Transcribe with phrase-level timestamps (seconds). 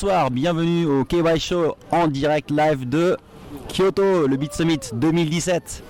[0.00, 3.16] Bonsoir, bienvenue au KY Show en direct live de
[3.68, 5.82] Kyoto, le Beat Summit 2017.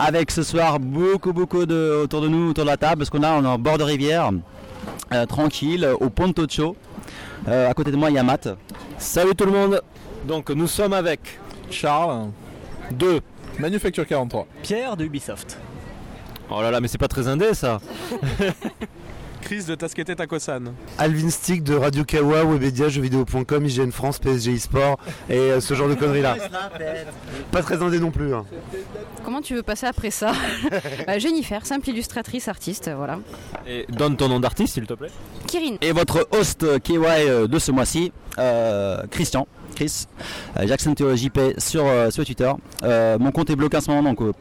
[0.00, 3.22] Avec ce soir beaucoup beaucoup de, autour de nous, autour de la table, parce qu'on
[3.22, 4.32] a on est en bord de rivière,
[5.12, 6.74] euh, tranquille, au Pontocho.
[7.46, 8.48] Euh, à côté de moi, il y a Matt.
[8.98, 9.80] Salut tout le monde
[10.26, 11.20] Donc nous sommes avec
[11.70, 12.30] Charles
[12.90, 13.20] de
[13.60, 14.48] Manufacture 43.
[14.64, 15.56] Pierre de Ubisoft.
[16.50, 17.80] Oh là là, mais c'est pas très indé ça
[19.42, 20.72] Chris de Tasquete Takosan.
[20.98, 25.88] Alvin Stick de Radio Kawa, Webedia, jeuxvideo.com, IGN France, PSG eSport et euh, ce genre
[25.88, 26.36] de conneries là.
[27.50, 28.32] Pas très indé non plus.
[28.34, 28.44] hein.
[29.24, 30.32] Comment tu veux passer après ça?
[31.06, 33.18] Bah, Jennifer, simple illustratrice, artiste, voilà.
[33.66, 35.10] Et donne ton nom d'artiste s'il te plaît.
[35.46, 35.76] Kirin.
[35.80, 39.46] Et votre host KY euh, de ce mois-ci, euh, Christian.
[39.74, 40.06] Chris,
[40.58, 42.50] euh, Jackson JP sur, euh, sur Twitter.
[42.82, 44.32] Euh, mon compte est bloqué en ce moment, donc euh,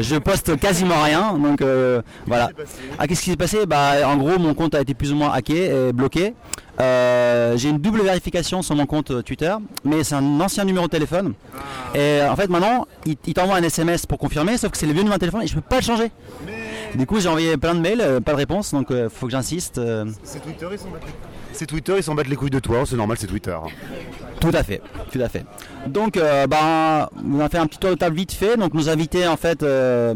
[0.00, 1.34] je poste quasiment rien.
[1.38, 2.50] Donc euh, voilà.
[2.98, 3.66] Ah, qu'est-ce qui s'est passé?
[3.66, 6.34] Bah, en gros, mon compte a été plus ou moins hacké et bloqué.
[6.80, 9.54] Euh, J'ai une double vérification sur mon compte euh, Twitter,
[9.84, 11.34] mais c'est un ancien numéro de téléphone.
[11.94, 14.92] Et en fait, maintenant, il, il t'envoie un SMS pour confirmer, sauf que c'est le
[14.92, 16.10] vieux numéro de téléphone et je peux pas le changer.
[16.94, 19.32] Du coup, j'ai envoyé plein de mails, euh, pas de réponse, donc il faut que
[19.32, 19.78] j'insiste.
[19.78, 20.78] euh, C'est Twitter, ils les...
[21.52, 23.56] C'est Twitter, ils s'en battent les couilles de toi, c'est normal, c'est Twitter.
[24.40, 24.80] Tout à fait,
[25.12, 25.44] tout à fait.
[25.86, 28.56] Donc, euh, bah, on va faire un petit tour de table vite fait.
[28.56, 29.62] Donc, nous inviter en fait.
[29.62, 30.14] euh,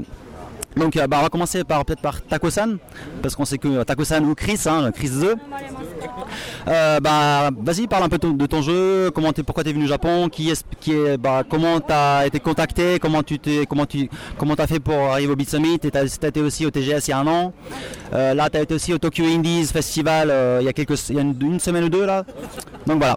[0.77, 2.77] donc, euh, bah, on va commencer par peut-être par Takosan,
[3.23, 5.37] parce qu'on sait que Takosan ou Chris, hein, Chris The.
[6.69, 9.11] Euh, bah, vas-y, parle un peu de ton jeu.
[9.15, 12.41] Comment t'es, pourquoi t'es venu au Japon Qui est, qui est, bah, comment t'as été
[12.41, 16.07] contacté Comment tu t'es, comment tu, comment t'as fait pour arriver au Beat Summit t'as,
[16.07, 17.53] t'as été aussi au TGS il y a un an.
[18.13, 21.61] Euh, là, t'as été aussi au Tokyo Indies Festival euh, il y a quelques, une
[21.61, 22.25] semaine ou deux là.
[22.87, 23.17] Donc voilà.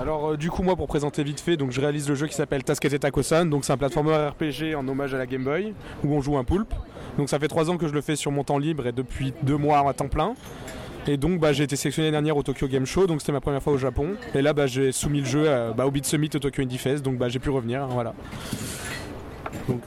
[0.00, 2.34] Alors euh, du coup moi pour présenter vite fait, donc je réalise le jeu qui
[2.34, 5.74] s'appelle Tasquete Takosan, donc c'est un platformer RPG en hommage à la Game Boy,
[6.04, 6.72] où on joue un poulpe.
[7.18, 9.32] Donc ça fait trois ans que je le fais sur mon temps libre et depuis
[9.42, 10.34] deux mois à temps plein.
[11.08, 13.62] Et donc bah, j'ai été sélectionné dernière au Tokyo Game Show, donc c'était ma première
[13.62, 14.10] fois au Japon.
[14.34, 16.78] Et là bah, j'ai soumis le jeu à- bah, au Beat Summit au Tokyo Indie
[16.78, 18.14] Fest, donc bah, j'ai pu revenir, hein, voilà.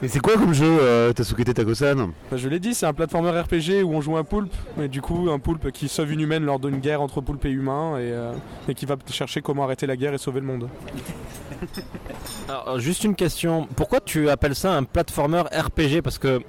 [0.02, 3.30] Et c'est quoi comme jeu, euh, Tasukete Takosan Bah, je l'ai dit, c'est un platformer
[3.40, 6.44] RPG où on joue un poulpe, et du coup un poulpe qui sauve une humaine
[6.44, 8.32] lors d'une guerre entre poulpes et humains, et, euh,
[8.68, 10.68] et qui va chercher comment arrêter la guerre et sauver le monde.
[12.48, 16.40] Alors euh, juste une question, pourquoi tu appelles ça un platformer RPG Parce que...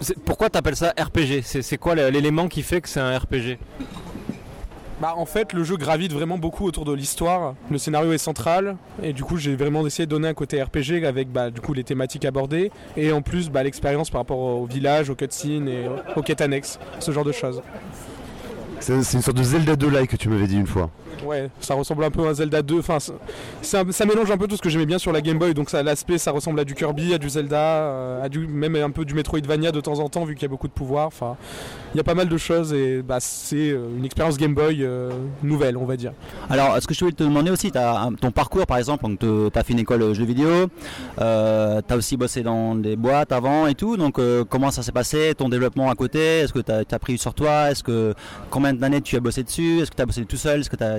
[0.00, 3.16] c'est- Pourquoi tu appelles ça RPG C'est c'est quoi l'élément qui fait que c'est un
[3.18, 3.58] RPG
[5.00, 8.76] Bah en fait le jeu gravite vraiment beaucoup autour de l'histoire, le scénario est central
[9.00, 11.72] et du coup j'ai vraiment essayé de donner un côté RPG avec bah, du coup
[11.72, 15.88] les thématiques abordées et en plus bah, l'expérience par rapport au village, aux cutscenes et
[16.16, 17.62] aux quêtes annexes, ce genre de choses.
[18.80, 20.90] C'est une sorte de Zelda 2-like que tu m'avais dit une fois.
[21.24, 24.56] Ouais, ça ressemble un peu à Zelda 2, enfin un- ça mélange un peu tout
[24.56, 26.74] ce que j'aimais bien sur la Game Boy, donc ça l'aspect ça ressemble à du
[26.74, 30.08] Kirby, à du Zelda, euh, à du même un peu du Metroidvania de temps en
[30.08, 31.36] temps vu qu'il y a beaucoup de pouvoir, enfin
[31.94, 34.78] il y a pas mal de choses et bah, c'est euh, une expérience Game Boy
[34.84, 35.10] euh,
[35.42, 36.12] nouvelle on va dire.
[36.50, 39.26] Alors, ce que je voulais te demander aussi, ton parcours par exemple, tu
[39.58, 40.48] as fait une école jeux vidéo,
[41.20, 44.92] euh, tu as aussi bossé dans des boîtes avant et tout, donc comment ça s'est
[44.92, 48.14] passé, ton développement à côté, est-ce que tu as, appris sur toi, est-ce que
[48.50, 50.76] combien d'années tu as bossé dessus, est-ce que tu as bossé tout seul, est-ce que
[50.76, 50.97] t'as-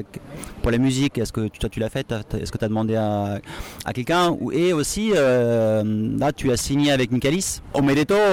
[0.61, 2.95] pour la musique, est-ce que tu, toi tu l'as fait, est-ce que tu as demandé
[2.95, 3.39] à,
[3.85, 5.83] à quelqu'un, et aussi euh,
[6.17, 8.15] là tu as signé avec Michaelis, Omedeto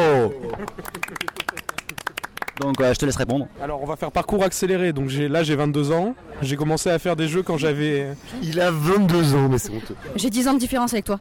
[2.60, 3.49] Donc euh, je te laisse répondre.
[3.62, 6.99] Alors on va faire parcours accéléré, donc j'ai là j'ai 22 ans, j'ai commencé à
[6.99, 8.09] faire des jeux quand j'avais...
[8.43, 9.94] Il a 22 ans, mais c'est honteux.
[10.16, 11.21] J'ai 10 ans de différence avec toi.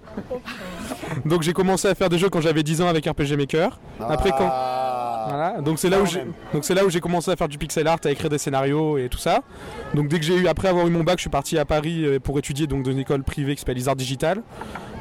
[1.25, 3.79] Donc j'ai commencé à faire des jeux quand j'avais 10 ans avec RPG Maker.
[3.99, 4.49] Après quand...
[5.27, 7.57] Voilà, donc c'est là où j'ai donc c'est là où j'ai commencé à faire du
[7.57, 9.41] pixel art, à écrire des scénarios et tout ça.
[9.93, 12.05] Donc dès que j'ai eu après avoir eu mon bac, je suis parti à Paris
[12.05, 14.41] euh, pour étudier donc dans une école privée qui s'appelle Isard Digital.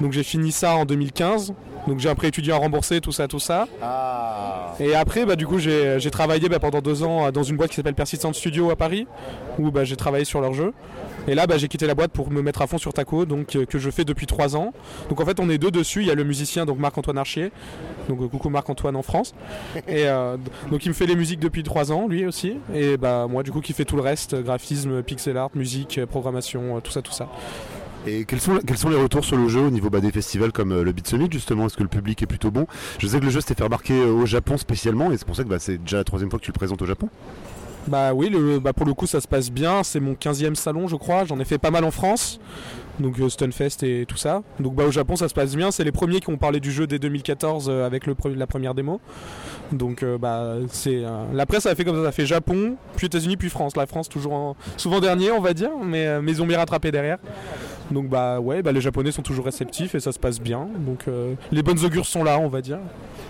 [0.00, 1.54] Donc j'ai fini ça en 2015.
[1.86, 3.66] Donc j'ai après étudié à rembourser tout ça tout ça.
[4.80, 7.56] Et après bah du coup j'ai j'ai travaillé bah, pendant deux ans euh, dans une
[7.56, 9.06] boîte qui s'appelle Persistent Studio à Paris
[9.58, 10.72] où bah, j'ai travaillé sur leur jeu.
[11.28, 13.56] Et là bah, j'ai quitté la boîte pour me mettre à fond sur Taco donc
[13.56, 14.72] euh, que je fais depuis trois ans.
[15.10, 17.52] Donc en fait on est deux dessus, il y a le musicien donc Marc-Antoine Archier.
[18.08, 19.34] Donc euh, coucou Marc-Antoine en France.
[19.88, 20.36] Et euh,
[20.70, 22.58] donc il me fait les musiques depuis 3 ans, lui aussi.
[22.74, 26.00] Et bah moi du coup qui fait tout le reste, euh, graphisme, pixel art, musique,
[26.06, 27.28] programmation, tout ça, tout ça.
[28.06, 30.52] Et quels sont, quels sont les retours sur le jeu au niveau bah, des festivals
[30.52, 31.66] comme euh, le Beat Summit justement?
[31.66, 32.66] Est-ce que le public est plutôt bon?
[32.98, 35.44] Je sais que le jeu s'était fait remarquer au Japon spécialement et c'est pour ça
[35.44, 37.08] que bah, c'est déjà la troisième fois que tu le présentes au Japon.
[37.86, 40.88] Bah oui, le, bah pour le coup ça se passe bien, c'est mon 15e salon
[40.88, 42.40] je crois, j'en ai fait pas mal en France.
[43.00, 44.42] Donc euh, Stunfest et tout ça.
[44.60, 46.70] Donc bah au Japon ça se passe bien, c'est les premiers qui ont parlé du
[46.70, 49.00] jeu dès 2014 euh, avec la première démo.
[49.72, 51.02] Donc euh, bah c'est
[51.32, 53.76] la presse a fait comme ça, ça fait Japon, puis États-Unis, puis France.
[53.76, 56.92] La France toujours en- souvent dernier on va dire, mais, mais ils ont bien rattrapé
[56.92, 57.18] derrière.
[57.90, 60.68] Donc bah ouais, bah les Japonais sont toujours réceptifs et ça se passe bien.
[60.86, 61.06] Donc
[61.50, 62.78] les bonnes augures sont là on va dire.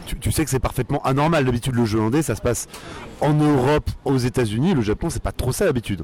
[0.07, 2.69] Tu, tu sais que c'est parfaitement anormal d'habitude le jeu indé, ça se passe
[3.23, 4.75] en Europe, aux États-Unis.
[4.75, 6.03] Le Japon, c'est pas trop ça d'habitude.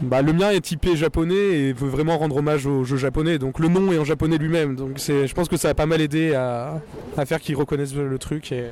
[0.00, 3.38] Bah, le mien est typé japonais et veut vraiment rendre hommage au jeu japonais.
[3.38, 4.76] Donc le nom est en japonais lui-même.
[4.76, 6.80] Donc c'est, je pense que ça a pas mal aidé à,
[7.16, 8.52] à faire qu'ils reconnaissent le truc.
[8.52, 8.66] Et...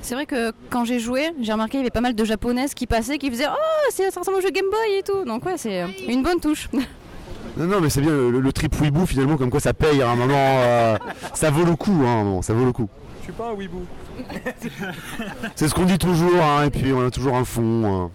[0.00, 2.72] C'est vrai que quand j'ai joué, j'ai remarqué qu'il y avait pas mal de japonaises
[2.72, 5.24] qui passaient, qui faisaient Oh, c'est, ça ressemble au jeu Game Boy et tout.
[5.26, 6.68] Donc ouais, c'est euh, une bonne touche.
[6.72, 10.10] Non, non, mais c'est bien le, le trip Weeboo finalement, comme quoi ça paye à
[10.10, 10.34] un moment.
[10.36, 10.96] euh,
[11.34, 12.88] ça vaut le coup, hein, ça vaut le coup.
[13.20, 13.84] Je suis pas un weeboo.
[15.54, 17.86] C'est ce qu'on dit toujours, hein, et puis on a toujours un fond.
[17.86, 18.10] hein.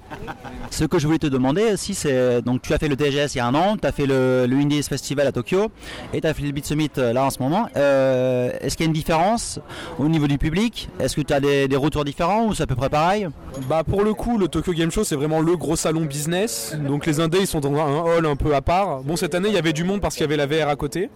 [0.70, 3.38] Ce que je voulais te demander aussi, c'est donc tu as fait le TGS il
[3.38, 5.68] y a un an, tu as fait le, le Indies Festival à Tokyo
[6.14, 7.68] et tu as fait le Beat Summit euh, là en ce moment.
[7.78, 9.60] Euh, Est-ce qu'il y a une différence
[10.00, 10.90] au niveau du public?
[11.00, 13.28] Est-ce que tu as des, des retours différents ou c'est à peu près pareil?
[13.70, 16.76] Bah pour le coup, le Tokyo Game Show c'est vraiment le gros salon business.
[16.88, 19.02] Donc les indés ils sont dans un hall un peu à part.
[19.04, 20.76] Bon cette année il y avait du monde parce qu'il y avait la VR à
[20.76, 21.10] côté.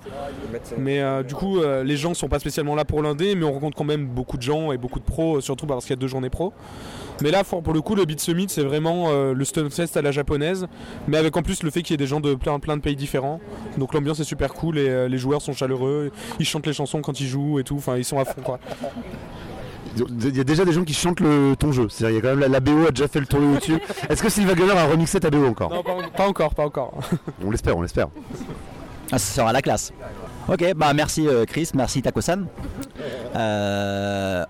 [0.77, 3.53] Mais euh, du coup euh, les gens sont pas spécialement là pour l'indé, mais on
[3.53, 5.97] rencontre quand même beaucoup de gens et beaucoup de pros, euh, surtout parce qu'il y
[5.97, 6.53] a deux journées pro.
[7.21, 10.01] Mais là for- pour le coup le Beat Summit c'est vraiment euh, le Stunfest à
[10.01, 10.67] la japonaise,
[11.07, 12.81] mais avec en plus le fait qu'il y ait des gens de plein, plein de
[12.81, 13.39] pays différents.
[13.77, 17.01] Donc l'ambiance est super cool et euh, les joueurs sont chaleureux, ils chantent les chansons
[17.01, 18.59] quand ils jouent et tout, enfin ils sont à fond quoi.
[19.97, 21.87] Il y a déjà des gens qui chantent le, ton jeu.
[21.87, 23.77] C'est-à-dire, il y a quand même la, la BO a déjà fait le tour au-dessus.
[24.09, 25.69] Est-ce que Sylvain Gunner a remixé ta BO encore?
[25.69, 26.91] Non pas, pas encore, pas encore.
[27.45, 28.07] On l'espère, on l'espère.
[29.09, 29.93] Ah, ça sera la classe.
[30.49, 32.47] Ok, bah merci euh, Chris, merci Takosan.
[33.37, 34.43] Euh,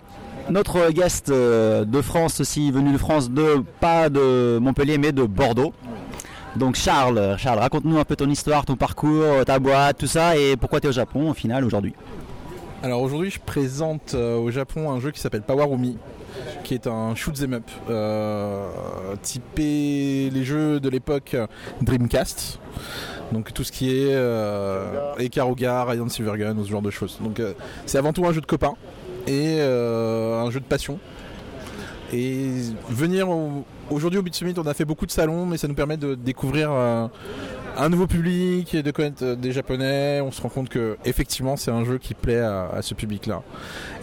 [0.49, 5.23] notre guest euh, de France aussi, venu de France, de pas de Montpellier mais de
[5.23, 5.73] Bordeaux.
[6.55, 10.55] Donc Charles, Charles, raconte-nous un peu ton histoire, ton parcours, ta boîte, tout ça, et
[10.55, 11.93] pourquoi tu es au Japon au final aujourd'hui.
[12.81, 15.97] Alors aujourd'hui, je présente euh, au Japon un jeu qui s'appelle Power Umi,
[16.63, 18.69] qui est un shoot 'em up, euh,
[19.21, 21.35] typé les jeux de l'époque
[21.81, 22.59] Dreamcast.
[23.31, 27.17] Donc tout ce qui est euh, Radiant Silvergun, ce genre de choses.
[27.21, 27.53] Donc euh,
[27.85, 28.75] c'est avant tout un jeu de copains
[29.27, 30.99] et euh, un jeu de passion.
[32.13, 32.49] Et
[32.89, 35.73] venir au- aujourd'hui au Beat Summit, on a fait beaucoup de salons, mais ça nous
[35.73, 37.07] permet de découvrir euh,
[37.77, 40.21] un nouveau public et de connaître euh, des japonais.
[40.21, 43.41] On se rend compte que effectivement c'est un jeu qui plaît à, ce public-là.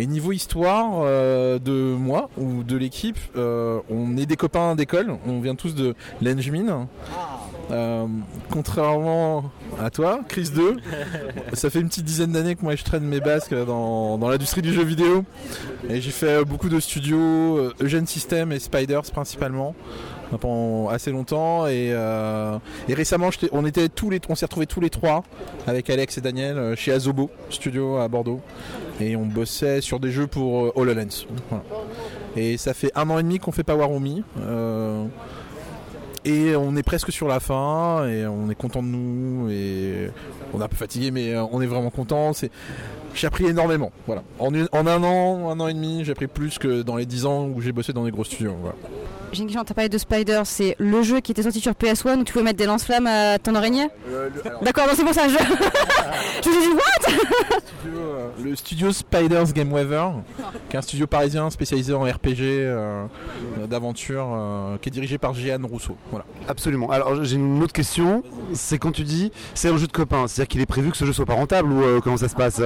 [0.01, 5.17] Et niveau histoire de moi ou de l'équipe, on est des copains d'école.
[5.27, 6.89] On vient tous de l'Engmin.
[7.73, 8.07] Euh,
[8.51, 10.77] contrairement à toi, Chris 2,
[11.55, 14.63] ça fait une petite dizaine d'années que moi je traîne mes basques dans, dans l'industrie
[14.63, 15.25] du jeu vidéo.
[15.89, 17.19] Et j'ai fait beaucoup de studios,
[17.57, 19.75] euh, Eugène System et Spiders principalement
[20.39, 22.59] pendant assez longtemps et, euh,
[22.89, 25.25] récemment on était tous les s'est retrouvés tous les trois
[25.67, 28.41] avec Alex et Daniel euh, chez Azobo studio à Bordeaux
[29.01, 31.65] et on bossait sur des jeux pour euh, HoloLens Voilà.
[32.37, 35.05] et ça fait un an et demi qu'on fait Power Omi euh,
[36.25, 40.11] et on est presque sur la fin et on est content de nous et
[40.55, 42.51] on est un peu fatigué mais euh, on est vraiment content c'est
[43.15, 46.29] j'ai appris énormément voilà en, une- en un an un an et demi j'ai appris
[46.29, 48.77] plus que dans les dix ans où j'ai bossé dans des gros studios voilà.
[49.33, 52.19] J'ai une question, t'as parlé de Spider, c'est le jeu qui était sorti sur PS1
[52.19, 53.87] où tu pouvais mettre des lance-flammes à ton araignée
[54.61, 55.39] D'accord, non, c'est pour ça, je.
[56.45, 57.12] je me suis dit, what?
[57.23, 60.11] Studio, euh, le studio Spiders Game Weaver,
[60.69, 65.35] qui est un studio parisien spécialisé en RPG euh, d'aventure, euh, qui est dirigé par
[65.35, 65.97] Jeanne Rousseau.
[66.11, 66.25] Voilà.
[66.49, 66.91] Absolument.
[66.91, 68.23] Alors j'ai une autre question.
[68.55, 71.05] C'est quand tu dis c'est un jeu de copains, c'est-à-dire qu'il est prévu que ce
[71.05, 72.61] jeu soit pas rentable ou euh, comment ça se passe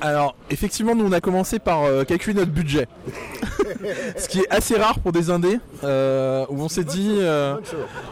[0.00, 2.88] Alors, effectivement, nous on a commencé par calculer notre budget,
[4.16, 7.18] ce qui est assez rare pour des indés, où on s'est dit,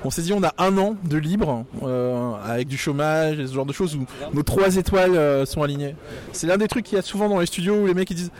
[0.04, 1.64] on s'est dit, on a un an de libre
[2.44, 5.81] avec du chômage et ce genre de choses où nos trois étoiles sont alignées.
[6.32, 8.16] C'est l'un des trucs qu'il y a souvent dans les studios où les mecs ils
[8.16, 8.30] disent,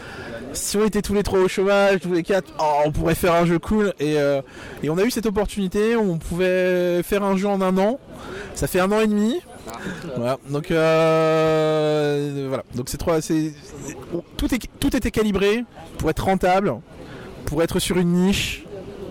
[0.53, 3.35] si on était tous les trois au chômage, tous les quatre, oh, on pourrait faire
[3.35, 3.93] un jeu cool.
[3.99, 4.41] Et, euh,
[4.89, 7.99] on a eu cette opportunité, on pouvait faire un jeu en un an.
[8.55, 9.41] Ça fait un an et demi.
[10.17, 10.39] Voilà.
[10.51, 12.65] Donc euh, voilà.
[12.75, 13.21] Donc c'est trois.
[13.21, 13.53] C'est
[14.37, 14.49] tout
[14.81, 15.65] tout était calibré
[15.99, 16.75] pour être rentable,
[17.47, 18.65] pour être sur une niche,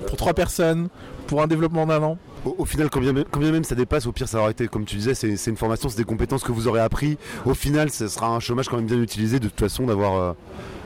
[0.07, 0.89] pour trois personnes,
[1.27, 2.17] pour un développement d'un an.
[2.45, 4.85] Au, au final, quand bien, même, même ça dépasse, au pire ça aurait été, comme
[4.85, 7.17] tu disais, c'est une formation, c'est des compétences que vous aurez appris.
[7.45, 10.33] Au final, ce sera un chômage quand même bien utilisé de toute façon d'avoir euh,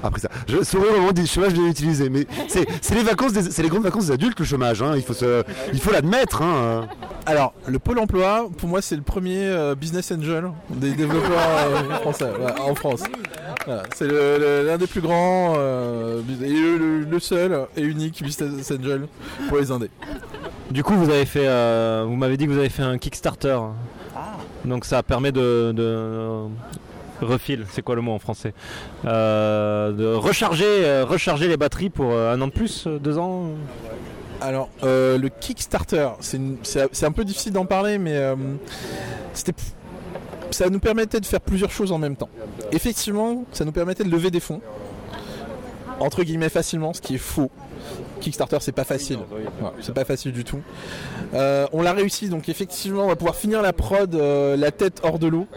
[0.04, 0.30] appris ça.
[0.48, 4.08] Je saurais vraiment des chômages bien utilisés, mais c'est les vacances, c'est les grandes vacances
[4.08, 4.82] des adultes le chômage.
[4.82, 4.96] hein.
[4.98, 6.42] Il faut l'admettre.
[6.42, 6.88] hein.
[7.26, 11.32] Alors, le Pôle emploi, pour moi, c'est le premier euh, business angel des développeurs
[11.68, 12.30] euh, français,
[12.62, 13.02] en France.
[13.96, 19.08] C'est l'un des plus grands, et le- le seul et unique business angel
[19.48, 19.90] pour les indés.
[20.76, 23.58] Du coup, vous avez fait, euh, vous m'avez dit que vous avez fait un Kickstarter.
[24.66, 26.48] Donc ça permet de, de
[27.22, 28.54] refil, c'est quoi le mot en français
[29.06, 33.52] Euh, De recharger, euh, recharger les batteries pour euh, un an de plus, deux ans.
[34.42, 38.36] Alors, le Kickstarter, c'est un peu difficile d'en parler, mais
[39.34, 39.54] c'était
[40.52, 42.30] ça nous permettait de faire plusieurs choses en même temps.
[42.74, 44.60] Effectivement, ça nous permettait de lever des fonds.
[46.02, 47.50] entre guillemets facilement, ce qui est faux.
[48.22, 49.20] Kickstarter c'est pas facile,
[49.82, 50.62] c'est pas facile du tout.
[51.34, 55.02] Euh, on l'a réussi, donc effectivement on va pouvoir finir la prod euh, la tête
[55.04, 55.48] hors de l'eau.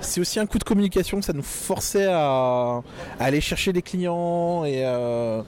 [0.00, 2.82] C'est aussi un coup de communication, ça nous forçait à,
[3.18, 5.42] aller chercher des clients et, euh,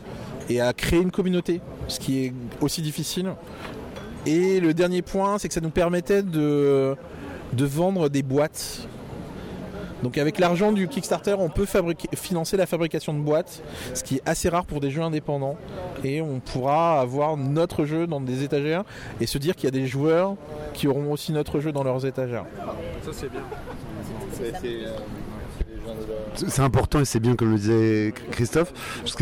[0.48, 3.32] et à créer une communauté, ce qui est aussi difficile.
[4.26, 6.96] Et le dernier point, c'est que ça nous permettait de,
[7.52, 8.88] de vendre des boîtes
[10.02, 11.66] donc avec l'argent du Kickstarter, on peut
[12.14, 13.62] financer la fabrication de boîtes,
[13.94, 15.56] ce qui est assez rare pour des jeux indépendants.
[16.04, 18.84] Et on pourra avoir notre jeu dans des étagères
[19.20, 20.36] et se dire qu'il y a des joueurs
[20.72, 22.44] qui auront aussi notre jeu dans leurs étagères.
[23.04, 23.42] Ça c'est bien.
[26.34, 28.72] C'est important et c'est bien comme le disait Christophe.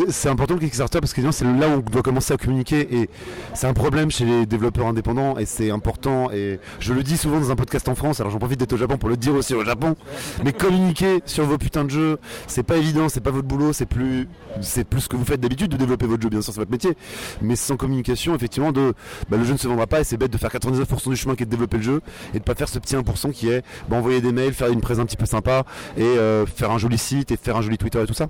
[0.08, 3.10] C'est important le Kickstarter parce que c'est là où on doit commencer à communiquer et
[3.54, 7.40] c'est un problème chez les développeurs indépendants et c'est important et je le dis souvent
[7.40, 9.54] dans un podcast en France, alors j'en profite d'être au Japon pour le dire aussi
[9.54, 9.96] au Japon,
[10.44, 13.86] mais communiquer sur vos putains de jeux, c'est pas évident, c'est pas votre boulot, c'est
[13.86, 14.28] plus
[14.60, 16.70] c'est plus ce que vous faites d'habitude de développer votre jeu, bien sûr c'est votre
[16.70, 16.96] métier,
[17.42, 18.94] mais sans communication effectivement de
[19.28, 21.34] bah, le jeu ne se vendra pas et c'est bête de faire 99% du chemin
[21.34, 22.00] qui est de développer le jeu
[22.34, 24.80] et de pas faire ce petit 1% qui est bah, envoyer des mails, faire une
[24.80, 25.64] presse un petit peu sympa
[25.96, 28.28] et euh, faire un joli site et faire un joli Twitter et tout ça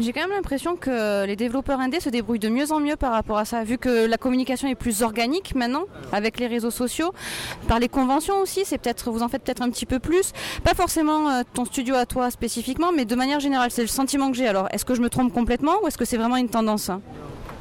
[0.00, 3.10] j'ai quand même l'impression que les développeurs indés se débrouillent de mieux en mieux par
[3.10, 7.12] rapport à ça, vu que la communication est plus organique maintenant avec les réseaux sociaux,
[7.66, 8.60] par les conventions aussi.
[8.64, 11.96] C'est peut-être, vous en faites peut-être un petit peu plus, pas forcément euh, ton studio
[11.96, 14.46] à toi spécifiquement, mais de manière générale, c'est le sentiment que j'ai.
[14.46, 17.00] Alors, est-ce que je me trompe complètement ou est-ce que c'est vraiment une tendance hein?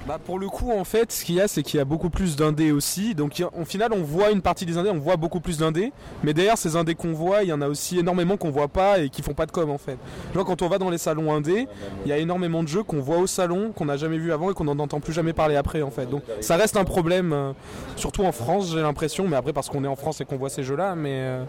[0.08, 2.10] Bah pour le coup en fait ce qu'il y a c'est qu'il y a beaucoup
[2.10, 3.14] plus d'indés aussi.
[3.14, 5.92] Donc au final on voit une partie des indés on voit beaucoup plus d'indés.
[6.24, 9.00] Mais derrière ces indés qu'on voit il y en a aussi énormément qu'on voit pas
[9.00, 9.98] et qui font pas de com en fait.
[10.34, 11.68] Genre quand on va dans les salons indés
[12.06, 14.50] il y a énormément de jeux qu'on voit au salon qu'on n'a jamais vu avant
[14.50, 16.10] et qu'on n'en entend plus jamais parler après en fait.
[16.10, 17.52] Donc ça reste un problème euh,
[17.98, 20.50] surtout en France j'ai l'impression mais après parce qu'on est en France et qu'on voit
[20.50, 21.44] ces jeux là mais euh,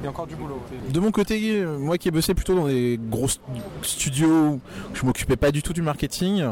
[0.00, 0.60] il y a encore du boulot.
[0.90, 3.28] De mon côté, moi qui ai bossé plutôt dans des gros
[3.82, 4.60] studios,
[4.94, 6.44] je m'occupais pas du tout du marketing.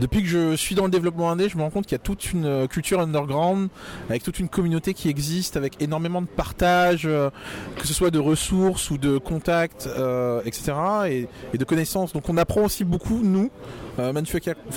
[0.00, 2.02] Depuis que je suis dans le développement indé, je me rends compte qu'il y a
[2.02, 3.68] toute une euh, culture underground,
[4.08, 7.28] avec toute une communauté qui existe, avec énormément de partage, euh,
[7.76, 10.72] que ce soit de ressources ou de contacts, euh, etc.
[11.10, 12.14] Et, de connaissances.
[12.14, 13.50] Donc on apprend aussi beaucoup, nous,
[13.98, 14.12] euh,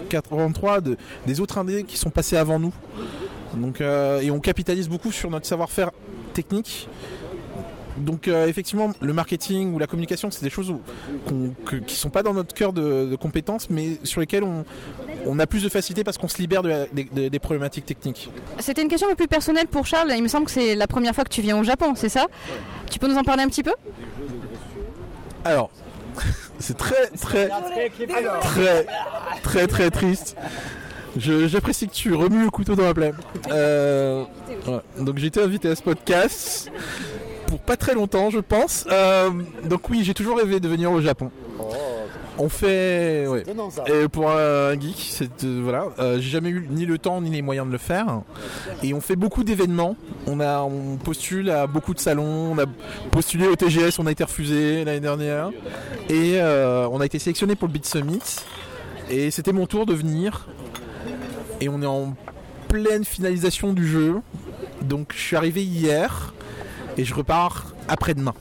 [0.09, 0.79] 83,
[1.25, 2.73] des autres indés qui sont passés avant nous.
[3.53, 5.91] Donc, et on capitalise beaucoup sur notre savoir-faire
[6.33, 6.89] technique
[7.97, 10.73] donc euh, effectivement, le marketing ou la communication, c'est des choses
[11.27, 14.43] qui qui sont pas dans notre cœur de, compétences, mais sur lesquelles
[15.25, 18.29] on, a plus de facilité parce qu'on se libère des problématiques techniques.
[18.59, 20.11] C'était une question un peu plus personnelle pour Charles.
[20.15, 22.27] Il me semble que c'est la première fois que tu viens au Japon, c'est ça?
[22.89, 23.73] Tu peux nous en parler un petit peu?
[25.45, 25.69] Alors,
[26.59, 27.49] c'est très très
[28.41, 28.85] très
[29.43, 30.35] très très triste.
[31.17, 33.13] J'apprécie que tu remues le couteau dans la plaie.
[33.51, 34.23] Euh,
[34.99, 36.71] Donc j'ai été invité à ce podcast
[37.59, 38.85] pas très longtemps, je pense.
[38.91, 39.29] Euh,
[39.65, 41.31] donc oui, j'ai toujours rêvé de venir au Japon.
[42.39, 43.27] On fait,
[43.85, 47.29] Et pour un geek, c'est euh, voilà, euh, j'ai jamais eu ni le temps ni
[47.29, 48.21] les moyens de le faire.
[48.81, 49.95] Et on fait beaucoup d'événements.
[50.25, 52.53] On a, on postule à beaucoup de salons.
[52.53, 52.65] On a
[53.11, 55.51] postulé au TGS, on a été refusé l'année dernière.
[56.09, 58.37] Et on a été sélectionné pour le Beat Summit.
[59.11, 60.47] Et c'était mon tour de venir.
[61.61, 62.15] Et on est en
[62.67, 64.21] pleine finalisation du jeu.
[64.81, 66.33] Donc je suis arrivé hier
[66.97, 68.33] et je repars après-demain.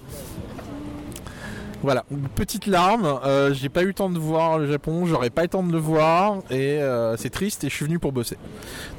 [1.82, 2.04] Voilà,
[2.36, 3.18] petite larme.
[3.24, 5.64] Euh, j'ai pas eu le temps de voir le Japon, j'aurais pas eu le temps
[5.64, 8.38] de le voir et euh, c'est triste et je suis venu pour bosser.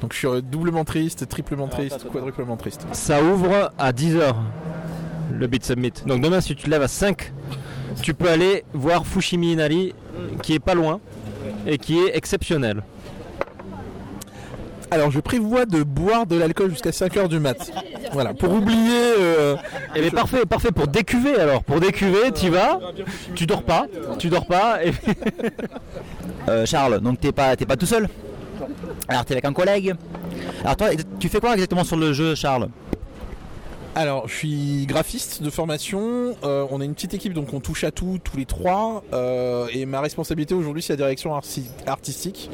[0.02, 2.86] Donc je suis doublement triste, triplement triste, quadruplement triste.
[2.92, 4.34] Ça ouvre à 10h
[5.32, 5.92] le Beat Summit.
[6.06, 7.32] Donc demain si tu te lèves à 5,
[8.02, 9.94] tu peux aller voir Fushimi Inari
[10.42, 11.00] qui est pas loin
[11.66, 12.82] et qui est exceptionnel.
[14.90, 17.70] Alors je prévois de boire de l'alcool jusqu'à 5h du mat.
[18.12, 19.14] Voilà, pour oublier.
[19.18, 19.56] Euh,
[19.94, 21.62] eh ben, parfait, parfait pour décuver alors.
[21.64, 22.78] Pour décuver, tu vas,
[23.34, 23.86] tu dors pas,
[24.18, 24.84] tu dors pas.
[24.84, 24.92] Et...
[26.46, 28.06] Euh, Charles, donc t'es pas, pas tout seul?
[29.08, 29.94] Alors t'es avec un collègue?
[30.62, 30.88] Alors toi,
[31.18, 32.68] tu fais quoi exactement sur le jeu, Charles?
[33.96, 36.34] Alors, je suis graphiste de formation.
[36.42, 39.04] Euh, on est une petite équipe, donc on touche à tout, tous les trois.
[39.72, 41.32] et ma responsabilité aujourd'hui, c'est la direction
[41.86, 42.50] artistique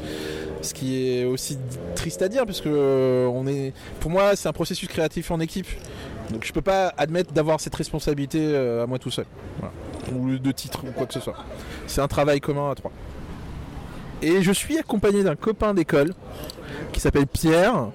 [0.61, 1.57] ce qui est aussi
[1.95, 5.67] triste à dire puisque euh, on est pour moi c'est un processus créatif en équipe
[6.29, 9.25] donc je peux pas admettre d'avoir cette responsabilité euh, à moi tout seul
[10.13, 11.37] ou de titre ou quoi que ce soit
[11.87, 12.91] c'est un travail commun à trois
[14.21, 16.13] et je suis accompagné d'un copain d'école
[16.91, 17.87] qui s'appelle Pierre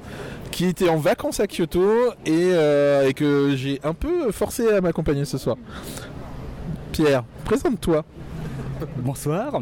[0.57, 4.81] qui était en vacances à Kyoto et, euh, et que j'ai un peu forcé à
[4.81, 5.59] m'accompagner ce soir
[6.93, 8.07] Pierre présente-toi
[8.97, 9.61] Bonsoir,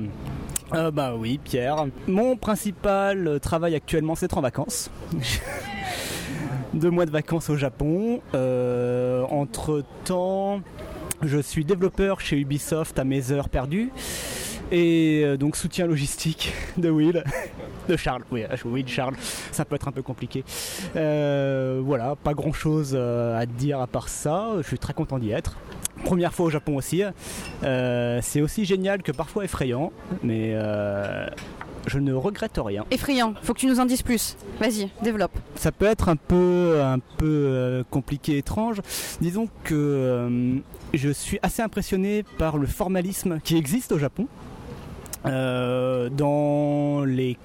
[0.73, 1.87] euh, bah oui, Pierre.
[2.07, 4.91] Mon principal travail actuellement, c'est être en vacances.
[6.75, 8.21] Deux mois de vacances au Japon.
[8.35, 10.63] Euh, entre temps,
[11.23, 13.91] je suis développeur chez Ubisoft à mes heures perdues.
[14.73, 17.25] Et euh, donc soutien logistique de Will,
[17.89, 18.23] de Charles.
[18.31, 19.15] Oui, euh, Will, Charles,
[19.53, 20.45] ça peut être un peu compliqué.
[20.97, 24.51] Euh, voilà, pas grand chose à dire à part ça.
[24.59, 25.57] Je suis très content d'y être.
[26.05, 27.03] Première fois au Japon aussi.
[27.63, 31.27] Euh, c'est aussi génial que parfois effrayant, mais euh,
[31.87, 32.85] je ne regrette rien.
[32.91, 34.37] Effrayant, faut que tu nous en dises plus.
[34.61, 35.33] Vas-y, développe.
[35.55, 38.81] Ça peut être un peu, un peu euh, compliqué, étrange.
[39.21, 40.57] Disons que euh,
[40.93, 44.27] je suis assez impressionné par le formalisme qui existe au Japon.
[45.27, 47.39] Euh, dans les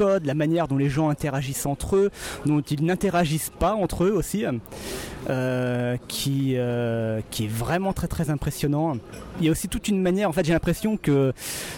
[0.00, 2.10] la manière dont les gens interagissent entre eux,
[2.44, 4.44] dont ils n'interagissent pas entre eux aussi,
[5.28, 8.96] euh, qui, euh, qui est vraiment très très impressionnant.
[9.40, 11.32] Il y a aussi toute une manière, en fait j'ai l'impression que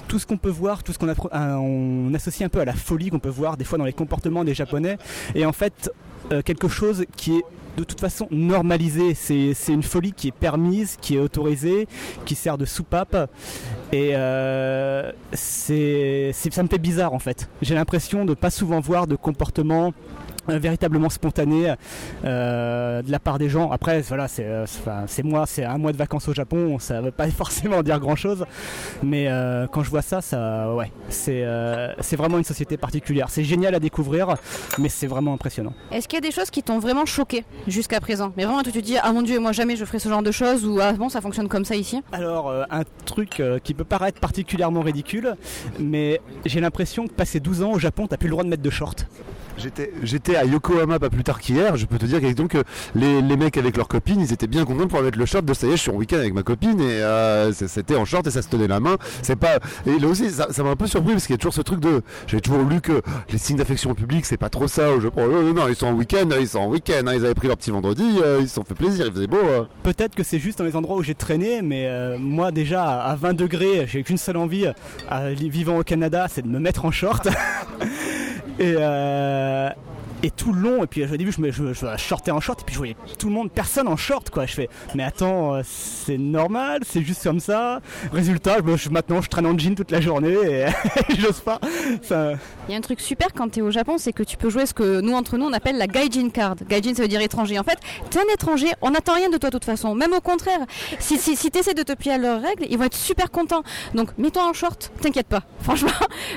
[0.07, 2.75] tout ce qu'on peut voir, tout ce qu'on euh, on associe un peu à la
[2.75, 4.99] folie qu'on peut voir des fois dans les comportements des Japonais,
[5.35, 5.91] et en fait
[6.33, 7.45] euh, quelque chose qui est
[7.79, 9.15] de toute façon normalisé.
[9.15, 11.87] C'est une folie qui est permise, qui est autorisée,
[12.25, 13.31] qui sert de soupape.
[13.93, 17.49] Et euh, c'est ça me fait bizarre en fait.
[17.63, 19.93] J'ai l'impression de pas souvent voir de comportements
[20.49, 21.75] véritablement spontanés
[22.25, 23.71] euh, de la part des gens.
[23.71, 24.65] Après, voilà, c'est euh,
[25.07, 28.17] c'est- moi, c'est un mois de vacances au Japon, ça veut pas forcément dire grand
[28.17, 28.45] chose.
[29.03, 33.29] Mais euh, quand je vois ça, ça, ouais, c'est euh, c'est vraiment une société particulière.
[33.31, 34.37] C'est génial à découvrir,
[34.79, 35.73] mais c'est vraiment impressionnant.
[35.91, 38.33] Est-ce qu'il y a des choses qui t'ont vraiment choqué jusqu'à présent?
[38.37, 40.31] Mais vraiment, tu te dis, ah mon dieu, moi jamais je ferai ce genre de
[40.33, 42.03] choses, ou ah bon, ça fonctionne comme ça ici?
[42.13, 45.35] Alors, euh, un truc euh, qui peut paraître particulièrement ridicule,
[45.79, 48.63] mais j'ai l'impression que passé 12 ans au Japon, t'as plus le droit de mettre
[48.63, 48.95] de shorts.
[49.59, 51.77] J'étais, j'étais à Yokohama pas plus tard qu'hier.
[51.77, 52.63] Je peux te dire que donc euh,
[52.95, 55.53] les, les mecs avec leurs copines, ils étaient bien contents pouvoir mettre le short de
[55.55, 58.27] ça y est, je suis en week-end avec ma copine et euh, c'était en short
[58.27, 58.97] et ça se tenait la main.
[59.23, 61.39] C'est pas et là aussi ça, ça m'a un peu surpris parce qu'il y a
[61.39, 64.69] toujours ce truc de j'ai toujours lu que les signes d'affection public c'est pas trop
[64.69, 65.27] ça au Japon.
[65.29, 67.03] Non, non, ils sont en week-end, ils sont en week-end.
[67.07, 69.27] hein, ils avaient pris leur petit vendredi, euh, ils se sont fait plaisir, il faisait
[69.27, 69.39] beau.
[69.39, 69.65] euh.
[69.83, 73.17] Peut-être que c'est juste dans les endroits où j'ai traîné, mais euh, moi déjà à
[73.17, 74.67] 20 degrés, j'ai qu'une seule envie,
[75.11, 77.29] euh, vivant au Canada, c'est de me mettre en short.
[78.59, 79.71] et, euh,
[80.23, 82.61] et tout le long, et puis au début je me je, je shortais en short,
[82.61, 84.47] et puis je voyais tout le monde, personne en short quoi.
[84.47, 87.81] Je fais, mais attends, euh, c'est normal, c'est juste comme ça.
[88.13, 90.67] Résultat, je, maintenant je traîne en jean toute la journée et
[91.19, 91.61] j'ose pas.
[92.11, 94.51] Il y a un truc super quand tu es au Japon, c'est que tu peux
[94.51, 96.57] jouer ce que nous, entre nous, on appelle la gaijin card.
[96.69, 97.59] Gaijin, ça veut dire étranger.
[97.59, 97.79] En fait,
[98.11, 99.95] t'es un étranger, on n'attend rien de toi de toute façon.
[99.95, 100.61] Même au contraire,
[100.99, 103.31] si, si, si tu essaies de te plier à leurs règles, ils vont être super
[103.31, 103.63] contents.
[103.95, 105.43] Donc, mets-toi en short, t'inquiète pas.
[105.61, 105.91] Franchement,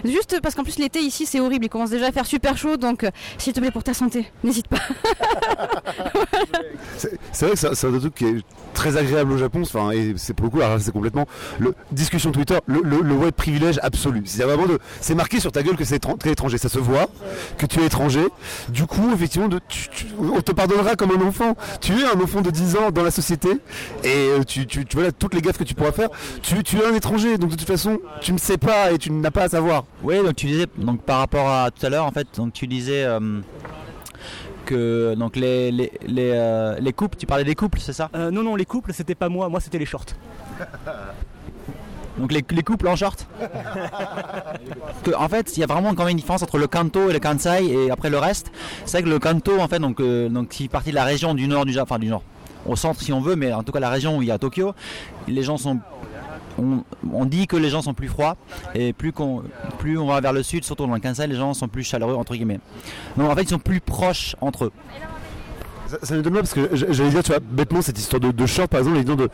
[0.05, 1.65] juste parce qu'en plus, l'été ici, c'est horrible.
[1.65, 2.77] Il commence déjà à faire super chaud.
[2.77, 4.77] Donc, euh, s'il te plaît, pour ta santé, n'hésite pas.
[7.31, 8.36] C'est vrai que c'est un truc qui est
[8.73, 11.25] très agréable au Japon, enfin, et c'est pour le coup, c'est complètement
[11.60, 14.21] le discussion Twitter, le, le, le web privilège absolu.
[14.25, 17.07] C'est vraiment de, c'est marqué sur ta gueule que c'est t'es étranger, ça se voit,
[17.57, 18.25] que tu es étranger.
[18.69, 21.55] Du coup, effectivement, de, tu- tu- on te pardonnera comme un enfant.
[21.79, 23.49] Tu es un enfant de 10 ans dans la société,
[24.03, 26.10] et euh, tu, tu, tu vois toutes les gaffes que tu pourras faire.
[26.43, 29.12] Tu, tu es un étranger, donc de toute façon, tu ne sais pas et tu
[29.12, 29.86] n'as pas à savoir.
[30.03, 32.67] Oui, donc tu disais, donc par rapport à tout à l'heure, en fait, donc tu
[32.67, 33.39] disais euh,
[34.71, 38.31] que donc les les les, euh, les couples, tu parlais des couples, c'est ça euh,
[38.31, 40.13] non, non, les couples, c'était pas moi, moi c'était les shorts.
[42.17, 43.25] Donc les, les couples en short.
[45.03, 47.13] que, en fait, il y a vraiment quand même une différence entre le Kanto et
[47.13, 48.51] le Kansai et après le reste.
[48.86, 51.34] C'est vrai que le Kanto, en fait, donc euh, donc qui partie de la région
[51.34, 52.23] du nord du Japon, enfin du nord,
[52.65, 54.38] au centre si on veut, mais en tout cas la région où il y a
[54.38, 54.73] Tokyo,
[55.27, 55.79] les gens sont
[56.57, 58.37] on, on dit que les gens sont plus froids
[58.75, 59.43] et plus, qu'on,
[59.79, 62.15] plus on va vers le sud, surtout dans le Kansai, les gens sont plus chaleureux
[62.15, 62.59] entre guillemets.
[63.17, 64.71] Donc en fait ils sont plus proches entre eux.
[65.91, 68.32] Ça, ça me donne mal parce que j'allais dire, tu vois, bêtement, cette histoire de,
[68.32, 69.30] de short, par exemple, de,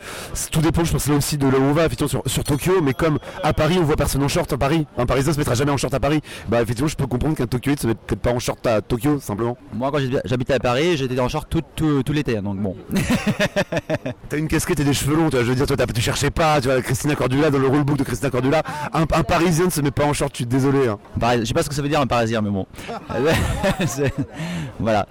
[0.50, 2.80] tout dépend, je pense, là aussi de là où on va, effectivement, sur, sur Tokyo,
[2.82, 5.54] mais comme à Paris, on voit personne en short à Paris, un Parisien se mettra
[5.54, 8.20] jamais en short à Paris, bah, effectivement, je peux comprendre qu'un Tokyoïde se mette peut-être
[8.20, 9.56] pas en short à Tokyo, simplement.
[9.72, 12.74] Moi quand j'habitais- à Paris, j'étais en short tout, tout, tout l'été, hein, donc bon.
[14.28, 16.30] T'as une casquette et des cheveux longs, tu vois, je veux dire, toi, tu cherchais
[16.30, 19.70] pas, tu vois, Christina Cordula, dans le rulebook de Christina Cordula, un, un Parisien ne
[19.70, 20.98] se met pas en short, je suis désolé, hein.
[21.38, 22.66] Je sais pas ce que ça veut dire un parisien, mais bon.
[24.80, 25.06] Voilà.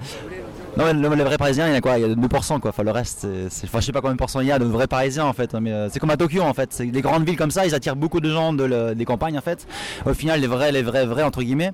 [0.78, 1.98] Non, mais le, le vrai parisien, il y en a quoi?
[1.98, 2.70] Il y a 2%, quoi.
[2.70, 4.60] Enfin, le reste, c'est- c'est- enfin, je sais pas combien de pourcents il y a
[4.60, 5.54] de vrais parisiens, en fait.
[5.56, 6.70] Mais euh, c'est comme à Tokyo, en fait.
[6.72, 9.38] C'est les grandes villes comme ça, ils attirent beaucoup de gens de le- des campagnes,
[9.38, 9.68] en fait.
[10.06, 11.72] Au final, les vrais, les vrais, vrais, entre guillemets,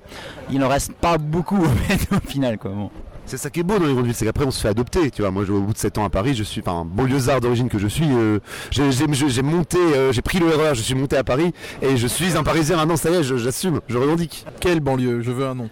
[0.50, 1.58] il n'en reste pas beaucoup,
[2.12, 2.70] au final, quoi.
[2.70, 2.90] Bon.
[3.26, 5.10] C'est ça qui est beau dans les grandes villes, c'est qu'après on se fait adopter,
[5.10, 5.30] tu vois.
[5.30, 7.78] Moi, je- au bout de 7 ans à Paris, je suis, enfin, banlieusard d'origine que
[7.78, 8.38] je suis, euh,
[8.70, 11.54] j'ai j'ai- j'ai- j'ai monté, euh, j'ai pris le RER, je suis monté à Paris,
[11.80, 14.44] et je suis un Parisien maintenant, ça y est, je- j'assume, je revendique.
[14.60, 15.22] Quelle banlieue?
[15.22, 15.70] Je veux un nom.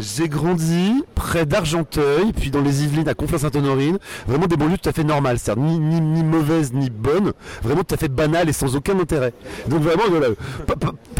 [0.00, 3.98] J'ai grandi près d'Argenteuil, puis dans les Yvelines à Conflans-Sainte-Honorine.
[4.26, 7.82] Vraiment des banlieues tout à fait normales, c'est-à-dire ni, ni, ni mauvaises ni bonnes, vraiment
[7.84, 9.32] tout à fait banales et sans aucun intérêt.
[9.68, 10.02] Donc vraiment,
[10.66, 10.74] pas,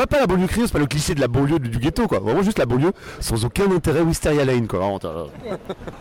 [0.07, 2.19] pas- la banlieue crieuse, pas le cliché de la banlieue du, ghetto, quoi.
[2.19, 4.85] Vraiment juste la banlieue sans aucun intérêt, Wisteria Lane, quoi.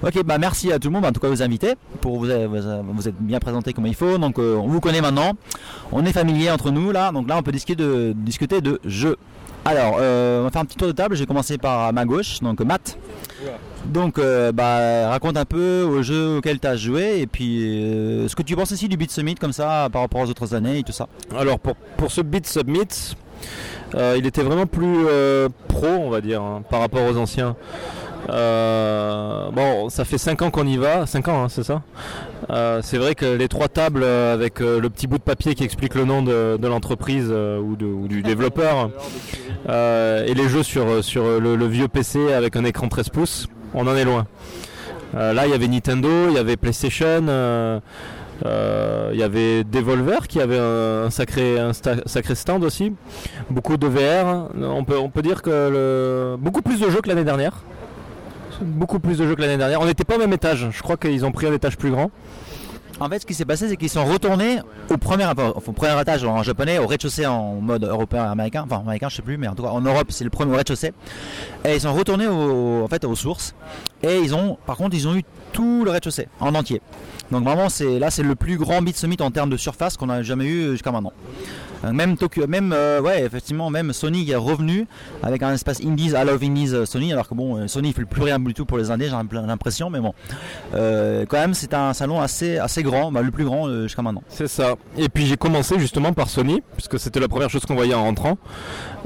[0.01, 2.93] Ok, bah merci à tout le monde, en tout cas aux invités, pour vous, vous,
[2.93, 4.17] vous êtes bien présenté comme il faut.
[4.17, 5.33] Donc euh, on vous connaît maintenant,
[5.91, 9.17] on est familier entre nous là, donc là on peut discuter de, discuter de jeux.
[9.65, 11.15] Alors, euh, on va faire un petit tour de table.
[11.15, 12.97] J'ai commencé par ma gauche, donc Matt.
[13.85, 18.27] Donc, euh, bah, raconte un peu au jeu auquel tu as joué et puis euh,
[18.27, 20.79] ce que tu penses aussi du Beat Summit comme ça par rapport aux autres années
[20.79, 21.07] et tout ça.
[21.37, 23.15] Alors pour, pour ce Beat Submit,
[23.95, 27.55] euh, il était vraiment plus euh, pro, on va dire, hein, par rapport aux anciens.
[28.29, 31.81] Euh, bon, ça fait 5 ans qu'on y va, 5 ans, hein, c'est ça
[32.49, 35.63] Euh, C'est vrai que les trois tables avec euh, le petit bout de papier qui
[35.63, 38.89] explique le nom de, l'entreprise ou, du développeur
[39.67, 44.05] et les jeux sur, le, vieux PC avec un écran 13 pouces, on en est
[44.05, 44.25] loin.
[45.13, 47.81] Là, il y avait Nintendo, il y avait PlayStation.
[48.43, 52.93] il y avait Devolver qui avait un, sacré, stand aussi.
[53.49, 54.49] Beaucoup de VR.
[54.59, 57.63] On peut, dire que beaucoup plus de jeux que l'année dernière.
[58.61, 59.81] Beaucoup plus de jeux que l'année dernière.
[59.81, 60.67] On n'était pas au même étage.
[60.71, 62.11] Je crois qu'ils ont pris un étage plus grand.
[62.99, 66.43] En fait, ce qui s'est passé, c'est qu'ils sont retournés au premier, au étage en
[66.43, 69.63] japonais, au rez-de-chaussée en mode européen américain, enfin américain, je sais plus, mais en tout
[69.63, 70.93] cas en Europe, c'est le premier au rez-de-chaussée.
[71.65, 73.55] Et ils sont retournés au, en fait aux sources.
[74.03, 76.81] Et ils ont, par contre, ils ont eu tout le rez-de-chaussée en entier.
[77.33, 80.09] Donc vraiment, c'est là, c'est le plus grand Beat Summit en termes de surface qu'on
[80.09, 81.13] a jamais eu jusqu'à maintenant.
[81.83, 84.85] Euh, Même Tokyo, même euh, ouais, effectivement, même Sony est revenu
[85.23, 88.21] avec un espace Indies, I Love Indies euh, Sony, alors que bon, Sony fait plus
[88.21, 90.13] rien du tout pour les Indés, j'ai l'impression, mais bon,
[90.71, 94.21] quand même, c'est un salon assez assez grand, bah, le plus grand jusqu'à maintenant.
[94.27, 94.75] C'est ça.
[94.95, 98.03] Et puis j'ai commencé justement par Sony, puisque c'était la première chose qu'on voyait en
[98.03, 98.37] rentrant.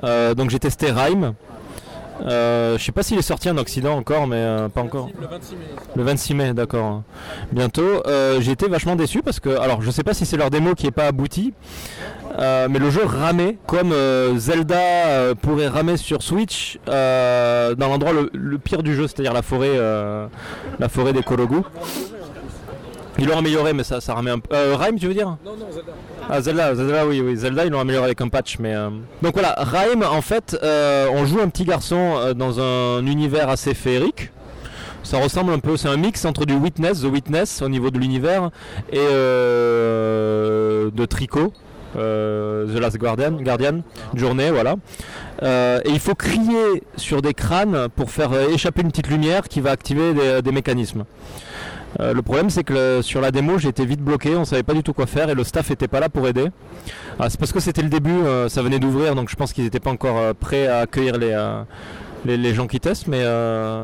[0.04, 1.34] Donc j'ai testé Rhyme.
[2.26, 5.10] Euh, je sais pas s'il est sorti en Occident encore, mais euh, pas encore.
[5.20, 5.62] Le 26 mai.
[5.96, 7.04] Le 26 mai, d'accord.
[7.52, 8.02] Bientôt.
[8.08, 10.74] Euh, j'ai été vachement déçu parce que, alors je sais pas si c'est leur démo
[10.74, 11.54] qui est pas abouti,
[12.40, 17.88] euh, mais le jeu ramait comme euh, Zelda euh, pourrait ramer sur Switch euh, dans
[17.88, 20.28] l'endroit le, le pire du jeu, c'est-à-dire la forêt, euh,
[20.80, 21.62] la forêt des Kologu.
[23.20, 24.56] Ils l'ont amélioré, mais ça, ça ramait un peu.
[24.56, 25.38] Euh, Rhyme, tu veux dire?
[25.44, 25.92] Non, non, Zelda.
[26.30, 28.90] ah Zelda, Zelda oui, oui, Zelda ils l'ont amélioré avec un patch, mais euh,
[29.24, 33.50] donc voilà, Rhyme en fait, euh, on joue un petit garçon euh, dans un univers
[33.50, 34.32] assez féerique.
[35.04, 37.98] Ça ressemble un peu, c'est un mix entre du Witness, The Witness au niveau de
[37.98, 38.52] l'univers
[38.92, 41.54] et euh, de Tricot,
[41.98, 43.82] euh, The Last Guardian, Guardian,
[44.16, 44.76] Journée, voilà.
[45.44, 49.62] Euh, et il faut crier sur des crânes pour faire échapper une petite lumière qui
[49.62, 51.06] va activer des- des mécanismes.
[52.00, 54.74] Euh, le problème c'est que le- sur la démo été vite bloqué, on savait pas
[54.74, 56.48] du tout quoi faire et le staff était pas là pour aider.
[57.20, 59.64] Ah, c'est parce que c'était le début, euh, ça venait d'ouvrir donc je pense qu'ils
[59.64, 61.64] n'étaient pas encore euh, prêts à accueillir les, euh,
[62.36, 63.84] les, gens qui testent mais euh,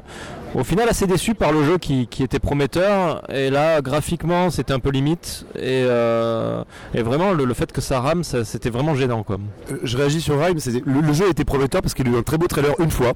[0.53, 4.79] au final assez déçu par le jeu qui, était prometteur et là graphiquement c'était un
[4.79, 9.37] peu limite et, euh, vraiment le, fait que ça rame c'était vraiment gênant quoi.
[9.71, 12.23] Euh, je réagis sur c'est- le, le jeu été prometteur parce qu'il a eu un
[12.23, 13.13] très beau trailer une fois.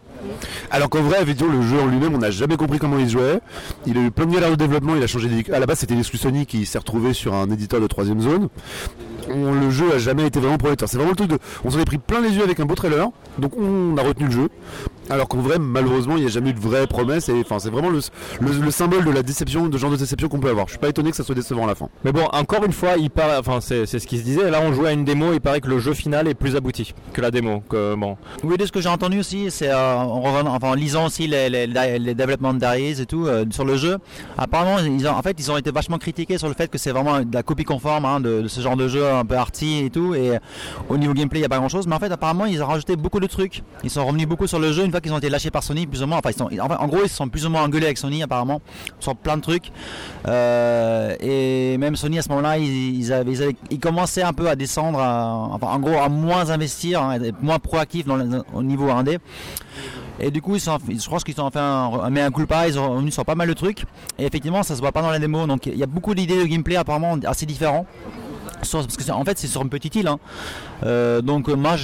[0.71, 3.39] Alors qu'en vrai, évidemment, le jeu en lui-même, on n'a jamais compris comment il jouait.
[3.85, 5.29] Il a eu plein de galères de développement, il a changé.
[5.51, 8.49] À la base, c'était l'exclu Sony qui s'est retrouvé sur un éditeur de troisième zone.
[9.29, 10.87] On- le jeu a jamais été vraiment prometteur.
[10.87, 11.37] C'est vraiment le truc de.
[11.65, 13.09] On s'en est pris plein les yeux avec un beau trailer,
[13.39, 14.49] donc on a retenu le jeu.
[15.09, 17.29] Alors qu'en vrai, malheureusement, il n'y a jamais eu de vraie promesse.
[17.29, 17.99] Et enfin, c'est vraiment le,
[18.41, 20.67] le- le symbole de la déception, de genre de déception qu'on peut avoir.
[20.67, 21.89] Je suis pas étonné que ça soit décevant à la fin.
[22.03, 24.49] Mais bon, encore une fois, il paraît, enfin c'est ce qui se disait.
[24.51, 25.33] Là, on jouait à une démo.
[25.33, 27.63] Il paraît que le jeu final est plus abouti que la démo.
[27.69, 30.73] Que bon, Oui, de ce que j'ai entendu aussi, c'est euh, en, revenant- enfin, en
[30.73, 33.97] lisant aussi les, les, les développements d'Aries et tout euh, sur le jeu.
[34.37, 36.91] Apparemment, ils ont, en fait, ils ont été vachement critiqués sur le fait que c'est
[36.91, 39.85] vraiment de la copie conforme hein, de, de ce genre de jeu un peu arty
[39.85, 40.13] et tout.
[40.15, 40.37] Et
[40.89, 41.87] au niveau gameplay, il n'y a pas grand chose.
[41.87, 43.63] Mais en fait, apparemment, ils ont rajouté beaucoup de trucs.
[43.83, 46.03] Ils sont revenus beaucoup sur le jeu une qu'ils ont été lâchés par Sony, plus
[46.03, 46.17] ou moins.
[46.19, 48.61] Enfin, ils sont, en, gros, ils se sont plus ou moins engueulés avec Sony, apparemment,
[48.99, 49.71] sur plein de trucs.
[50.27, 54.99] Euh, et même Sony, à ce moment-là, ils, avaient, ils, commençaient un peu à descendre,
[54.99, 57.59] à- enfin, en gros, à moins investir, hein, être moins
[58.17, 59.19] le- au niveau indé.
[60.19, 62.79] Et du coup, ils sont, je pense qu'ils ont fait un, un mea culpa, ils
[62.79, 63.83] ont revenu sur pas mal de trucs.
[64.17, 65.45] Et effectivement, ça se voit pas dans la démo.
[65.45, 67.85] Donc il y a beaucoup d'idées de gameplay apparemment assez différents.
[68.59, 70.07] Parce que en fait, c'est sur une petite île.
[70.07, 70.19] hein.
[70.83, 71.75] Euh, donc euh, moi,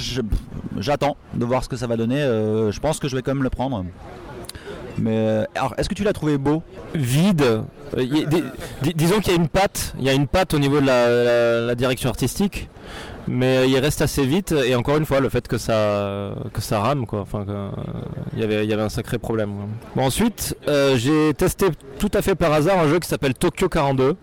[0.78, 2.20] j'attends de voir ce que ça va donner.
[2.20, 3.84] Euh, je pense que je vais quand même le prendre.
[4.98, 6.62] Mais alors, est-ce que tu l'as trouvé beau?
[6.94, 7.62] Vide.
[8.94, 9.94] Disons qu'il y a une patte.
[9.98, 12.68] Il y a une patte au niveau de la, direction artistique.
[13.26, 16.80] Mais il reste assez vite et encore une fois le fait que ça que ça
[16.80, 17.20] rame quoi.
[17.20, 17.46] Enfin
[18.34, 19.50] il y avait il y avait un sacré problème.
[19.96, 20.54] Bon ensuite
[20.96, 24.16] j'ai testé tout à fait par hasard un jeu qui s'appelle Tokyo 42.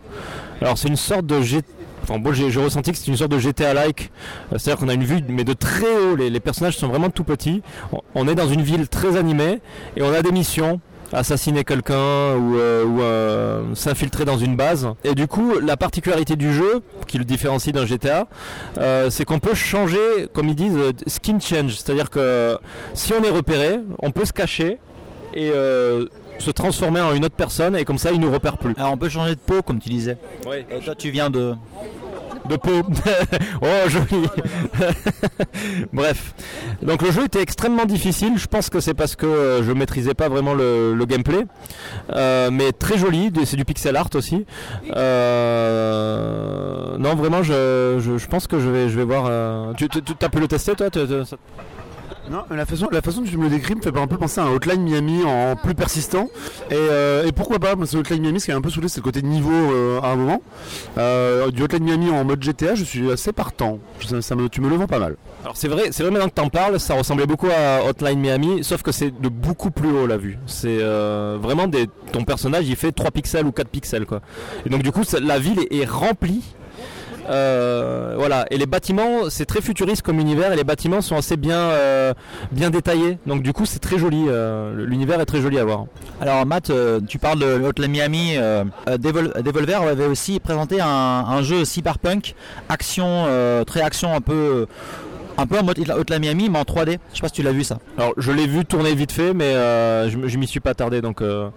[0.62, 1.62] Alors c'est une sorte de G-
[2.04, 4.12] Enfin bon, j'ai ressenti que c'était une sorte de GTA-like.
[4.52, 6.16] Euh, C'est-à-dire qu'on a une vue, mais de très haut.
[6.16, 7.62] Les, les personnages sont vraiment tout petits.
[7.92, 9.62] On, on est dans une ville très animée
[9.96, 10.80] et on a des missions
[11.14, 14.88] assassiner quelqu'un ou, euh, ou, euh, s'infiltrer dans une base.
[15.04, 18.28] Et du coup, la particularité du jeu, qui le différencie d'un GTA,
[18.78, 21.76] euh, c'est qu'on peut changer, comme ils disent, skin change.
[21.78, 22.58] C'est-à-dire que
[22.94, 24.78] si on est repéré, on peut se cacher
[25.34, 25.52] et
[26.40, 28.74] se transformer en une autre personne et comme ça, il nous repère plus.
[28.78, 30.18] Alors on peut changer de peau comme tu disais.
[30.48, 30.58] Oui.
[30.70, 31.54] Et toi tu viens de...
[32.52, 32.82] de peau.
[33.62, 34.28] oh, joli.
[35.94, 36.34] Bref.
[36.82, 38.38] Donc le jeu était extrêmement difficile.
[38.38, 41.46] Je pense que c'est parce que euh, je maîtrisais pas vraiment le, le gameplay.
[42.14, 43.32] Euh, mais très joli.
[43.46, 44.46] C'est du pixel art aussi.
[44.96, 49.26] Euh, non, vraiment, je, je, je pense que je vais, je vais voir.
[49.30, 49.88] euh, Tu,
[50.22, 50.88] as pu le tester, toi?
[52.32, 54.40] Non, la façon, la façon dont tu me le décris me fait un peu penser
[54.40, 56.30] à un Hotline Miami en plus persistant.
[56.70, 57.76] Et, euh, et pourquoi pas?
[57.76, 60.00] Parce que Hotline Miami, ce qui est un peu saoulé, c'est le côté niveau euh,
[60.00, 60.42] à un moment.
[60.98, 63.80] Euh, du Hotline Miami en mode GTA, je suis assez partant.
[64.00, 65.18] Tu me le vends pas mal.
[65.44, 68.64] Alors c'est vrai, c'est vrai maintenant que t'en parles, ça ressemblait beaucoup à Hotline Miami,
[68.64, 70.40] sauf que c'est de beaucoup plus haut la vue.
[70.46, 74.22] C'est vraiment des, ton personnage, il fait 3 pixels ou 4 pixels quoi.
[74.66, 76.44] Et donc du coup, la ville est remplie.
[77.32, 81.38] Euh, voilà, et les bâtiments, c'est très futuriste comme univers, et les bâtiments sont assez
[81.38, 82.14] bien, euh,
[82.52, 83.18] bien détaillés.
[83.26, 84.26] Donc du coup, c'est très joli.
[84.28, 85.86] euh, L'univers est très joli à voir.
[86.20, 86.72] Alors Matt,
[87.08, 88.36] tu parles de Hotline Miami.
[89.00, 92.36] Devol- Devolver avait aussi présenté un, un jeu cyberpunk,
[92.70, 93.26] action,
[93.66, 94.68] très action un peu,
[95.38, 96.98] un peu en mode Hotline Miami, mais en 3D.
[97.12, 97.80] Je sais pas si tu l'as vu ça.
[97.98, 101.02] Alors je l'ai vu tourner vite fait, mais euh, je, je m'y suis pas tardé.
[101.02, 101.50] Donc euh,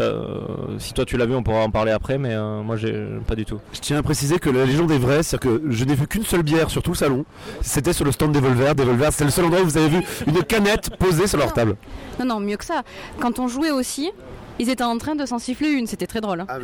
[0.00, 0.38] euh,
[0.78, 3.34] si toi tu l'as vu, on pourra en parler après, mais euh, moi j'ai pas
[3.34, 3.60] du tout.
[3.72, 6.24] Je tiens à préciser que la légende est vraie, c'est-à-dire que je n'ai vu qu'une
[6.24, 7.24] seule bière sur tout le salon.
[7.60, 8.74] C'était sur le stand Devolver.
[8.74, 11.76] Devolver, c'est le seul endroit où vous avez vu une canette posée sur leur table.
[12.20, 12.82] Non, non, mieux que ça.
[13.20, 14.10] Quand on jouait aussi,
[14.58, 16.40] ils étaient en train de s'en siffler une, c'était très drôle.
[16.40, 16.46] hein.
[16.48, 16.58] Ah,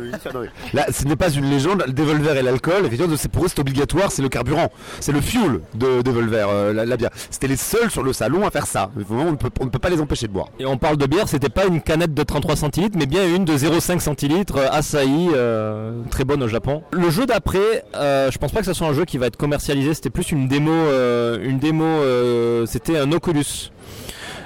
[0.73, 1.83] Là, ce n'est pas une légende.
[1.87, 5.21] Le Devolver et l'alcool, effectivement, c'est pour eux c'est obligatoire, c'est le carburant, c'est le
[5.21, 7.09] fuel de Devolver, euh, la, la bière.
[7.29, 8.89] C'était les seuls sur le salon à faire ça.
[8.95, 10.49] Vraiment, on ne peut, on ne peut pas les empêcher de boire.
[10.59, 13.45] Et on parle de bière, c'était pas une canette de 33 centilitres, mais bien une
[13.45, 16.83] de 0,5 centilitres, euh, Asahi, euh, très bonne au Japon.
[16.91, 19.37] Le jeu d'après, euh, je pense pas que ce soit un jeu qui va être
[19.37, 23.71] commercialisé, c'était plus une démo, euh, une démo, euh, c'était un Oculus.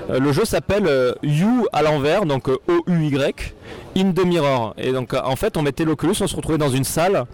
[0.09, 3.53] Euh, le jeu s'appelle euh, You à l'envers, donc euh, O-U-Y,
[3.95, 4.73] In the Mirror.
[4.77, 7.25] Et donc en fait, on mettait l'Oculus, on se retrouvait dans une salle,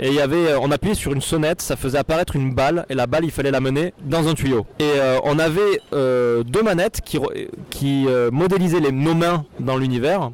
[0.00, 2.94] et il y avait, on appuyait sur une sonnette, ça faisait apparaître une balle, et
[2.94, 4.66] la balle, il fallait la mener dans un tuyau.
[4.80, 4.92] Et
[5.24, 10.30] on avait deux manettes qui, modélisaient les, nos mains dans l'univers.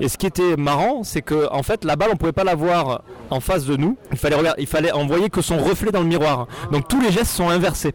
[0.00, 2.54] Et ce qui était marrant, c'est que en fait, la balle, on pouvait pas la
[2.54, 3.96] voir en face de nous.
[4.10, 6.46] Il fallait, il fallait envoyer que son reflet dans le miroir.
[6.72, 7.94] Donc tous les gestes sont inversés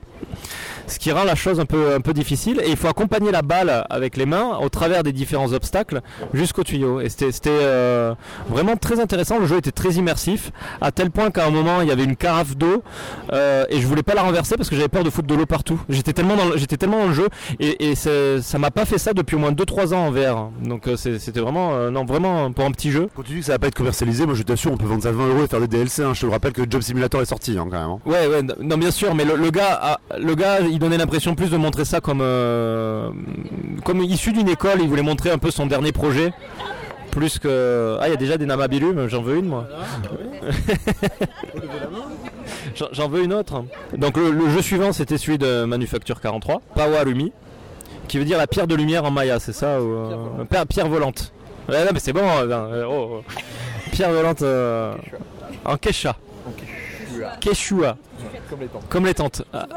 [0.88, 2.62] ce qui rend la chose un peu, un peu difficile.
[2.66, 6.02] Et il faut accompagner la balle avec les mains au travers des différents obstacles
[6.34, 7.00] jusqu'au tuyau.
[7.02, 8.16] Et c'était c'était, euh,
[8.50, 9.38] vraiment très intéressant.
[9.40, 12.16] Le jeu était très immersif, à tel point qu'à un moment il y avait une
[12.16, 12.82] carafe d'eau
[13.34, 15.46] euh, et je voulais pas la renverser parce que j'avais peur de foutre de l'eau
[15.46, 15.80] partout.
[15.90, 17.28] J'étais tellement dans le, j'étais tellement dans le jeu
[17.60, 20.50] et, et ça m'a pas fait ça depuis au moins 2-3 ans en VR.
[20.64, 23.10] Donc euh, c'était vraiment, euh, non vraiment pour un petit jeu.
[23.16, 25.04] Quand tu dis que ça va pas être commercialisé, moi je t'assure, on peut vendre
[25.04, 26.04] ça 20 euros et faire des DLC.
[26.04, 26.14] hein.
[26.14, 27.90] Je te le rappelle que Job Simulator est sorti hein, quand même.
[27.90, 28.00] hein.
[28.06, 31.36] Ouais, ouais, non, bien sûr, mais le, le gars, a- le gars, il donnait l'impression
[31.36, 33.10] plus de montrer ça comme, euh,
[33.86, 34.80] comme issu d'une école.
[34.82, 36.32] Il voulait montrer un peu son dernier projet,
[37.12, 37.98] plus que.
[38.02, 39.08] Ah, il y a déjà des namabilum.
[39.08, 39.68] J'en veux une, moi.
[42.92, 43.64] J'en- veux une autre.
[43.98, 47.32] Donc le, le jeu suivant, c'était celui de Manufacture 43, Pawarumi,
[48.08, 50.88] qui veut dire la pierre de lumière en maya, c'est ça ou, euh, pierre, pierre
[50.88, 51.34] volante.
[51.70, 52.22] Ouais, non, mais c'est bon.
[52.24, 53.24] euh, euh, oh, oh.
[53.92, 54.94] Pierre volante euh,
[55.66, 56.16] en Quechua.
[57.40, 57.98] Quechua.
[58.50, 58.80] Comme les temps.
[58.90, 59.42] Comme les tentes.
[59.54, 59.68] Ah.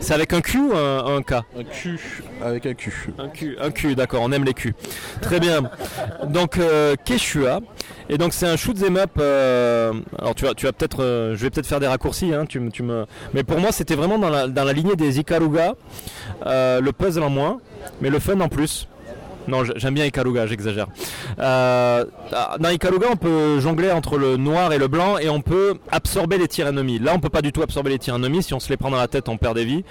[0.00, 1.98] C'est avec un Q ou un, un K Un cul
[2.42, 3.12] avec un cul.
[3.18, 4.74] Un Q, un Q, d'accord, on aime les Q.
[5.20, 5.70] Très bien.
[6.28, 7.60] Donc euh, Quechua.
[8.08, 9.10] Et donc c'est un shoot 'em up.
[9.18, 12.32] euh, alors tu vas, tu vas peut-être, euh, je vais peut-être faire des raccourcis.
[12.34, 13.06] Hein, tu, me- tu me.
[13.32, 15.74] Mais pour moi c'était vraiment dans la, dans la lignée des Ikaruga.
[16.46, 17.60] Euh, le puzzle en moins,
[18.00, 18.88] mais le fun en plus.
[19.48, 20.86] Non, j'aime bien Ikaruga, j'exagère.
[21.38, 22.04] Euh,
[22.58, 26.38] dans Ikaruga, on peut jongler entre le noir et le blanc et on peut absorber
[26.38, 26.98] les tirs ennemis.
[26.98, 28.42] Là, on peut pas du tout absorber les tirs ennemis.
[28.42, 29.84] Si on se les prend dans la tête, on perd des vies.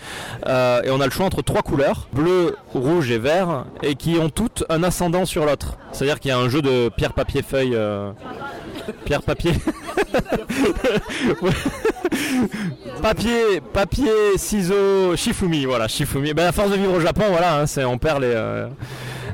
[0.47, 4.17] Euh, et on a le choix entre trois couleurs, bleu, rouge et vert, et qui
[4.17, 5.77] ont toutes un ascendant sur l'autre.
[5.91, 7.75] C'est-à-dire qu'il y a un jeu de pierre, papier, feuille.
[7.75, 8.11] euh,
[9.05, 9.53] Pierre, papier.
[13.01, 16.33] papier, papier, ciseaux, Shifumi, voilà, Shifumi.
[16.33, 18.27] Ben, force de vivre au Japon, voilà, hein, c'est, on perd les.
[18.27, 18.67] euh,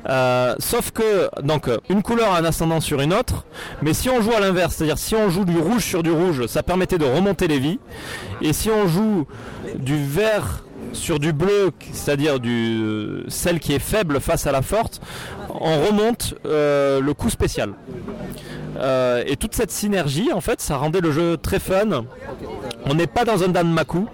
[0.07, 3.45] euh, sauf que donc euh, une couleur a un ascendant sur une autre,
[3.81, 6.45] mais si on joue à l'inverse, c'est-à-dire si on joue du rouge sur du rouge,
[6.47, 7.79] ça permettait de remonter les vies,
[8.41, 9.27] et si on joue
[9.75, 15.01] du vert sur du bleu, c'est-à-dire du celle qui est faible face à la forte,
[15.49, 17.73] on remonte euh, le coup spécial.
[18.77, 22.05] Euh, et toute cette synergie, en fait, ça rendait le jeu très fun.
[22.85, 24.05] On n'est pas dans un Danmaku,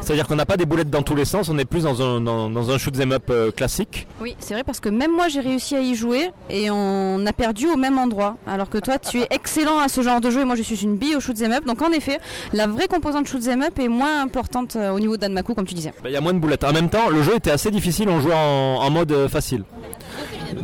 [0.00, 2.20] c'est-à-dire qu'on n'a pas des boulettes dans tous les sens, on est plus dans un,
[2.20, 4.06] dans, dans un shoot 'em up euh, classique.
[4.20, 7.32] Oui, c'est vrai parce que même moi j'ai réussi à y jouer et on a
[7.32, 8.36] perdu au même endroit.
[8.46, 10.76] Alors que toi tu es excellent à ce genre de jeu et moi je suis
[10.84, 11.64] une bille au shoot 'em up.
[11.66, 12.20] Donc en effet,
[12.52, 15.92] la vraie composante shoot 'em up est moins importante au niveau d'Anmaku comme tu disais.
[16.04, 16.62] Bah, Il y a moins de boulettes.
[16.62, 18.38] En même temps, le jeu était assez difficile, on jouait en,
[18.82, 19.64] en mode facile.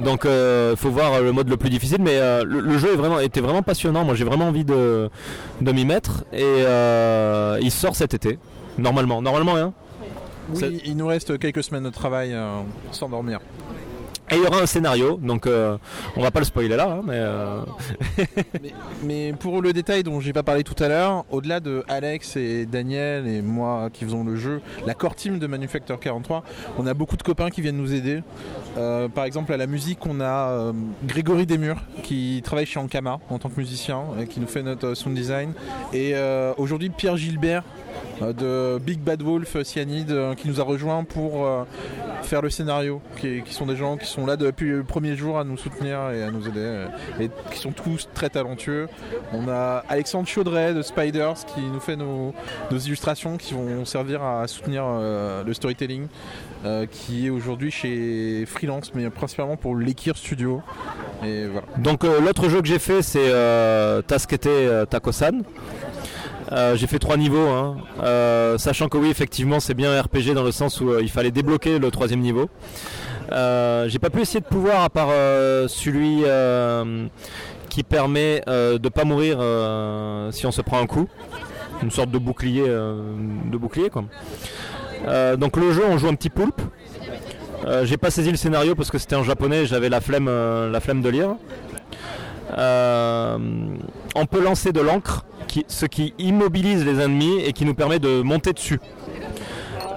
[0.04, 2.96] Donc il faut voir le mode le plus difficile, mais euh, le, le jeu est
[2.96, 4.04] vraiment, était vraiment passionnant.
[4.04, 5.10] Moi j'ai vraiment envie de,
[5.60, 8.38] de m'y mettre et euh, il sort cet été.
[8.78, 9.72] Normalement, normalement hein?
[10.54, 13.40] Oui, il nous reste quelques semaines de travail euh, sans dormir.
[14.32, 15.76] Et il y aura un scénario, donc euh,
[16.16, 17.60] on va pas le spoiler là, hein, mais euh,
[19.02, 22.64] Mais pour le détail dont j'ai pas parlé tout à l'heure, au-delà de Alex et
[22.64, 26.44] Daniel et moi qui faisons le jeu, la core team de Manufacture 43,
[26.78, 28.22] on a beaucoup de copains qui viennent nous aider.
[28.78, 30.72] Euh, par exemple à la musique, on a euh,
[31.04, 34.94] Grégory Desmurs qui travaille chez Ankama en tant que musicien et qui nous fait notre
[34.94, 35.52] sound design.
[35.92, 36.14] Et
[36.56, 37.64] aujourd'hui Pierre Gilbert
[38.20, 41.64] de Big Bad Wolf Cyanide euh, qui nous a rejoint pour euh,
[42.22, 45.44] faire le scénario, qui, sont des gens qui sont là depuis le premier jour à
[45.44, 46.86] nous soutenir et à nous aider, euh,
[47.20, 48.88] et qui sont tous très talentueux.
[49.32, 52.34] On a Alexandre Chaudret de Spiders qui nous fait nos,
[52.70, 56.06] illustrations qui vont servir à soutenir euh, le storytelling,
[56.64, 60.62] euh, qui est aujourd'hui chez Freelance, mais principalement pour l'Ekir Studio.
[61.78, 65.42] Donc euh, l'autre jeu que j'ai fait c'est euh, Taskete euh, Takosan.
[66.52, 67.76] Euh, j'ai fait trois niveaux, hein.
[68.02, 71.10] Euh, sachant que oui effectivement c'est bien un RPG dans le sens où euh, il
[71.10, 72.50] fallait débloquer le troisième niveau.
[73.30, 75.08] J'ai pas pu essayer de pouvoir à part
[75.68, 76.24] celui
[77.70, 79.38] qui permet de pas mourir
[80.32, 81.08] si on se prend un coup,
[81.82, 84.04] une sorte de bouclier, de bouclier quoi.
[85.38, 86.60] Donc le jeu on joue un petit poulpe.
[87.84, 91.00] J'ai pas saisi le scénario parce que c'était en japonais, j'avais la flemme, la flemme
[91.00, 91.36] de lire.
[92.58, 93.38] Euh,
[94.14, 95.24] on peut lancer de l'encre,
[95.68, 98.80] ce qui immobilise les ennemis et qui nous permet de monter dessus.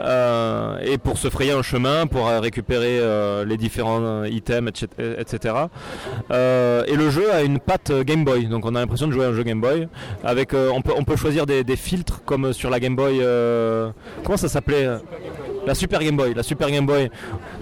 [0.01, 5.55] Euh, et pour se frayer un chemin, pour récupérer euh, les différents items, etc.
[6.39, 9.29] et le jeu a une patte Game Boy, donc on a l'impression de jouer à
[9.29, 9.87] un jeu Game Boy.
[10.23, 13.19] On, peut, choisir des, filtres comme sur la Game Boy.
[14.23, 14.87] comment ça s'appelait?
[15.65, 16.33] La Super Game Boy.
[16.33, 17.09] La Super Game Boy.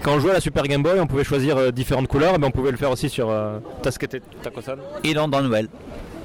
[0.02, 2.46] Quand on jouait à la Super Game Boy, on pouvait choisir euh, différentes couleurs, mais
[2.46, 4.76] on pouvait le faire aussi sur euh, Taskete Takosan.
[5.02, 5.68] Et dans Donwell.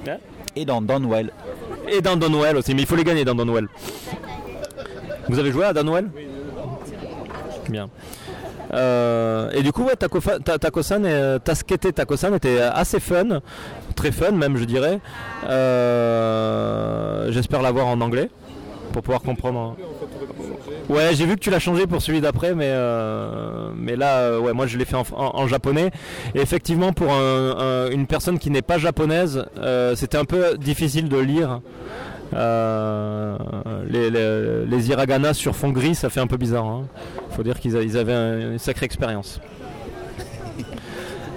[0.07, 0.17] Hein
[0.55, 1.31] Et dans Donwell.
[1.91, 3.67] Et dans Donwell aussi, mais il faut les gagner dans Donwell.
[5.27, 6.09] Vous avez joué à Donwell
[7.69, 7.89] Bien.
[8.73, 13.41] Euh, et du coup, ouais, Takosan et Taskete Takosan était assez fun,
[13.95, 14.99] très fun même, je dirais.
[15.47, 18.29] Euh, J'espère l'avoir en anglais
[18.91, 19.75] pour pouvoir comprendre.
[20.89, 24.39] Ouais, j'ai vu que tu l'as changé pour celui d'après, mais euh, mais là, euh,
[24.39, 25.91] ouais, moi je l'ai fait en, en- japonais.
[26.33, 30.57] Et effectivement, pour un- un- une personne qui n'est pas japonaise, euh, c'était un peu
[30.57, 31.61] difficile de lire.
[33.89, 36.65] Les, les, hiragana sur fond gris, ça fait un peu bizarre.
[36.65, 36.85] hein.
[37.31, 39.39] Faut dire qu'ils avaient un- une sacrée expérience.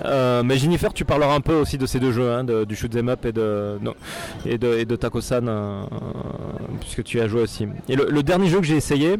[0.05, 2.95] Euh, mais Jennifer, tu parleras un peu aussi de ces deux jeux, hein, du shoot
[2.97, 3.79] 'em up et de,
[4.47, 5.83] et de, Takosan, euh,
[6.81, 7.67] puisque tu as joué aussi.
[7.89, 9.19] Et le, dernier jeu que j'ai essayé,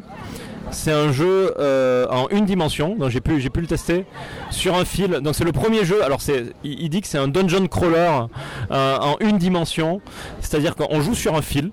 [0.73, 4.07] c'est un jeu euh, en une dimension, donc j'ai pu, le tester
[4.51, 5.11] sur un fil.
[5.23, 6.03] Donc c'est le premier jeu.
[6.03, 8.27] Alors c'est, il, dit que c'est un dungeon crawler
[8.71, 10.01] euh, en une dimension,
[10.41, 11.71] c'est-à-dire qu'on joue sur un fil.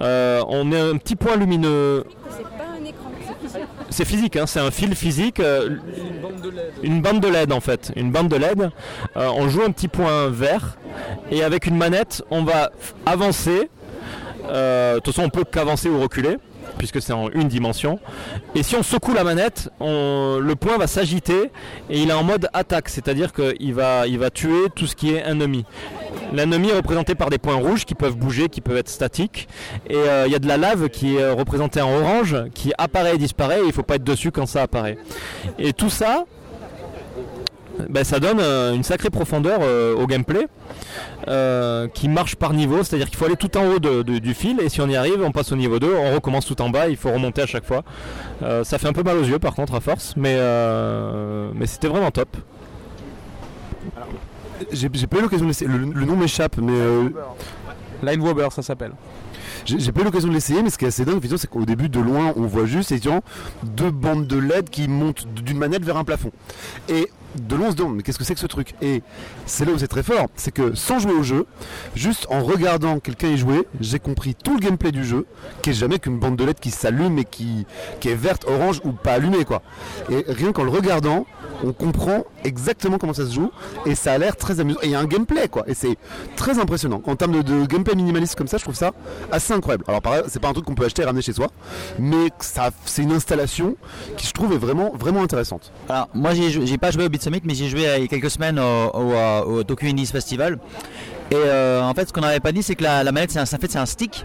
[0.00, 2.04] Euh, on est un petit point lumineux.
[3.96, 5.70] C'est physique, hein, c'est un fil physique, euh,
[6.82, 8.70] une bande de LED en fait, une bande de LED.
[9.16, 10.76] Euh, on joue un petit point vert
[11.30, 12.72] et avec une manette, on va
[13.06, 13.70] avancer.
[14.50, 16.36] Euh, De toute façon, on peut qu'avancer ou reculer
[16.78, 17.98] puisque c'est en une dimension.
[18.54, 21.50] Et si on secoue la manette, le point va s'agiter
[21.90, 25.10] et il est en mode attaque, c'est-à-dire qu'il va, il va tuer tout ce qui
[25.12, 25.64] est ennemi.
[26.32, 29.48] L'ennemi est représenté par des points rouges qui peuvent bouger, qui peuvent être statiques.
[29.88, 33.14] Et euh, il y a de la lave qui est représentée en orange, qui apparaît
[33.14, 34.98] et disparaît, et il ne faut pas être dessus quand ça apparaît.
[35.58, 36.24] Et tout ça,
[37.88, 40.46] ben, ça donne euh, une sacrée profondeur euh, au gameplay
[41.28, 44.34] euh, qui marche par niveau, c'est-à-dire qu'il faut aller tout en haut de- de- du
[44.34, 46.70] fil et si on y arrive, on passe au niveau 2, on recommence tout en
[46.70, 47.82] bas, il faut remonter à chaque fois.
[48.42, 51.66] Euh, ça fait un peu mal aux yeux par contre à force, mais, euh, mais
[51.66, 52.36] c'était vraiment top.
[54.72, 55.52] J'ai j'ai pas eu l'occasion de.
[55.66, 57.08] Le, le nom m'échappe, mais euh,
[58.02, 58.92] Line Wobber, ça s'appelle.
[59.66, 60.62] J'ai pas eu l'occasion de l'essayer.
[60.62, 63.22] Mais ce qui est assez dingue, c'est qu'au début, de loin, on voit juste effectivement
[63.62, 66.30] deux bandes de LED qui montent d'une manette vers un plafond.
[66.88, 68.74] Et de loin on se demande mais qu'est-ce que c'est que ce truc?
[68.80, 69.02] Et
[69.44, 71.46] c'est là où c'est très fort, c'est que sans jouer au jeu,
[71.94, 75.26] juste en regardant quelqu'un y jouer, j'ai compris tout le gameplay du jeu,
[75.62, 77.66] qui est jamais qu'une bande de LED qui s'allume et qui,
[78.00, 79.62] qui est verte, orange ou pas allumée quoi.
[80.10, 81.26] Et rien qu'en le regardant,
[81.64, 83.50] on comprend exactement comment ça se joue
[83.84, 84.78] et ça a l'air très amusant.
[84.82, 85.96] Et il y a un gameplay quoi, et c'est
[86.36, 87.02] très impressionnant.
[87.06, 88.92] En termes de, gameplay minimaliste comme ça, je trouve ça
[89.32, 89.84] assez incroyable.
[89.88, 91.48] Alors pareil, c'est pas un truc qu'on peut acheter et ramener chez soi,
[91.98, 92.30] mais
[92.84, 93.76] c'est une installation
[94.16, 95.72] qui je trouve est vraiment vraiment intéressante.
[95.88, 98.30] Alors, moi, j'ai pas joué au Beat Summit, mais j'ai joué il y a quelques
[98.30, 99.14] semaines au, au,
[99.58, 100.58] au Tokyo Indies Festival.
[101.30, 103.86] Et euh, en fait, ce qu'on n'avait pas dit, c'est que la, manette, c'est un,
[103.86, 104.24] stick.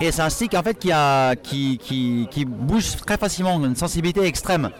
[0.00, 1.78] Et c'est un stick en fait qui,
[2.30, 4.70] qui bouge très facilement, une sensibilité extrême.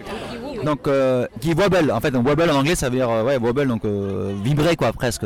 [0.65, 1.91] Donc, euh, qui wobble.
[1.91, 4.77] En fait, donc, wobble en anglais, ça veut dire euh, ouais, wobble, donc euh, vibrer
[4.77, 5.25] quoi, presque.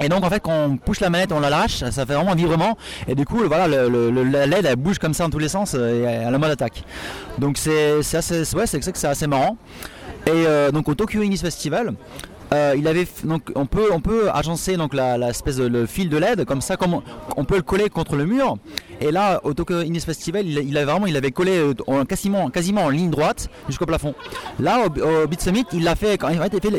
[0.00, 2.32] Et donc en fait quand on pousse la manette, on la lâche, ça fait vraiment
[2.32, 2.76] un vibrement.
[3.06, 5.76] Et du coup voilà le, la LED elle bouge comme ça dans tous les sens
[5.78, 6.82] euh, et elle a le mode attaque.
[7.38, 9.56] Donc c'est assez ouais c'est assez marrant.
[10.26, 11.94] Et donc au Tokyo Indies Festival,
[12.52, 16.08] euh, il avait donc on peut on peut agencer donc la, espèce de le fil
[16.08, 17.00] de LED comme ça comme
[17.36, 18.56] on, peut le coller contre le mur.
[19.00, 22.50] Et là au Tokyo Indies Festival, il, avait vraiment il avait collé euh, en- quasiment
[22.50, 24.14] quasiment en ligne droite jusqu'au plafond.
[24.60, 26.18] Là au, au Beat Summit, il a fait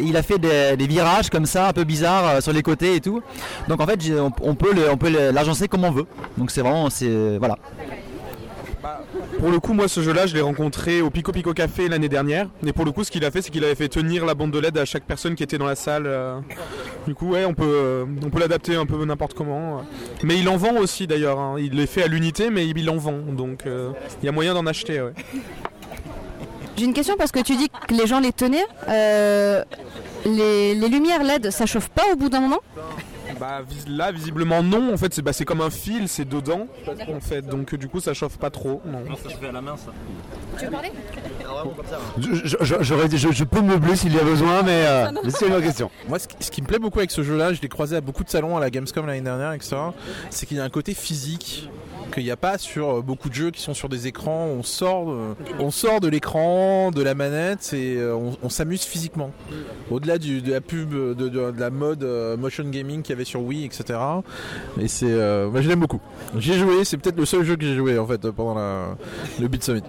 [0.01, 2.95] il a fait, des, des virages comme ça un peu bizarres euh, sur les côtés
[2.95, 3.21] et tout.
[3.67, 6.05] Donc en fait on, peut on peut l'agencer comme on veut.
[6.38, 7.57] Donc c'est vraiment c'est voilà.
[9.39, 12.47] Pour le coup, moi, ce jeu-là, je l'ai rencontré au Pico Pico Café l'année dernière.
[12.65, 14.51] Et pour le coup, ce qu'il a fait, c'est qu'il avait fait tenir la bande
[14.51, 16.03] de LED à chaque personne qui était dans la salle.
[16.05, 16.39] euh.
[17.07, 19.84] Du coup, ouais, on peut, euh, on peut l'adapter un peu n'importe comment.
[20.23, 21.39] Mais il en vend aussi d'ailleurs.
[21.39, 21.55] hein.
[21.59, 23.19] Il les fait à l'unité, mais il en vend.
[23.36, 25.03] Donc, euh, il y a moyen d'en acheter.
[26.77, 28.65] J'ai une question parce que tu dis que les gens les tenaient.
[30.25, 32.59] Les, les lumières LED, ça chauffe pas au bout d'un moment?
[33.43, 34.93] Bah vis- là, visiblement non.
[34.93, 36.67] En fait, c'est bah, c'est comme un fil, c'est dedans.
[37.13, 38.81] En fait, donc du coup, ça chauffe pas trop.
[38.85, 39.03] Non.
[39.21, 39.91] ça se fait à la main ça?
[40.57, 40.91] Tu veux parler?
[42.19, 45.47] Je, je- je- je- je peux meubler s'il y a besoin, mais euh, mais c'est
[45.47, 45.91] une autre question.
[46.07, 48.01] Moi, ce qui, ce qui me plaît beaucoup avec ce jeu-là, je l'ai croisé à
[48.01, 49.75] beaucoup de salons à la Gamescom l'année dernière, etc.
[50.29, 51.69] C'est qu'il y a un côté physique
[52.14, 54.45] qu'il n'y a pas sur euh, beaucoup de jeux qui sont sur des écrans.
[54.45, 59.32] On sort, de- l'écran, de la manette et euh, on, s'amuse physiquement.
[59.89, 63.41] Au-delà de la pub, de, de- la mode euh, motion gaming qu'il y avait sur
[63.41, 63.99] Wii, etc.
[64.80, 65.99] Et c'est, euh, moi, je l'aime beaucoup.
[66.38, 68.95] J'ai joué, c'est peut-être le seul jeu que j'ai joué en fait pendant la-
[69.39, 69.84] le Beat Summit.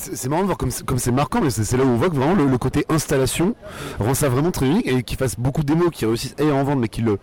[0.00, 2.34] C'est marrant de voir comme c'est- marquant, mais c'est là où on voit que vraiment
[2.34, 3.54] le, côté installation
[3.98, 6.62] rend ça vraiment très unique et qu'ils fassent beaucoup de démos qui réussissent à en
[6.62, 7.18] vendre, mais qu'ils le,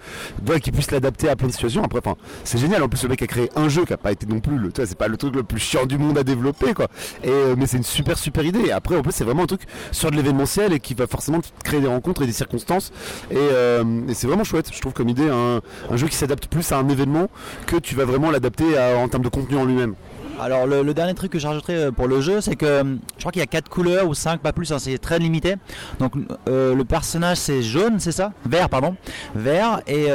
[0.45, 1.83] voilà, qu'ils puissent l'adapter à plein de situations.
[1.83, 2.83] Après, enfin, c'est génial.
[2.83, 4.71] En plus, le mec a créé un jeu qui a pas été non plus le,
[4.73, 6.87] c'est pas le truc le plus chiant du monde à développer, quoi.
[7.25, 8.71] Euh, mais c'est une super super idée.
[8.71, 9.61] Après, en plus, c'est vraiment un truc
[9.91, 12.91] sur de l'événementiel et qui va forcément créer des rencontres et des circonstances.
[13.31, 15.61] Et, euh, et c'est vraiment chouette, je trouve, comme idée, un,
[15.95, 17.29] jeu qui s'adapte plus à un événement
[17.67, 18.65] que tu vas vraiment l'adapter
[18.97, 19.95] en termes de contenu en lui-même.
[20.39, 22.83] Alors le, dernier truc que je euh, pour le jeu, c'est que euh,
[23.15, 25.55] je crois qu'il y a 4 couleurs ou 5, pas plus, hein, c'est très limité.
[25.99, 26.13] Donc
[26.49, 28.33] euh, le personnage c'est jaune, c'est ça?
[28.45, 28.95] Vert, pardon.
[29.33, 29.81] Vert.
[29.87, 30.07] Et,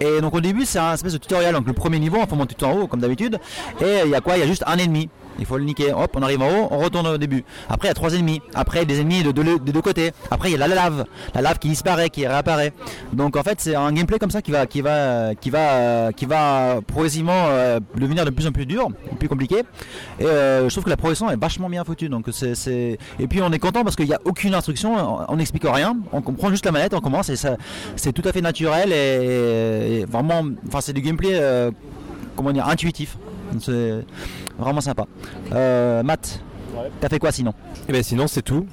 [0.00, 1.54] et donc au début c'est un espèce de tutoriel.
[1.54, 3.38] Donc le premier niveau, on faut monter tout en haut comme d'habitude.
[3.80, 4.36] Et il y a quoi?
[4.36, 5.08] Il y a juste un ennemi.
[5.38, 5.92] Il faut le niquer.
[5.92, 7.44] Hop, on arrive en haut, on retourne au début.
[7.68, 8.40] Après, il y a trois ennemis.
[8.54, 10.12] Après, des ennemis de, de- des deux côtés.
[10.30, 11.04] Après, il y a la lave.
[11.34, 12.72] La lave qui disparaît, qui réapparaît.
[13.12, 16.26] Donc, en fait, c'est un gameplay comme ça qui va, qui va, qui va, qui
[16.26, 19.62] va progressivement euh, devenir de plus en plus dur, plus compliqué.
[20.20, 22.08] Et euh, je trouve que la progression est vachement bien foutue.
[22.08, 22.26] Donc.
[22.28, 24.94] Et puis, on est content parce qu'il n'y a aucune instruction.
[25.28, 25.96] On- n'explique rien.
[26.12, 27.34] On comprend juste la manette, on commence et
[27.96, 31.70] c'est tout à fait naturel et, et vraiment, enfin, c'est du gameplay, euh,
[32.36, 33.16] comment dire, intuitif.
[33.60, 34.04] C'est
[34.58, 35.06] vraiment sympa.
[35.52, 36.40] Euh, Matt,
[37.00, 37.54] t'as fait quoi sinon
[37.88, 38.66] Et ben sinon c'est tout.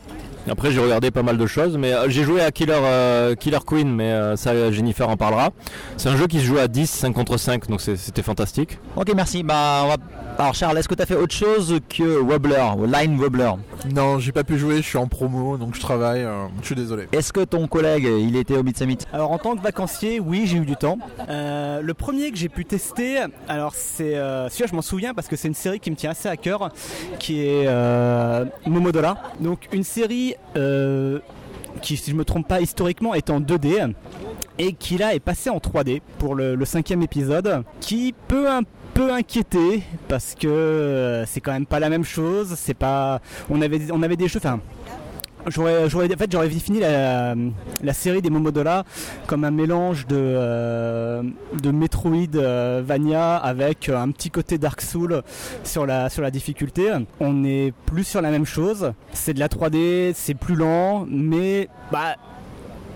[0.50, 3.60] Après j'ai regardé pas mal de choses, mais euh, j'ai joué à Killer, euh, Killer
[3.66, 5.52] Queen, mais euh, ça Jennifer en parlera.
[5.98, 8.80] C'est un jeu qui se joue à 10, 5 contre 5, donc c'était fantastique.
[8.96, 9.44] Ok, merci.
[9.44, 9.98] Bah, on va...
[10.42, 13.52] Alors, Charles, est-ce que t'as fait autre chose que Wobbler, ou Line Wobbler?
[13.94, 16.24] Non, j'ai pas pu jouer, je suis en promo, donc je travaille.
[16.24, 17.08] euh, je suis désolé.
[17.12, 20.58] Est-ce que ton collègue, il était au Summit Alors en tant que vacancier, oui, j'ai
[20.58, 20.98] eu du temps.
[21.30, 25.28] Euh, le premier que j'ai pu tester, alors c'est euh, celui-là je m'en souviens parce
[25.28, 26.70] que c'est une série qui me tient assez à cœur,
[27.20, 29.18] qui est euh, Momodola.
[29.42, 31.20] Donc une série euh,
[31.84, 33.94] qui, si je me trompe pas, historiquement est en 2D
[34.58, 38.64] et qui là est passé en 3D pour le, le cinquième épisode, qui peut un
[38.64, 38.70] peu
[39.00, 42.56] inquiéter parce que euh, c'est quand même pas la même chose.
[42.58, 44.60] C'est pas, on avait, on avait des jeux, enfin.
[45.48, 47.34] J'aurais, j'aurais, en fait, j'aurais défini la,
[47.82, 48.84] la série des Momodola
[49.26, 51.24] comme un mélange de, euh,
[51.60, 55.24] de Metroidvania avec un petit côté Dark Soul
[55.64, 56.92] sur la, sur la difficulté.
[57.20, 58.94] On est plus sur la même chose.
[59.14, 62.18] C'est de la 3D, c'est plus lent, mais bah,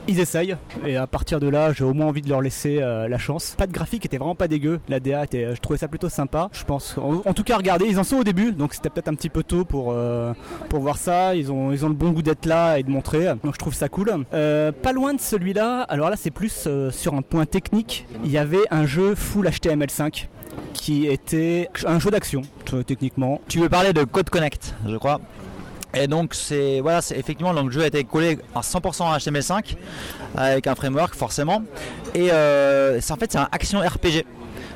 [0.08, 3.08] ils essayent et à partir de là j'ai au moins envie de leur laisser euh,
[3.08, 3.56] la chance.
[3.58, 6.50] Pas de graphique était vraiment pas dégueu, la DA était, je trouvais ça plutôt sympa.
[6.52, 9.16] Je pense, en, tout cas regardez, ils en sont au début donc c'était peut-être un
[9.16, 10.34] petit peu tôt pour, euh,
[10.72, 11.36] voir ça.
[11.36, 14.12] Ils ont, le bon goût d'être là et de montrer, donc je trouve ça cool.
[14.34, 18.38] Euh, pas loin de celui-là, alors là c'est plus sur un point technique, il y
[18.38, 20.28] avait un jeu full HTML5
[20.74, 22.42] qui était un jeu d'action
[22.86, 23.42] techniquement.
[23.48, 25.20] Tu veux parler de Code Connect, je crois.
[25.96, 29.76] Et donc c'est voilà, c'est effectivement le jeu a été collé à 100% en HTML5
[30.36, 31.64] avec un framework forcément.
[32.14, 34.26] Et euh, c'est en fait c'est un action RPG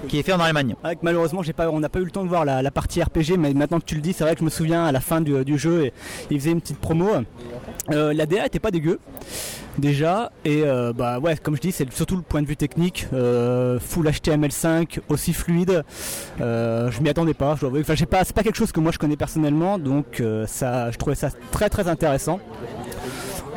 [0.08, 0.76] qui est fait en Allemagne.
[1.02, 3.54] malheureusement, j'ai pas, on n'a pas eu le temps de voir la, partie RPG, mais
[3.54, 5.58] maintenant que tu le dis, c'est vrai que je me souviens à la fin du,
[5.58, 5.94] jeu, et,
[6.32, 7.10] il faisait une petite promo.
[7.92, 9.00] Euh, la DA était pas dégueu
[9.80, 10.32] déjà.
[10.46, 13.80] Et euh, bah ouais comme je dis c'est surtout le point de vue technique euh,
[13.80, 15.84] full HTML5 aussi fluide.
[16.40, 18.98] Je m'y attendais pas je enfin j'ai pas c'est pas quelque chose que moi je
[18.98, 22.40] connais personnellement donc ça je trouvais ça très très intéressant.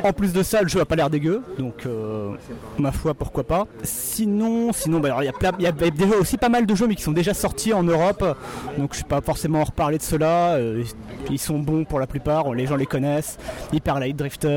[0.03, 2.31] En plus de ça, le jeu a pas l'air dégueu, donc euh,
[2.77, 3.67] ma foi, pourquoi pas.
[3.83, 7.13] Sinon, sinon, bah, il y, a déjà aussi pas mal de jeux, mais qui sont
[7.13, 8.37] déjà sortis en Europe,
[8.77, 10.55] donc je vais pas forcément en reparler de cela.
[10.55, 10.83] Euh,
[11.29, 13.37] ils sont bons pour la plupart, les gens les connaissent.
[13.71, 14.47] Hyper Light Drifter,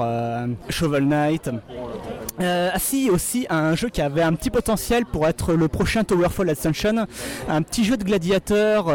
[0.00, 1.50] euh, Shovel Knight.
[2.42, 6.50] Ah si, aussi un jeu qui avait un petit potentiel pour être le prochain Towerfall
[6.50, 7.06] Ascension,
[7.48, 8.86] un petit jeu de gladiateur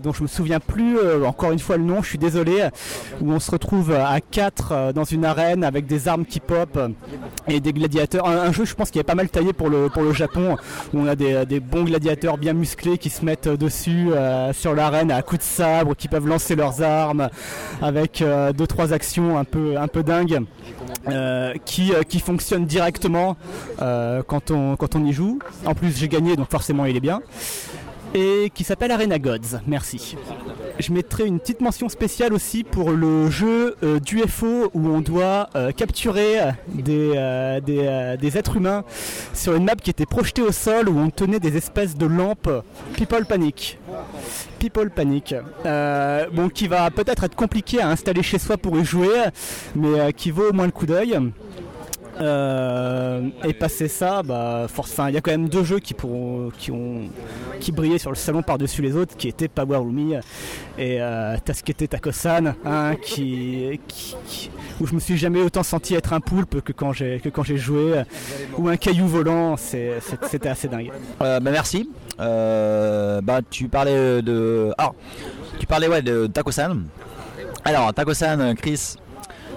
[0.00, 2.68] dont je me souviens plus encore une fois le nom, je suis désolé,
[3.20, 6.78] où on se retrouve à 4 dans une arène avec des armes qui pop
[7.48, 8.26] et des gladiateurs.
[8.26, 10.56] Un, jeu, je pense, qui est pas mal taillé pour le, pour le Japon,
[10.92, 15.10] où on a des, bons gladiateurs bien musclés qui se mettent dessus euh, sur l'arène
[15.10, 17.28] à coups de sabre, qui peuvent lancer leurs armes
[17.80, 20.40] avec euh, deux trois actions un peu, un peu dingues.
[21.08, 23.36] Euh, qui, qui fonctionnent directement
[23.78, 25.38] quand, on, quand on y joue.
[25.66, 27.20] En plus j'ai gagné donc forcément il est bien
[28.14, 29.60] et qui s'appelle Arena Gods.
[29.66, 30.16] Merci.
[30.78, 35.48] Je mettrai une petite mention spéciale aussi pour le jeu euh, d'UFO où on doit
[35.54, 36.38] euh, capturer
[36.68, 37.60] des, euh,
[38.16, 38.84] des, êtres humains
[39.34, 42.50] sur une map qui était projetée au sol où on tenait des espèces de lampes
[42.94, 43.78] People Panic.
[44.58, 45.34] People Panic.
[45.64, 49.24] bon, qui va peut-être être compliqué à installer chez soi pour y jouer,
[49.74, 51.18] mais qui vaut au moins le coup d'œil.
[52.22, 54.68] Euh, et passer ça, bah,
[55.08, 57.00] il y a quand même deux jeux qui, pourront, qui, ont,
[57.58, 60.14] qui brillaient sur le salon par-dessus les autres, qui étaient Power Rumi
[60.78, 63.80] et euh, Taskete Takosan, hein, qui,
[64.80, 67.20] où je me suis jamais autant senti être un poulpe que quand j'ai,
[67.56, 68.02] joué,
[68.56, 70.92] ou un caillou volant, c'était assez dingue.
[71.22, 71.90] Euh, bah, merci.
[72.18, 74.72] bah, tu parlais de.
[74.78, 74.92] Ah,
[75.58, 76.82] tu parlais ouais, de Takosan.
[77.64, 78.96] Alors, Takosan, Chris,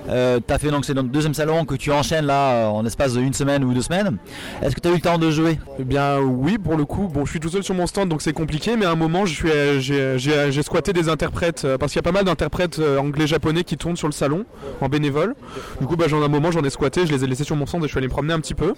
[0.10, 2.86] euh, tu as fait donc c'est le deuxième salon que tu enchaînes là euh, en
[2.86, 4.18] espace d'une semaine ou deux semaines.
[4.62, 5.60] Est-ce que tu as eu le temps de jouer?
[5.80, 7.08] Eh bien oui pour le coup.
[7.08, 9.26] Bon je suis tout seul sur mon stand donc c'est compliqué mais à un moment
[9.26, 13.98] j'ai squatté des interprètes euh, parce qu'il y a pas mal d'interprètes anglais-japonais qui tournent
[13.98, 14.46] sur le salon
[14.82, 15.36] en bénévole.
[15.80, 17.66] Du coup bah, j'en un moment j'en ai squatté, je les ai laissés sur mon
[17.66, 18.74] stand et je suis allé me promener un petit peu.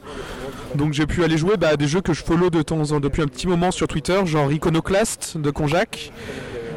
[0.76, 3.00] Donc j'ai pu aller jouer bah, à des jeux que je follow de temps en
[3.00, 6.12] depuis un petit moment sur Twitter, genre Iconoclast de Konjac.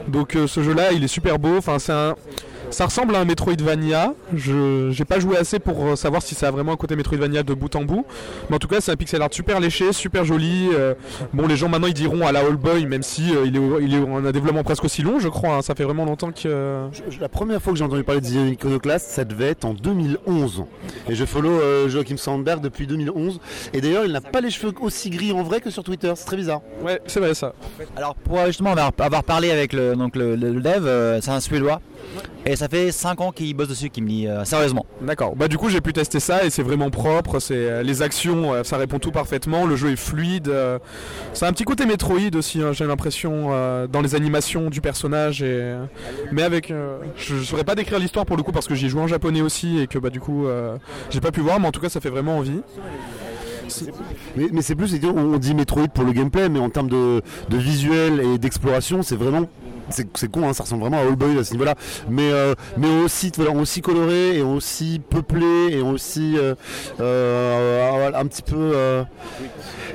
[0.09, 2.17] Donc ce jeu là il est super beau, enfin c'est un
[2.71, 4.15] ça ressemble à un Metroidvania.
[4.35, 7.43] Je n'ai pas joué assez pour euh, savoir si ça a vraiment un côté Metroidvania
[7.43, 8.07] de bout en bout.
[8.49, 10.69] Mais en tout cas, c'est un pixel art super léché, super joli.
[10.73, 10.95] Euh,
[11.33, 13.61] bon, les gens maintenant ils diront à la All Boy, même si euh, il, est,
[13.83, 15.57] il, est, en un développement presque aussi long, je crois.
[15.57, 15.63] Hein.
[15.63, 16.89] Ça fait vraiment longtemps que.
[17.21, 20.65] la première fois que j'ai entendu parler de Iconoclast, ça devait être en 2011.
[21.09, 23.41] Et je follow Joachim Sandberg depuis 2011.
[23.73, 26.13] Et d'ailleurs, il n'a pas les cheveux aussi gris en vrai que sur Twitter.
[26.15, 26.61] C'est très bizarre.
[26.83, 27.53] Ouais, c'est vrai ça.
[27.97, 31.81] Alors, pour justement avoir parlé avec le, donc le, le dev, c'est un Suédois.
[32.47, 34.87] Et ça fait 5 ans qu'il bosse dessus, qu'il me dit euh, sérieusement.
[35.03, 35.37] D'accord.
[35.37, 37.39] Bah du coup j'ai pu tester ça et c'est vraiment propre.
[37.39, 39.67] C'est euh, les actions, euh, ça répond tout parfaitement.
[39.67, 40.51] Le jeu est fluide.
[41.35, 42.63] c'est un petit côté Metroid aussi.
[42.63, 43.51] Hein, j'ai l'impression
[43.89, 45.43] dans les animations du personnage.
[45.43, 45.75] Et
[46.33, 46.73] mais avec,
[47.17, 49.43] je, ne saurais pas décrire l'histoire pour le coup parce que j'y joue en japonais
[49.43, 50.47] aussi et que bah du coup
[51.11, 51.61] j'ai pas pu voir.
[51.61, 52.61] Mais en tout cas ça fait vraiment envie.
[54.37, 58.21] Mais, c'est plus, on dit Metroid pour le gameplay, mais en termes de, de visuel
[58.21, 59.47] et d'exploration, c'est vraiment
[59.91, 61.75] c'est con, hein, ça ressemble vraiment à All Boy à ce niveau-là,
[62.09, 66.55] mais, euh, mais aussi, aussi coloré et aussi peuplé et aussi euh,
[67.01, 68.73] euh, un petit peu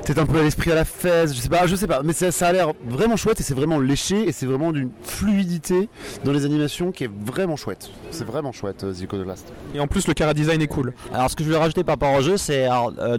[0.03, 2.13] peut-être un peu à l'esprit à la fesse, je sais pas, je sais pas, mais
[2.13, 5.89] ça, a l'air vraiment chouette et c'est vraiment léché et c'est vraiment d'une fluidité
[6.23, 7.89] dans les animations qui est vraiment chouette.
[8.11, 9.51] C'est vraiment chouette, Zico de Last.
[9.73, 10.93] Et en plus, le cara design est cool.
[11.13, 12.67] Alors, ce que je voulais rajouter par rapport au jeu, c'est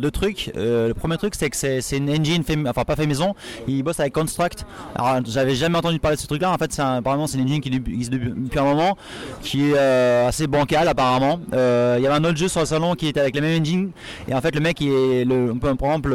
[0.00, 0.52] deux trucs.
[0.54, 3.34] le premier truc, c'est que c'est une engine, fait, enfin pas fait maison,
[3.66, 4.64] il bosse avec Construct.
[4.94, 6.52] Alors, j'avais jamais entendu parler de ce truc-là.
[6.52, 8.96] En fait, c'est apparemment c'est une engine qui existe depuis un moment,
[9.42, 11.40] qui est euh, assez bancal apparemment.
[11.52, 13.60] Euh, il y avait un autre jeu sur le salon qui était avec la même
[13.60, 13.90] engine
[14.28, 16.14] et en fait le mec il est le, par exemple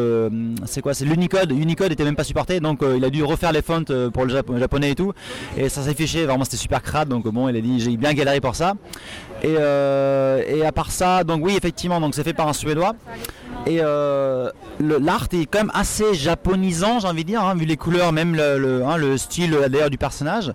[0.66, 1.52] c'est quoi c'est l'Unicode.
[1.52, 4.44] Unicode était même pas supporté donc euh, il a dû refaire les fonts pour le
[4.60, 5.14] japonais et tout
[5.58, 8.14] et ça s'est fiché vraiment c'était super crade donc bon il a dit j'ai bien
[8.14, 8.74] galéré pour ça.
[9.44, 12.94] Et, euh, et à part ça, donc oui, effectivement, donc c'est fait par un Suédois.
[13.66, 17.78] Et euh, l'art est quand même assez japonisant, j'ai envie de dire, hein, vu les
[17.78, 20.54] couleurs, même le, le, hein, le style d'ailleurs du personnage.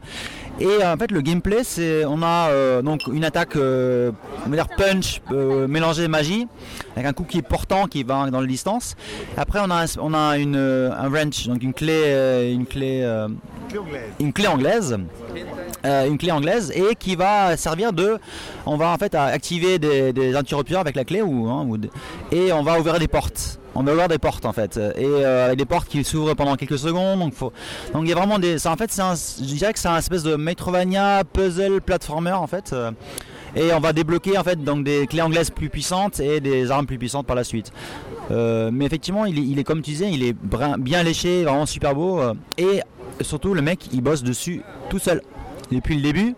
[0.59, 4.11] Et euh, en fait, le gameplay, c'est on a euh, donc une attaque, euh,
[4.47, 6.47] on va dire punch euh, mélangée magie,
[6.95, 8.97] avec un coup qui est portant, qui va dans la distance.
[9.37, 13.05] Après, on a un, on a une un wrench, donc une clé, une clé,
[14.19, 14.97] une clé anglaise.
[15.85, 18.19] Une clé anglaise et qui va servir de
[18.65, 21.65] on va en fait activer des, interrupteurs avec la clé ou, hein,
[22.33, 25.55] et on va ouvrir des portes on va ouvrir des portes en fait et euh,
[25.55, 28.91] des portes qui s'ouvrent pendant quelques secondes donc il y a vraiment des en fait
[28.95, 32.91] je dirais que c'est un espèce de Metroidvania puzzle platformer en fait euh,
[33.55, 36.87] et on va débloquer en fait donc des clés anglaises plus puissantes et des armes
[36.87, 37.72] plus puissantes par la suite
[38.33, 40.35] euh, mais effectivement, il est, comme tu disais, il est
[40.79, 42.20] bien léché, vraiment super beau.
[42.59, 42.81] et
[43.20, 45.22] surtout, le mec, il bosse dessus tout seul
[45.70, 46.35] depuis le début.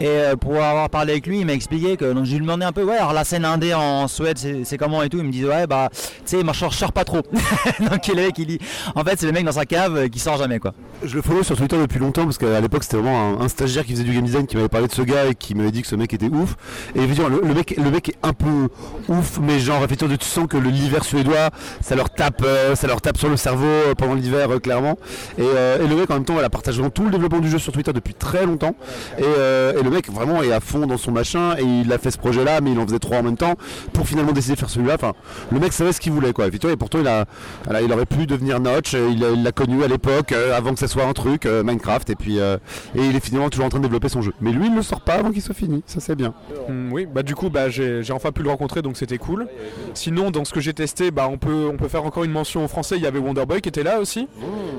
[0.00, 2.64] Et euh, pour avoir parlé avec lui, il m'a expliqué que donc je lui demandais
[2.64, 5.18] un peu, ouais, alors la scène indé en Suède, c'est comment et tout.
[5.18, 7.22] Il me disait, ouais, bah, tu sais, moi je sors pas trop.
[7.80, 8.58] donc le mec, il dit,
[8.94, 10.72] en fait, c'est le mec dans sa cave euh, qui sort jamais quoi.
[11.02, 13.92] Je le follow sur Twitter depuis longtemps parce qu'à l'époque c'était vraiment un, stagiaire qui
[13.92, 15.88] faisait du game design qui m'avait parlé de ce gars et qui m'avait dit que
[15.88, 16.56] ce mec était ouf.
[16.94, 18.68] Et effectivement, le, le mec, le mec est un peu
[19.08, 23.00] ouf, mais genre effectivement tu sens que l'hiver suédois, ça leur tape, euh, ça leur
[23.00, 24.98] tape sur le cerveau pendant l'hiver clairement.
[25.38, 27.72] Et, le mec en même temps, elle a partagé tout le développement du jeu sur
[27.72, 28.74] Twitter depuis très longtemps.
[29.84, 32.60] Le mec vraiment est à fond dans son machin et il a fait ce projet-là,
[32.60, 33.54] mais il en faisait trois en même temps
[33.92, 34.94] pour finalement décider de faire celui-là.
[34.94, 35.12] Enfin,
[35.52, 36.46] le mec savait ce qu'il voulait quoi.
[36.46, 37.26] Et pourtant il a,
[37.82, 38.94] il aurait pu devenir Notch.
[38.94, 42.10] euh, Il l'a connu à l'époque euh, avant que ça soit un truc euh, Minecraft
[42.10, 42.58] et puis et
[42.94, 44.32] il est finalement toujours en train de développer son jeu.
[44.40, 45.82] Mais lui, il ne le sort pas avant qu'il soit fini.
[45.86, 46.34] Ça c'est bien.
[46.68, 49.46] Hmm, oui, bah du coup, bah, j'ai j'ai enfin pu le rencontrer, donc c'était cool.
[49.92, 52.64] Sinon, dans ce que j'ai testé, bah, on, peut, on peut faire encore une mention
[52.64, 52.96] en français.
[52.96, 54.28] Il y avait Wonderboy qui était là aussi.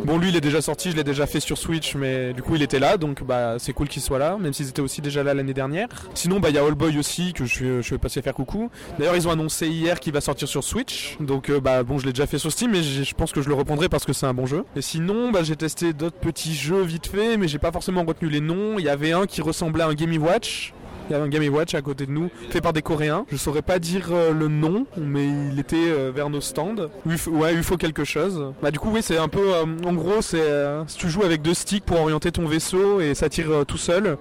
[0.06, 2.56] Bon, lui, il est déjà sorti, je l'ai déjà fait sur Switch, mais du coup,
[2.56, 5.24] il était là, donc bah, c'est cool qu'il soit là, même s'ils étaient aussi déjà
[5.24, 5.88] là l'année dernière.
[6.14, 8.70] Sinon, bah, il y a Allboy aussi, que je, je vais passer faire coucou.
[8.98, 12.06] D'ailleurs, ils ont annoncé hier qu'il va sortir sur Switch, donc euh, bah, bon, je
[12.06, 14.26] l'ai déjà fait sur Steam, mais je pense que je le reprendrai parce que c'est
[14.26, 14.64] un bon jeu.
[14.76, 18.30] Et sinon, bah, j'ai testé d'autres petits jeux vite fait, mais j'ai pas forcément retenu
[18.30, 18.78] les noms.
[18.78, 20.74] Il y avait un qui ressemblait à un Game Watch.
[21.10, 23.26] Il y avait un Game Watch à côté de nous, fait par des Coréens.
[23.32, 26.76] Je saurais pas dire euh, le nom, mais il était euh, vers nos stands.
[27.06, 28.54] UFO, ouais, UFO quelque chose.
[28.64, 31.24] Bah du coup, oui, c'est un peu, euh, en gros, c'est euh, si tu joues
[31.24, 34.18] avec deux sticks pour orienter ton vaisseau et ça tire euh, tout seul.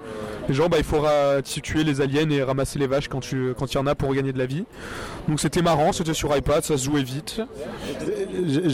[0.49, 3.55] Et genre, bah il faudra tu- tuer les aliens et ramasser les vaches quand tu,
[3.59, 4.65] quand il y en a pour gagner de la vie.
[5.27, 7.41] Donc c'était marrant, c'était sur iPad, ça se jouait vite.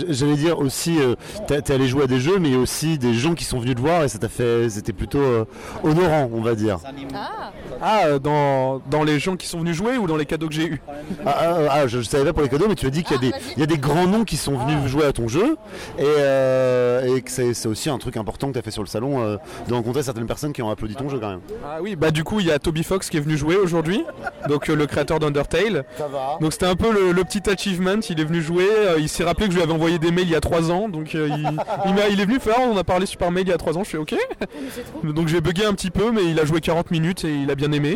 [0.08, 1.14] J'allais dire aussi, euh,
[1.46, 3.61] t'es allé jouer à des jeux, mais il y a aussi des gens qui sont
[3.61, 5.44] venus te voir et ça t'a fait, c'était plutôt euh,
[5.84, 6.78] honorant, on va dire.
[7.80, 10.55] Ah, euh, dans, dans les gens qui sont venus jouer ou dans les cadeaux que
[10.55, 10.82] j'ai eu
[11.26, 13.16] Ah, ah, ah, je, je savais pas pour les cadeaux, mais tu as dit qu'il
[13.16, 15.28] y, a des- il y a des grands noms qui sont venus jouer à ton
[15.28, 15.57] jeu
[15.98, 18.82] et, euh, et que c'est c'est aussi un truc important que tu as fait sur
[18.82, 19.36] le salon euh,
[19.68, 21.40] de rencontrer certaines personnes qui ont applaudi ton jeu quand même.
[21.64, 24.05] Ah oui, bah du coup il y a Toby Fox qui est venu jouer aujourd'hui,
[24.48, 25.84] donc euh, le créateur d'Undertale.
[26.40, 29.24] Donc c'était un peu le, le petit achievement, il est venu jouer, euh, il s'est
[29.24, 31.28] rappelé que je lui avais envoyé des mails il y a 3 ans, donc euh,
[31.30, 31.51] il,
[31.86, 33.76] il, m'a- il est venu faire, on a parlé par mail il y a 3
[33.78, 34.14] ans, je fais ok.
[35.05, 37.55] Donc j'ai bugué un petit peu, mais il a joué 40 minutes et il a
[37.55, 37.89] bien aimé.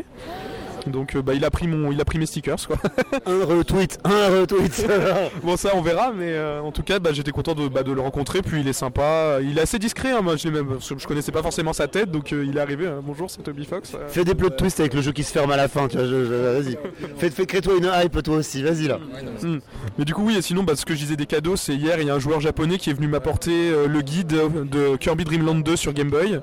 [0.86, 2.76] Donc euh, bah, il a pris mon, il a pris mes stickers quoi.
[3.26, 4.86] Un retweet, un retweet.
[5.42, 7.90] bon ça on verra, mais euh, en tout cas bah, j'étais content de, bah, de
[7.90, 10.66] le rencontrer, puis il est sympa, il est assez discret, hein, moi je, l'ai même,
[10.66, 13.30] parce que je connaissais pas forcément sa tête, donc euh, il est arrivé, euh, bonjour
[13.30, 13.94] c'est Toby Fox.
[13.94, 14.08] euh.
[14.08, 16.04] Fais des plot twists avec le jeu qui se ferme à la fin, tu vois,
[16.06, 16.76] je- je- vas-y.
[17.16, 18.98] Fais, fais crée-toi une hype toi aussi, vas-y là.
[19.42, 19.60] Hmm.
[19.96, 21.98] Mais du coup oui et sinon bah, ce que je disais des cadeaux c'est hier
[21.98, 24.26] il y a un joueur japonais qui est venu m'apporter euh, le guide
[24.70, 26.40] de Kirby Dream Land 2 sur Game Boy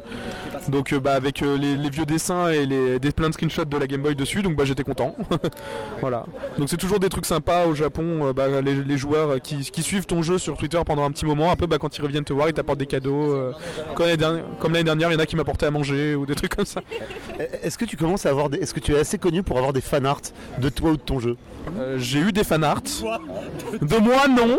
[0.70, 3.66] donc euh, bah, avec euh, les, les vieux dessins et les, des plein de screenshots
[3.66, 5.16] de la Game Boy dessus donc bah, j'étais content.
[6.02, 6.26] Voilà.
[6.58, 9.84] Donc c'est toujours des trucs sympas au Japon euh, bah, les, les joueurs qui, qui
[9.84, 11.52] suivent ton jeu sur Twitter pendant un petit moment.
[11.52, 13.52] Un peu bah, quand ils reviennent te voir ils t'apportent des cadeaux euh,
[13.96, 16.26] comme l'année dernière- comme l'année dernière il y en a qui m'apportaient à manger ou
[16.26, 16.82] des trucs comme ça.
[17.64, 18.58] Est-ce que tu commences à avoir des...
[18.60, 20.22] Est-ce que tu es assez connu pour avoir des fanarts
[20.60, 21.38] de toi ou de ton jeu?
[21.80, 24.28] Euh, j'ai eu des fanarts de moi?
[24.28, 24.58] Non.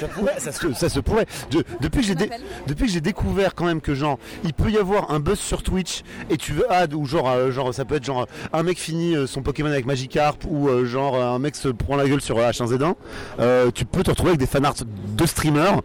[0.00, 1.26] Ça, pourrait, ça, se, ça se pourrait.
[1.50, 2.30] De- depuis que j'ai dé-
[2.66, 5.62] depuis que j'ai découvert quand même que genre il peut y avoir un buzz sur
[5.62, 8.78] Twitch et tu veux ah ou genre euh, genre ça peut être genre un mec
[8.78, 12.20] finit euh, son Pokémon avec Magikarp ou euh, genre un mec se prend la gueule
[12.20, 12.94] sur euh, H1Z1,
[13.40, 15.80] euh, tu peux te retrouver avec des fanarts de streamers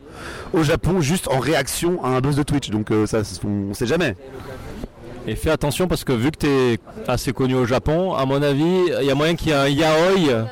[0.54, 2.70] au Japon juste en réaction à un buzz de Twitch.
[2.70, 4.16] Donc euh, ça on, sait jamais.
[5.28, 8.42] Et fais attention parce que vu que tu es assez connu au Japon, à mon
[8.42, 10.48] avis, il y a moyen qu'il y ait un yaoi,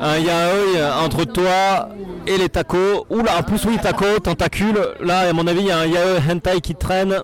[0.00, 1.90] un yaoi entre toi
[2.26, 3.04] et les tacos.
[3.10, 4.80] Oula, en plus oui, tacos, tentacules.
[5.00, 7.20] Là, à mon avis, il y un yaoi hentai qui traîne.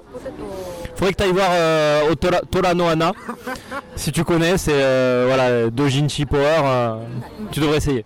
[1.01, 3.13] Faudrait que tu ailles voir euh, au Tora, Tora no Hana.
[3.97, 5.71] Si tu connais, c'est euh, voilà,
[6.27, 6.61] Power.
[6.63, 6.95] euh,
[7.51, 8.05] tu devrais essayer.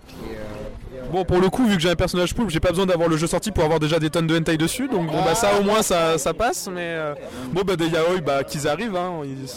[1.11, 3.17] Bon, pour le coup, vu que j'ai un personnage poulpe, j'ai pas besoin d'avoir le
[3.17, 4.87] jeu sorti pour avoir déjà des tonnes de hentai dessus.
[4.87, 6.69] Donc, bon, bah, ça au moins, ça, ça passe.
[6.73, 7.13] Mais euh,
[7.51, 9.49] bon, bah, des yaoi, bah, qu'ils arrivent, hein, ils-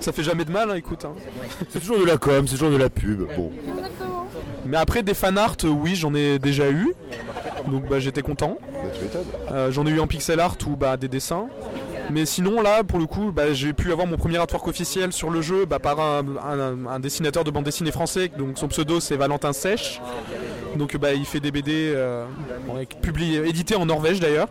[0.00, 1.04] ça fait jamais de mal, hein, écoute.
[1.04, 1.12] hein.
[1.70, 3.22] C'est toujours de la com, c'est toujours de la pub.
[3.36, 3.52] Bon.
[4.66, 6.92] Mais après, des fan art, euh, oui, j'en ai déjà eu.
[7.68, 8.58] Donc, bah, j'étais content.
[9.52, 11.46] Euh, j'en ai eu en pixel art ou bah, des dessins.
[12.12, 15.30] Mais sinon, là, pour le coup, bah, j'ai pu avoir mon premier artwork officiel sur
[15.30, 18.30] le jeu bah, par un, dessinateur de bande dessinée français.
[18.36, 20.00] Donc, son pseudo, c'est Valentin Sèche.
[20.76, 22.26] Donc, bah, il fait des BD euh,
[23.78, 24.48] en Norvège d'ailleurs.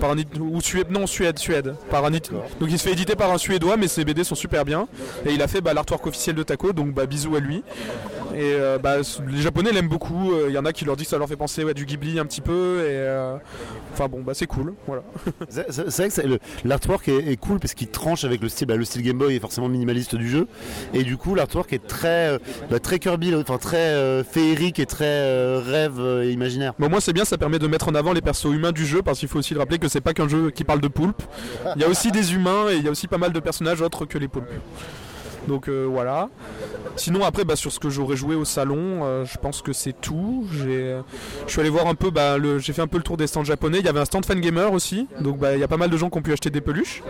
[0.00, 1.74] Par un, ou Suède, non Suède, Suède.
[1.88, 2.20] Par un, donc
[2.68, 4.86] il se fait éditer par un Suédois, mais ses BD sont super bien.
[5.24, 7.62] Et il a fait l'artwork officiel de Taco, donc bisous à lui.
[8.34, 8.96] Et euh, bah,
[9.28, 10.32] les Japonais l'aiment beaucoup.
[10.48, 12.18] Il y en a qui leur disent que ça leur fait penser à du Ghibli
[12.18, 12.80] un petit peu.
[12.80, 13.36] Et euh,
[13.92, 14.74] enfin bon, bah c'est cool.
[14.86, 15.02] Voilà.
[15.48, 18.66] C'est vrai que l'artwork est, est cool parce qu'il tranche avec le style.
[18.66, 20.46] bah, le style Game Boy est forcément minimaliste du jeu.
[20.94, 22.38] Et du coup, l'artwork est très, euh,
[22.70, 26.74] bah, très Kirby, enfin très euh, féerique et très euh, rêve euh, et imaginaire.
[26.78, 29.02] Bon, moi c'est bien, ça permet de mettre en avant les persos humains du jeu
[29.02, 31.22] parce qu'il faut aussi le rappeler que c'est pas qu'un jeu qui parle de poulpes.
[31.76, 33.80] Il y a aussi des humains et il y a aussi pas mal de personnages
[33.80, 34.46] autres que les poulpes.
[35.48, 36.28] Donc euh, voilà.
[36.96, 39.94] Sinon après bah, sur ce que j'aurais joué au salon, euh, je pense que c'est
[39.98, 40.46] tout.
[40.52, 41.00] J'ai,
[41.46, 43.26] je suis allé voir un peu, bah, le, j'ai fait un peu le tour des
[43.26, 43.78] stands japonais.
[43.80, 45.96] Il y avait un stand fangamer aussi, donc bah, il y a pas mal de
[45.96, 47.02] gens qui ont pu acheter des peluches.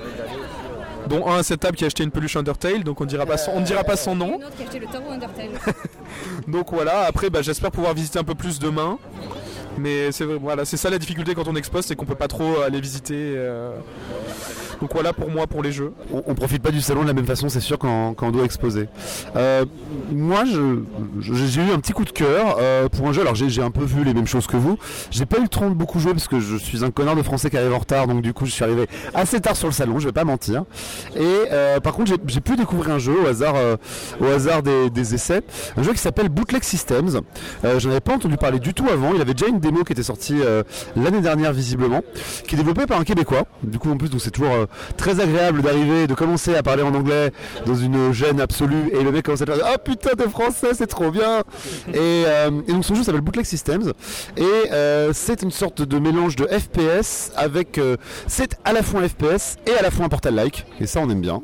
[1.09, 3.37] Dont un à cette table qui a acheté une peluche Undertale, donc on dira pas
[3.37, 4.37] son, on ne dira pas son nom.
[4.39, 5.51] Une autre qui a acheté le tarot Undertale.
[6.49, 8.99] Donc voilà, après bah, j'espère pouvoir visiter un peu plus demain.
[9.79, 12.61] Mais c'est voilà, c'est ça la difficulté quand on expose, c'est qu'on peut pas trop
[12.66, 13.14] aller visiter.
[13.37, 13.73] euh.
[14.81, 15.93] Donc voilà pour moi pour les jeux.
[16.12, 18.45] On, on profite pas du salon de la même façon, c'est sûr, quand, on doit
[18.45, 18.89] exposer.
[19.37, 19.64] Euh,
[20.11, 20.81] moi, je-
[21.20, 23.20] je- j'ai eu un petit coup de cœur euh, pour un jeu.
[23.20, 24.79] Alors, j'ai un peu vu les mêmes choses que vous.
[25.12, 27.23] J'ai pas eu le temps de beaucoup jouer parce que je suis un connard de
[27.23, 29.73] français qui arrive en retard, donc du coup, je suis arrivé assez tard sur le
[29.73, 30.01] salon.
[30.01, 30.64] Je vais pas mentir.
[31.16, 31.23] Et
[31.83, 33.55] par contre, j'ai- pu découvrir un jeu au hasard,
[34.20, 35.43] au hasard des, des essais,
[35.77, 37.20] un jeu qui s'appelle Bootleg Systems.
[37.64, 39.12] Euh, J'en avais pas entendu parler du tout avant.
[39.14, 40.63] Il avait déjà une démo qui était sortie euh,
[40.97, 42.03] l'année dernière visiblement,
[42.47, 43.45] qui est développée par un Québécois.
[43.63, 44.67] Du coup, en plus, donc c'est toujours euh,
[44.99, 47.33] très agréable d'arriver, de commencer à parler en anglais
[47.65, 50.87] dans une gêne absolue, et le mec commence à dire oh putain de français, c'est
[50.87, 51.39] trop bien.
[51.95, 51.97] Et,
[52.27, 53.93] euh, et donc son jeu s'appelle Bootleg Systems,
[54.37, 57.81] et c'est une sorte de mélange de FPS avec,
[58.27, 61.09] c'est à la fois un FPS et à la fois un Portal-like, et ça on
[61.09, 61.43] aime bien.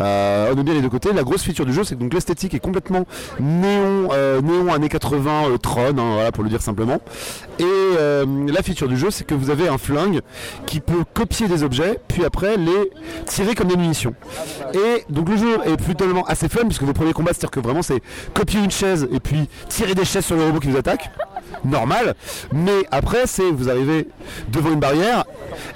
[0.00, 1.12] Euh, on aime bien les deux côtés.
[1.12, 3.04] La grosse feature du jeu, c'est que donc l'esthétique est complètement
[3.38, 7.00] néon, euh, néon années 80 euh, Tron, hein, voilà pour le dire simplement.
[7.58, 7.64] Et
[8.46, 10.20] la feature du jeu, c'est que vous avez un flingue
[10.66, 12.90] qui peut copier des objets, puis après les
[13.26, 14.14] tirer comme des munitions.
[14.72, 17.82] Et donc le jeu est plutôt assez fun, puisque vos premiers combats, c'est-à-dire que vraiment
[17.82, 18.02] c'est
[18.34, 21.10] copier une chaise et puis tirer des chaises sur le robot qui vous attaque.
[21.64, 22.14] Normal,
[22.52, 24.08] mais après c'est vous arrivez
[24.48, 25.24] devant une barrière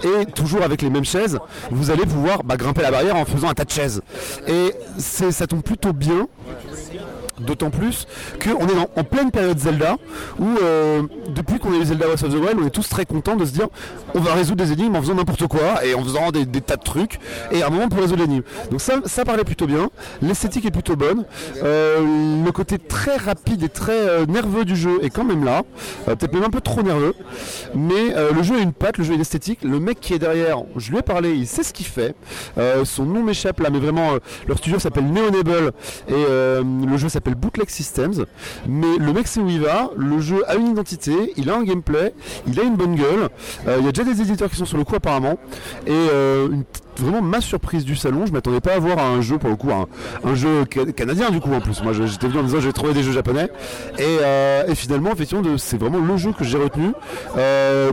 [0.03, 1.39] et toujours avec les mêmes chaises,
[1.71, 4.01] vous allez pouvoir bah, grimper la barrière en faisant un tas de chaises.
[4.49, 6.27] Et c'est- ça tombe plutôt bien.
[7.41, 8.07] D'autant plus
[8.43, 9.97] qu'on est en, pleine période Zelda
[10.39, 11.03] où euh,
[11.35, 13.45] depuis qu'on a eu Zelda Breath of the Wild, on est tous très contents de
[13.45, 13.67] se dire
[14.15, 16.83] on va résoudre des énigmes en faisant n'importe quoi et en faisant des, tas de
[16.85, 17.19] trucs
[17.51, 18.45] et à un moment pour résoudre l'énigme.
[18.71, 19.91] Donc ça, ça parlait plutôt bien,
[20.23, 21.25] l'esthétique est plutôt bonne,
[21.63, 25.63] Euh, le côté très rapide et très euh, nerveux du jeu est quand même là,
[26.07, 27.15] peut-être même un peu trop nerveux,
[27.75, 30.63] mais le jeu a une patte, le jeu une esthétique, le mec qui est derrière,
[30.77, 32.15] je lui ai parlé, il sait ce qu'il fait,
[32.85, 34.11] son nom m'échappe là, mais vraiment
[34.47, 35.73] leur studio s'appelle Neonable
[36.09, 38.27] et le jeu s'appelle Bootleg Systems.
[38.69, 41.63] Mais le mec sait où il va, le jeu a une identité, il a un
[41.65, 42.13] gameplay,
[42.47, 43.29] il a une bonne gueule.
[43.67, 45.39] Euh, Il y a déjà des éditeurs qui sont sur le coup apparemment.
[45.87, 46.49] Et euh,
[46.99, 49.71] vraiment ma surprise du salon, je m'attendais pas à voir un jeu pour le coup,
[49.73, 51.83] un, jeu ca- canadien du coup en plus.
[51.83, 53.49] Moi j'étais venu en disant je vais trouver des jeux japonais.
[53.99, 56.93] Et, euh, finalement effectivement c'est vraiment le jeu que j'ai retenu.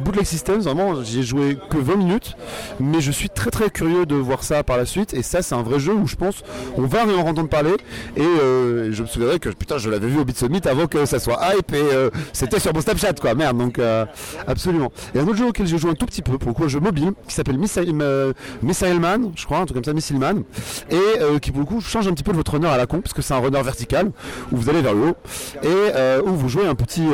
[0.04, 2.36] Bootleg Systems, vraiment j'y ai joué que 20 minutes.
[2.80, 5.14] Mais je suis très très curieux de voir ça par la suite.
[5.14, 6.44] Et ça c'est un vrai jeu où je pense
[6.78, 7.76] on va en entendre parler.
[8.18, 11.20] Et euh, je souviendrai que putain je l'avais vu au Beat Summit avant que ça
[11.20, 14.06] soit hype et euh, c'était sur mon Snapchat quoi merde donc euh,
[14.48, 14.92] absolument.
[15.14, 16.68] Et un autre jeu auquel j'ai joué un tout petit peu pour le coup un
[16.68, 20.18] jeu mobile qui s'appelle Missile, euh, Missile Man je crois un truc comme ça Missile
[20.18, 20.44] Man
[20.90, 23.02] et qui pour le coup change un petit peu de votre runner à la con
[23.02, 24.12] parce que c'est un runner vertical
[24.52, 25.16] où vous allez vers le haut
[25.64, 27.08] et où vous jouez un petit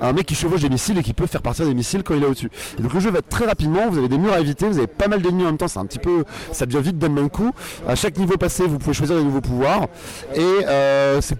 [0.00, 2.22] un mec qui chevauche des missiles et qui peut faire partir des missiles quand il
[2.22, 2.50] est au-dessus.
[2.78, 5.08] Donc le jeu va très rapidement, vous avez des murs à éviter, vous avez pas
[5.08, 7.50] mal d'ennemis en même temps, c'est un petit peu ça devient vite d'un même coup.
[7.86, 9.86] À chaque niveau passé, vous pouvez choisir des nouveaux pouvoirs
[10.34, 10.64] et
[11.20, 11.36] c'est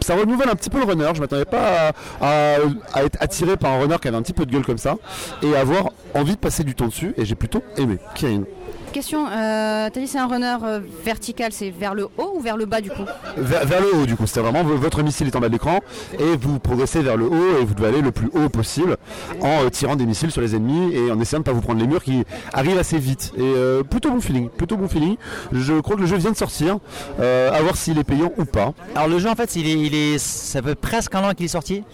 [0.00, 1.10] ça renouvelle un petit peu le runner.
[1.14, 4.52] Je m'attendais pas à être attiré par un runner qui avait un petit peu de
[4.52, 4.96] gueule comme ça
[5.42, 7.14] et avoir envie de passer du temps dessus.
[7.16, 7.98] Et j'ai plutôt aimé.
[8.14, 8.44] Kirin.
[8.92, 12.56] Question, euh, t'as dit c'est un runner euh, vertical, c'est vers le haut ou vers
[12.56, 13.02] le bas du coup
[13.36, 14.26] vers, vers le haut du coup.
[14.26, 15.78] C'est vraiment votre missile est en bas de l'écran
[16.18, 18.96] et vous progressez vers le haut et vous devez aller le plus haut possible
[19.40, 21.60] en euh, tirant des missiles sur les ennemis et en essayant de ne pas vous
[21.60, 23.32] prendre les murs qui arrivent assez vite.
[23.36, 25.16] Et euh, plutôt bon feeling, plutôt bon feeling.
[25.52, 26.78] Je crois que le jeu vient de sortir.
[27.20, 28.72] Euh, à voir s'il est payant ou pas.
[28.96, 31.44] Alors le jeu en fait il est, il est ça fait presque un an qu'il
[31.44, 31.84] est sorti.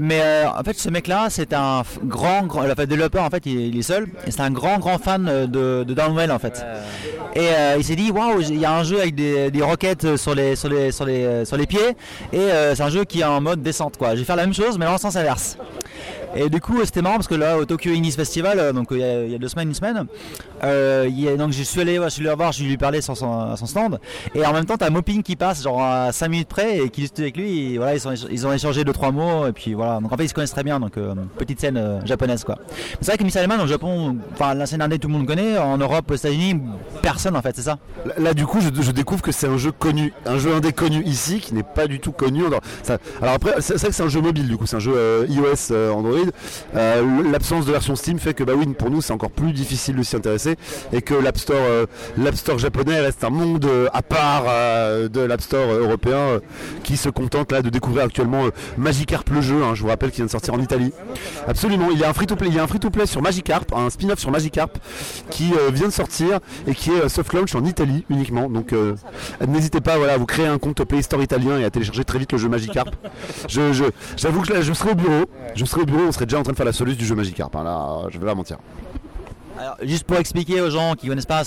[0.00, 3.44] Mais euh, en fait ce mec là c'est un grand, grand le développeur en fait
[3.46, 6.30] il, est- il est seul et c'est un grand grand fan euh, de, de Downwell
[6.30, 6.64] en fait.
[7.34, 10.16] Et euh, il s'est dit waouh il y a un jeu avec des, des roquettes
[10.16, 11.96] sur les sur les sur les euh, sur les pieds
[12.32, 14.14] et euh, c'est un jeu qui est en mode descente quoi.
[14.14, 15.56] Je vais faire la même chose mais dans le sens inverse.
[16.36, 19.04] Et du coup c'était marrant parce que là au Tokyo Inis Festival donc il y,
[19.04, 20.06] a, il y a deux semaines une semaine
[20.64, 22.72] euh, il a- donc je suis allé ouais, je suis allé le voir je lui
[22.72, 24.00] ai parlé sur son, son stand.
[24.34, 27.02] Et en même temps t'as Moping qui passe genre à 5 minutes près et qui
[27.02, 30.00] discute avec lui voilà ils, sont, ils ont échangé deux trois mots et puis voilà.
[30.00, 32.56] Donc en fait ils se connaissent très bien donc euh, petite scène euh, japonaise quoi.
[33.00, 35.58] C'est vrai que Miss Aleman au Japon enfin la scène indé tout le monde connaît.
[35.58, 36.60] En Europe aux États-Unis
[37.02, 37.78] personne en fait c'est ça.
[38.16, 41.40] Là, du coup, je, découvre que c'est un jeu connu, un jeu indé connu ici,
[41.40, 42.42] qui n'est pas du tout connu.
[42.82, 44.92] ça- alors après, c'est vrai que c'est un jeu mobile, du coup, c'est un jeu
[44.96, 46.26] euh, iOS, Android.
[47.30, 50.02] L'absence de version Steam fait que, bah oui, pour nous, c'est encore plus difficile de
[50.02, 50.47] s'y intéresser,
[50.92, 51.86] et que l'App Store, euh,
[52.16, 56.40] l'App Store japonais reste un monde euh, à part euh, de l'App Store européen,
[56.84, 58.44] qui se contente là de découvrir actuellement
[58.76, 59.62] Magikarp le jeu.
[59.62, 60.92] hein, je vous rappelle qu'il vient de sortir en Italie.
[61.46, 64.18] Absolument, il y a un free-to-play, il y a un free-to-play sur Magikarp, un spin-off
[64.18, 64.78] sur Magikarp
[65.30, 68.48] qui vient de sortir et qui est soft launch en Italie uniquement.
[68.48, 68.72] Donc
[69.46, 72.18] n'hésitez pas voilà, à vous créer un compte Play Store italien et à télécharger très
[72.18, 72.90] vite le jeu Magikarp.
[73.48, 73.84] Je, je-
[74.16, 75.24] j'avoue que là, je serai au bureau,
[75.54, 77.14] je serai au bureau, on serait déjà en train de faire la solution du jeu
[77.14, 77.54] Magikarp.
[77.56, 78.58] hein, là, je vais pas mentir.
[79.82, 81.42] Juste pour expliquer aux gens qui connaissent pas,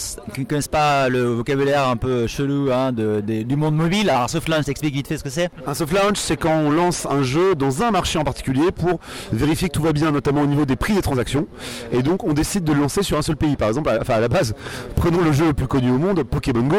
[0.47, 4.66] connaissent pas le vocabulaire un peu chelou hein, du monde mobile, alors sauf là, je
[4.66, 5.49] t'explique vite fait ce que c'est.
[5.66, 8.99] Un soft launch, c'est quand on lance un jeu dans un marché en particulier pour
[9.32, 11.47] vérifier que tout va bien, notamment au niveau des prix des transactions.
[11.91, 13.55] Et donc, on décide de le lancer sur un seul pays.
[13.55, 14.53] Par exemple, à, enfin, à la base,
[14.95, 16.78] prenons le jeu le plus connu au monde, Pokémon Go,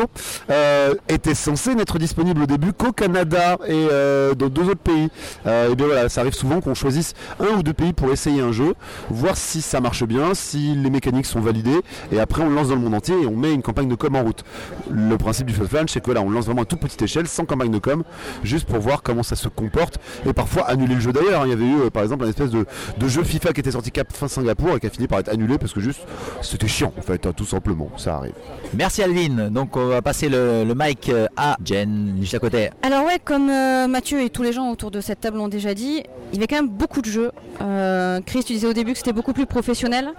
[0.51, 5.09] euh, était censé n'être disponible au début qu'au Canada et euh, dans deux autres pays.
[5.47, 8.41] Euh, et bien voilà, ça arrive souvent qu'on choisisse un ou deux pays pour essayer
[8.41, 8.75] un jeu,
[9.11, 12.69] voir si ça marche bien, si les mécaniques sont validées, et après on le lance
[12.69, 14.45] dans le monde entier et on met une campagne de com en route.
[14.91, 17.27] Le principe du soft launch, c'est que là, on lance vraiment à toute petite échelle,
[17.27, 18.03] sans campagne de com,
[18.43, 21.43] juste pour voir comment ça se comporte et parfois annuler le jeu d'ailleurs.
[21.43, 21.47] hein.
[21.47, 22.67] Il y avait eu euh, par exemple un espèce de,
[22.99, 25.29] de jeu FIFA qui était sorti cap fin Singapour et qui a fini par être
[25.29, 26.01] annulé parce que juste
[26.43, 27.91] c'était chiant en fait, hein, tout simplement.
[27.97, 28.33] Ça arrive.
[28.75, 29.51] Merci Alvin.
[29.51, 32.71] Donc on va passer le, le mic euh, à Jen, juste à côté.
[32.83, 35.75] Alors ouais, comme euh, Mathieu et tous les gens autour de cette table l'ont déjà
[35.75, 36.03] dit,
[36.33, 37.31] il y avait quand même beaucoup de jeux.
[37.61, 40.11] Euh, Chris, tu disais au début que c'était beaucoup plus professionnel.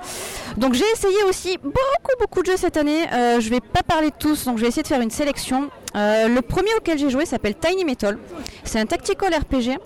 [0.58, 1.74] Donc j'ai essayé aussi beaucoup
[2.20, 3.06] beaucoup de jeux cette année.
[3.12, 5.70] Euh, je vais pas parler de tous, donc je vais essayer de faire une sélection.
[5.96, 8.18] Euh, le premier auquel j'ai joué s'appelle Tiny Metal.
[8.64, 9.78] C'est un tactical RPG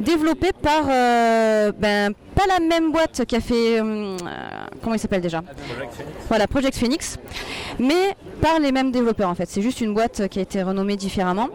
[0.00, 4.98] développé par euh, ben, pas la même boîte qui a fait hum, euh, comment il
[4.98, 5.42] s'appelle déjà
[6.28, 7.16] Voilà Project Phoenix,
[7.78, 9.46] mais par les mêmes développeurs en fait.
[9.48, 11.48] C'est juste une boîte qui a été renommée différemment.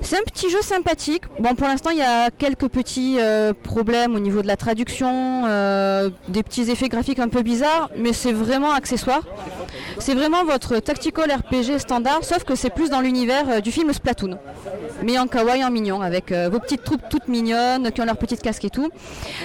[0.00, 1.24] C'est un petit jeu sympathique.
[1.38, 5.44] Bon, pour l'instant, il y a quelques petits euh, problèmes au niveau de la traduction,
[5.46, 9.22] euh, des petits effets graphiques un peu bizarres, mais c'est vraiment accessoire.
[9.98, 13.92] C'est vraiment votre tactical RPG standard, sauf que c'est plus dans l'univers euh, du film
[13.92, 14.38] Splatoon.
[15.02, 18.16] Mais en kawaii, en mignon, avec euh, vos petites troupes toutes mignonnes, qui ont leurs
[18.16, 18.90] petites casques et tout.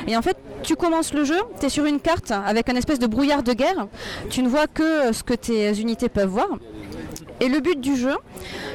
[0.07, 2.99] Et en fait, tu commences le jeu, tu es sur une carte avec un espèce
[2.99, 3.87] de brouillard de guerre.
[4.29, 6.47] Tu ne vois que ce que tes unités peuvent voir.
[7.39, 8.15] Et le but du jeu,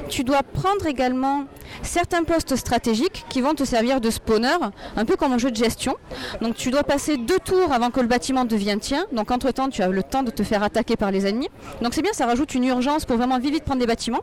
[0.08, 1.44] tu dois prendre également
[1.82, 4.56] certains postes stratégiques qui vont te servir de spawner,
[4.96, 5.96] un peu comme un jeu de gestion.
[6.40, 9.06] Donc tu dois passer deux tours avant que le bâtiment devienne tien.
[9.12, 11.48] Donc entre-temps, tu as le temps de te faire attaquer par les ennemis.
[11.80, 14.20] Donc c'est bien, ça rajoute une urgence pour vraiment vite vite prendre des bâtiments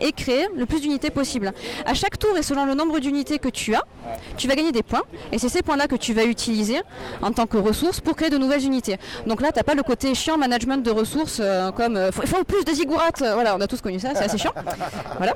[0.00, 1.52] et créer le plus d'unités possible.
[1.86, 3.84] À chaque tour et selon le nombre d'unités que tu as,
[4.36, 5.02] tu vas gagner des points
[5.32, 6.80] et c'est ces points-là que tu vas utiliser
[7.22, 8.96] en tant que ressources pour créer de nouvelles unités.
[9.26, 12.22] Donc là, tu n'as pas le côté chiant management de ressources euh, comme euh, faut-
[12.22, 13.08] il faut plus de zigourats.
[13.22, 14.52] Euh, Voilà, on a tous connu ça, c'est assez chiant.
[15.16, 15.34] Voilà.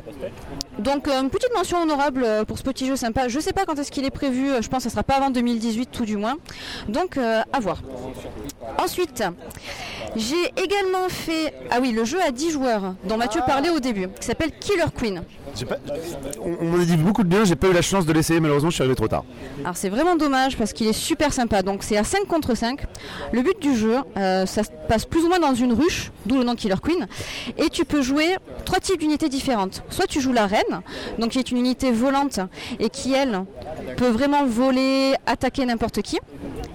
[0.78, 3.28] Donc euh, petite mention honorable euh, pour ce petit jeu sympa.
[3.28, 5.14] Je sais pas quand est-ce qu'il est prévu, euh, je pense que ce sera pas
[5.14, 6.36] avant 2018 tout du moins.
[6.88, 7.82] Donc euh, à voir.
[8.78, 9.22] Ensuite,
[10.16, 14.08] j'ai également fait ah oui, le jeu à 10 joueurs dont Mathieu parlait au début,
[14.20, 15.22] qui s'appelle Killer Queen.
[15.68, 15.76] Pas-
[16.42, 18.74] on, a dit beaucoup de bien, j'ai pas eu la chance de l'essayer, malheureusement je
[18.74, 19.24] suis arrivé trop tard.
[19.60, 21.62] Alors c'est vraiment dommage parce qu'il est super sympa.
[21.62, 22.80] Donc c'est à 5 contre 5.
[23.32, 26.36] Le but du jeu, euh, ça se passe plus ou moins dans une ruche, d'où
[26.36, 27.06] le nom Killer Queen.
[27.58, 29.82] Et tu peux jouer trois types d'unités différentes.
[29.88, 30.82] Soit tu joues la reine,
[31.18, 32.40] donc qui est une unité volante
[32.78, 33.44] et qui elle
[33.96, 36.18] peut vraiment voler, attaquer n'importe qui,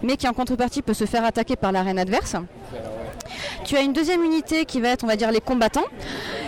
[0.03, 2.36] mais qui en contrepartie peut se faire attaquer par la reine adverse.
[3.65, 5.86] Tu as une deuxième unité qui va être, on va dire, les combattants.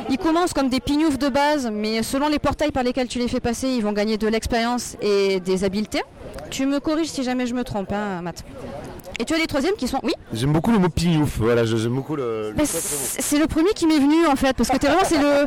[0.10, 3.28] Ils commencent comme des pignoufs de base, mais selon les portails par lesquels tu les
[3.28, 6.02] fais passer, ils vont gagner de l'expérience et des habiletés.
[6.50, 8.44] Tu me corriges si jamais je me trompe, hein, Matt.
[9.20, 11.38] Et tu as les troisièmes qui sont, oui, J'aime beaucoup le mot pignouf.
[11.40, 12.54] Voilà, j'aime beaucoup le.
[12.64, 15.46] c'est c'est le premier qui m'est venu en fait, parce que t'es vraiment c'est le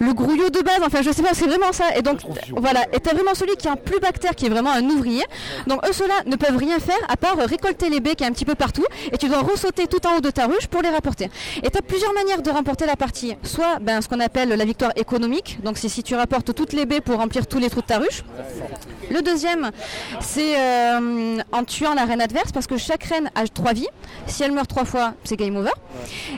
[0.06, 0.80] le grouillot de base.
[0.84, 1.96] Enfin, je sais pas, c'est vraiment ça.
[1.96, 2.20] Et donc
[2.56, 5.22] voilà, et t'as vraiment celui qui est un plus bactère, qui est vraiment un ouvrier.
[5.68, 8.32] Donc eux ceux-là ne peuvent rien faire à part récolter les baies qui est un
[8.32, 10.90] petit peu partout, et tu dois ressauter tout en haut de ta ruche pour les
[10.90, 11.30] rapporter.
[11.62, 13.36] Et t'as plusieurs manières de remporter la partie.
[13.44, 15.58] Soit ben, ce qu'on appelle la victoire économique.
[15.62, 17.98] Donc c'est si tu rapportes toutes les baies pour remplir tous les trous de ta
[17.98, 18.24] ruche.
[19.08, 19.70] Le deuxième,
[20.20, 23.88] c'est euh, en tuant la reine adverse parce que chaque reine a trois vies.
[24.26, 25.70] Si elle meurt trois fois, c'est game over.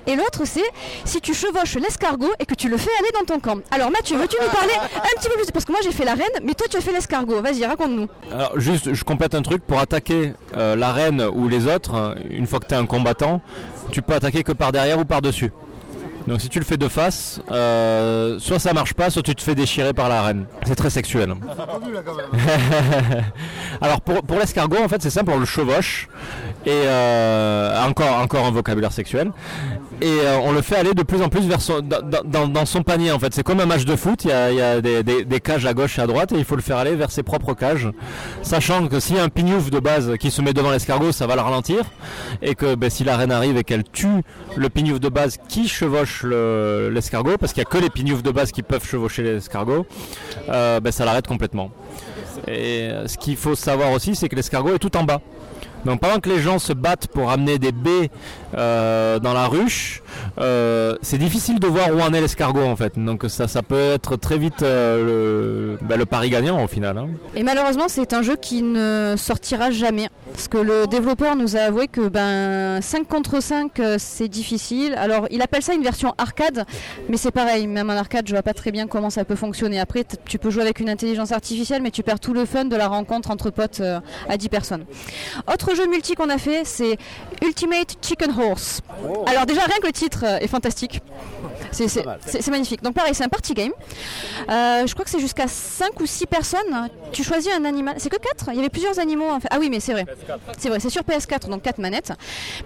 [0.07, 0.65] Et l'autre, c'est
[1.05, 3.61] si tu chevauches l'escargot et que tu le fais aller dans ton camp.
[3.71, 5.51] Alors Mathieu, veux-tu nous parler un petit peu plus?
[5.53, 7.41] Parce que moi j'ai fait la reine, mais toi tu as fait l'escargot.
[7.43, 8.09] Vas-y, raconte-nous.
[8.33, 12.47] Alors juste, je complète un truc, pour attaquer euh, la reine ou les autres, une
[12.47, 13.41] fois que tu es un combattant,
[13.91, 15.53] tu peux attaquer que par derrière ou par dessus.
[16.27, 19.43] Donc si tu le fais de face, euh, soit ça marche pas, soit tu te
[19.43, 20.45] fais déchirer par la reine.
[20.67, 21.33] C'est très sexuel.
[23.81, 26.07] Alors pour, pour l'escargot, en fait, c'est simple, on le chevauche.
[26.69, 29.33] Et euh, encore, encore un vocabulaire sexuel.
[30.03, 33.11] Et euh, on le fait aller de plus en plus vers son, dans, son panier
[33.11, 33.33] en fait.
[33.33, 36.07] C'est comme un match de foot, il y a, des, cages à gauche et à
[36.07, 37.89] droite et il faut le faire aller vers ses propres cages.
[38.43, 41.27] Sachant que s'il y a un pignouf de base qui se met devant l'escargot, ça
[41.27, 41.85] va le ralentir.
[42.43, 44.23] Et que ben, si la reine arrive et qu'elle tue
[44.55, 48.23] le pignouf de base qui chevauche le- l'escargot, parce qu'il n'y a que les pignoufs
[48.23, 49.87] de base qui peuvent chevaucher l'escargot,
[50.51, 51.71] euh, ben, ça l'arrête complètement.
[52.47, 55.23] Et ce qu'il faut savoir aussi, c'est que l'escargot est tout en bas.
[55.85, 58.11] Donc pendant que les gens se battent pour amener des baies
[58.57, 60.03] euh, dans la ruche,
[60.39, 62.99] euh, c'est difficile de voir où en est l'escargot en fait.
[62.99, 66.99] Donc ça, ça peut être très vite euh, le, ben, le pari gagnant au final.
[66.99, 67.09] hein.
[67.35, 70.09] Et malheureusement, c'est un jeu qui ne sortira jamais.
[70.33, 74.95] Parce que le développeur nous a avoué que ben 5 contre 5 euh, c'est difficile.
[74.95, 76.65] Alors il appelle ça une version arcade,
[77.09, 79.81] mais c'est pareil, même en arcade je vois pas très bien comment ça peut fonctionner.
[79.81, 82.77] Après tu peux jouer avec une intelligence artificielle mais tu perds tout le fun de
[82.77, 83.81] la rencontre entre potes
[84.29, 84.85] à 10 personnes.
[85.53, 86.99] Autre jeu multi qu'on a fait c'est
[87.43, 88.81] Ultimate Chicken Horse.
[89.27, 91.01] Alors déjà rien que le titre euh, est fantastique.
[91.71, 92.83] C'est magnifique.
[92.83, 93.73] Donc pareil c'est un party game.
[94.49, 96.89] Euh, je crois que c'est jusqu'à 5 ou 6 personnes.
[97.13, 97.95] Tu choisis un animal.
[97.99, 99.29] C'est que 4 Il y avait plusieurs animaux.
[99.29, 99.49] En fait.
[99.51, 100.07] Ah oui, mais c'est vrai.
[100.57, 102.13] C'est vrai, c'est sur PS4, donc 4 manettes.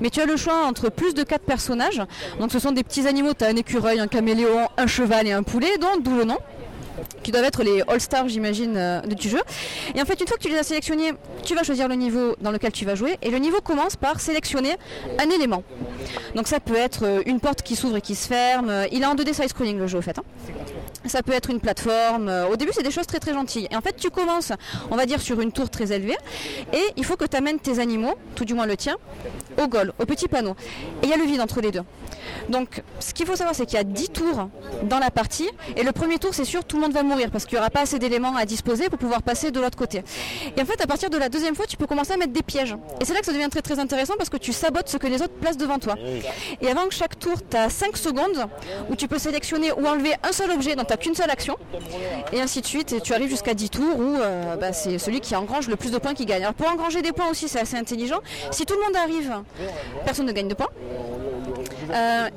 [0.00, 2.00] Mais tu as le choix entre plus de 4 personnages.
[2.38, 3.34] Donc ce sont des petits animaux.
[3.36, 6.38] Tu as un écureuil, un caméléon, un cheval et un poulet, donc d'où le nom
[7.22, 9.40] qui doivent être les All-Stars, j'imagine, euh, du jeu.
[9.94, 11.12] Et en fait, une fois que tu les as sélectionnés,
[11.44, 13.18] tu vas choisir le niveau dans lequel tu vas jouer.
[13.22, 14.76] Et le niveau commence par sélectionner
[15.18, 15.62] un élément.
[16.34, 18.68] Donc ça peut être euh, une porte qui s'ouvre et qui se ferme.
[18.70, 20.18] Euh, Il est en 2D side-scrolling le jeu, au fait.
[20.18, 20.24] hein.
[21.04, 22.28] Ça peut être une plateforme.
[22.28, 23.66] Euh, Au début, c'est des choses très très gentilles.
[23.70, 24.52] Et en fait, tu commences,
[24.90, 26.16] on va dire, sur une tour très élevée.
[26.72, 28.96] Et il faut que tu amènes tes animaux, tout du moins le tien,
[29.60, 30.54] au goal, au petit panneau.
[31.02, 31.82] Et il y a le vide entre les deux.
[32.48, 34.48] Donc, ce qu'il faut savoir, c'est qu'il y a 10 tours
[34.84, 35.48] dans la partie.
[35.76, 37.70] Et le premier tour, c'est sûr, tout le monde va mourir parce qu'il n'y aura
[37.70, 40.02] pas assez d'éléments à disposer pour pouvoir passer de l'autre côté.
[40.56, 42.42] Et en fait, à partir de la deuxième fois, tu peux commencer à mettre des
[42.42, 42.76] pièges.
[43.00, 45.06] Et c'est là que ça devient très très intéressant parce que tu sabotes ce que
[45.06, 45.94] les autres placent devant toi.
[46.60, 48.46] Et avant que chaque tour, tu as 5 secondes
[48.90, 51.56] où tu peux sélectionner ou enlever un seul objet, donc tu n'as qu'une seule action.
[52.32, 52.92] Et ainsi de suite.
[52.92, 55.90] Et tu arrives jusqu'à 10 tours où euh, bah, c'est celui qui engrange le plus
[55.90, 56.42] de points qui gagne.
[56.42, 58.20] Alors pour engranger des points aussi, c'est assez intelligent.
[58.50, 59.32] Si tout le monde arrive,
[60.04, 60.68] personne ne gagne de points.
[61.90, 62.28] Euh,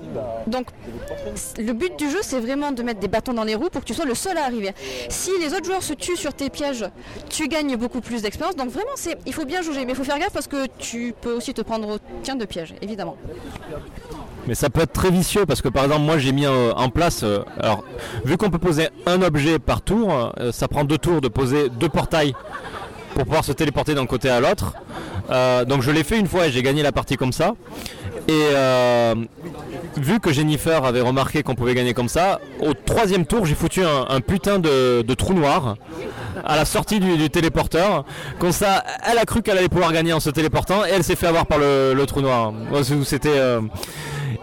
[0.47, 0.67] donc
[1.57, 3.85] le but du jeu c'est vraiment de mettre des bâtons dans les roues pour que
[3.85, 4.73] tu sois le seul à arriver.
[5.09, 6.85] Si les autres joueurs se tuent sur tes pièges,
[7.29, 8.55] tu gagnes beaucoup plus d'expérience.
[8.55, 11.13] Donc vraiment c'est il faut bien juger, mais il faut faire gaffe parce que tu
[11.19, 13.17] peux aussi te prendre au tien de piège, évidemment.
[14.47, 16.89] Mais ça peut être très vicieux parce que par exemple moi j'ai mis euh, en
[16.89, 17.83] place, euh, alors
[18.25, 21.69] vu qu'on peut poser un objet par tour, euh, ça prend deux tours de poser
[21.69, 22.35] deux portails
[23.15, 24.73] pour pouvoir se téléporter d'un côté à l'autre.
[25.67, 27.55] Donc je l'ai fait une fois et j'ai gagné la partie comme ça.
[28.27, 29.13] Et euh,
[29.97, 33.83] vu que Jennifer avait remarqué qu'on pouvait gagner comme ça, au troisième tour j'ai foutu
[33.83, 35.75] un, putain de, trou noir
[36.43, 38.03] à la sortie du, téléporteur.
[38.39, 41.15] Comme ça, elle a cru qu'elle allait pouvoir gagner en se téléportant et elle s'est
[41.15, 42.51] fait avoir par le, trou noir.
[43.03, 43.61] C'était euh,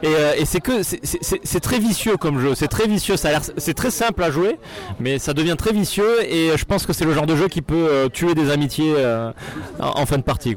[0.03, 3.75] et, euh, et c'est que c'est- très vicieux comme jeu, c'est très vicieux, ça c'est
[3.75, 4.59] très simple à jouer,
[5.01, 7.63] mais ça devient très vicieux et je pense que c'est le genre de jeu qui
[7.63, 8.95] peut tuer des amitiés
[9.81, 10.57] en, fin de partie.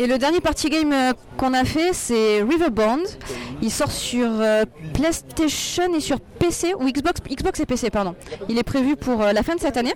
[0.00, 3.02] Et le dernier party game euh, qu'on a fait, c'est Riverbond.
[3.60, 4.62] Il sort sur euh,
[4.94, 8.14] PlayStation et sur PC, ou Xbox, Xbox et PC, pardon.
[8.48, 9.94] Il est prévu pour euh, la fin de cette année.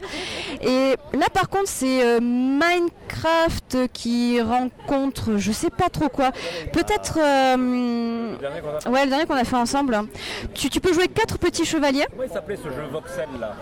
[0.60, 6.32] Et là, par contre, c'est Minecraft qui rencontre, je sais pas trop quoi.
[6.72, 7.18] Peut-être.
[7.22, 8.34] euh,
[8.90, 9.96] ouais, le dernier qu'on a fait ensemble.
[10.52, 12.06] Tu, tu peux jouer quatre petits chevaliers.
[12.10, 13.54] Comment il s'appelait ce jeu Voxel là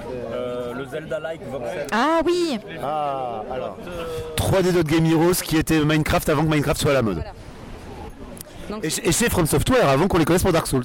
[0.75, 3.77] Le Zelda-like Voxel Ah oui Ah, alors.
[4.37, 7.23] 3D Dot Game Heroes qui était Minecraft avant que Minecraft soit à la mode.
[8.69, 10.85] Donc- Et, et chez From Software avant qu'on les connaisse pour Dark Souls.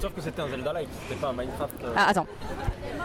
[0.00, 1.72] Sauf que c'était un Zelda-like, c'était pas un Minecraft.
[1.96, 2.26] Ah, attends.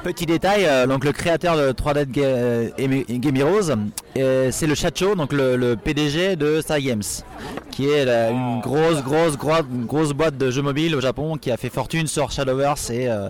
[0.03, 2.69] Petit détail, euh, donc le créateur de 3D Ga- euh,
[3.07, 3.69] Game Heroes
[4.15, 7.03] et c'est le Chacho, donc le, le PDG de Star Games,
[7.69, 11.51] qui est la- une grosse, grosse, grosse, grosse boîte de jeux mobiles au Japon qui
[11.51, 13.29] a fait fortune sur Shadowverse et euh,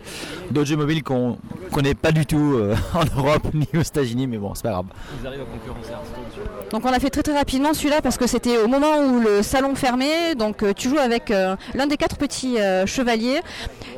[0.49, 1.37] d'autres jeux mobiles qu'on
[1.73, 4.85] connaît pas du tout euh, en Europe ni aux États-Unis, mais bon, c'est pas grave.
[5.21, 8.17] Ils arrivent à concurrencer Hearthstone sur- Donc on l'a fait très très rapidement celui-là parce
[8.17, 10.35] que c'était au moment où le salon fermait.
[10.35, 13.41] Donc euh, tu joues avec euh, l'un des quatre petits euh, chevaliers.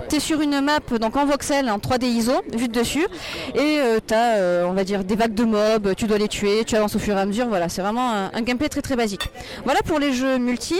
[0.09, 2.34] Tu es sur une map donc en voxel en 3D ISO
[2.72, 3.05] dessus
[3.55, 6.76] et tu as on va dire des vagues de mobs, tu dois les tuer, tu
[6.76, 7.47] avances au fur et à mesure.
[7.47, 9.30] Voilà, c'est vraiment un, gameplay très très basique.
[9.64, 10.76] Voilà pour les jeux multi.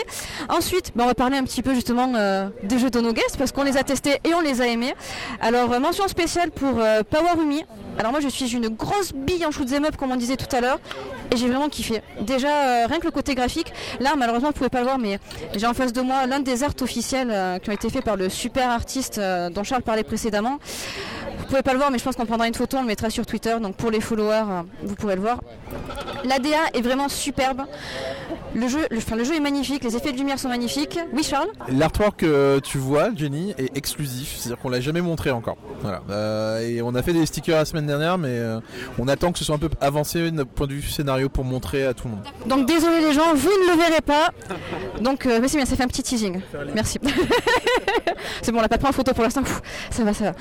[0.50, 3.38] Ensuite, bah, on va parler un petit peu justement euh, des jeux de nos guests
[3.38, 4.94] parce qu'on les a testés et on les a aimés.
[5.42, 7.64] Alors euh, mention spéciale pour euh, Power Umi.
[8.00, 10.54] Alors moi je suis une grosse bille en shoot 'em up comme on disait tout
[10.56, 10.80] à l'heure
[11.32, 12.02] et j'ai vraiment kiffé.
[12.22, 15.20] Déjà euh, rien que le côté graphique, là malheureusement vous pouvez pas le voir mais
[15.56, 18.16] j'ai en face de moi l'un des arts officiels euh, qui ont été faits par
[18.16, 20.60] le super artiste euh, dont Charles parlait précédemment.
[21.44, 23.10] Vous pouvez pas le voir mais je pense qu'on prendra une photo, on le mettra
[23.10, 25.40] sur Twitter donc pour les followers euh, vous pourrez le voir.
[26.24, 27.64] L'ADA est vraiment superbe.
[28.56, 31.00] Le jeu, le, enfin, le jeu est magnifique, les effets de lumière sont magnifiques.
[31.12, 31.50] Oui Charles?
[31.70, 35.58] L'artwork que tu vois, Jenny, est exclusif, c'est-à-dire qu'on l'a jamais montré encore.
[35.82, 36.02] Voilà.
[36.10, 38.60] Euh, et on a fait des stickers la semaine dernière, mais euh,
[39.00, 41.86] on attend que ce soit un peu avancé d'un point de vue scénario pour montrer
[41.86, 42.24] à tout le monde.
[42.46, 44.30] Donc désolé les gens, vous ne le verrez pas.
[45.02, 46.42] Donc euh, mais c'est bien, ça fait un petit teasing.
[46.76, 47.00] Merci.
[48.42, 49.42] c'est bon, on n'a pas pris en photo pour l'instant.
[49.90, 50.34] Ça va, ça va.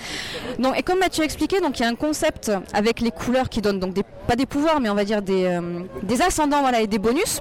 [0.58, 3.48] Donc et comme Mathieu a expliqué, donc il y a un concept avec les couleurs
[3.48, 6.60] qui donnent donc des, pas des pouvoirs, mais on va dire des, euh, des ascendants,
[6.60, 7.40] voilà, et des bonus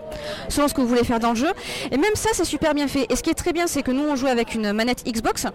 [0.49, 1.51] selon ce que vous voulez faire dans le jeu.
[1.91, 3.05] Et même ça, c'est super bien fait.
[3.09, 5.47] Et ce qui est très bien, c'est que nous on joue avec une manette Xbox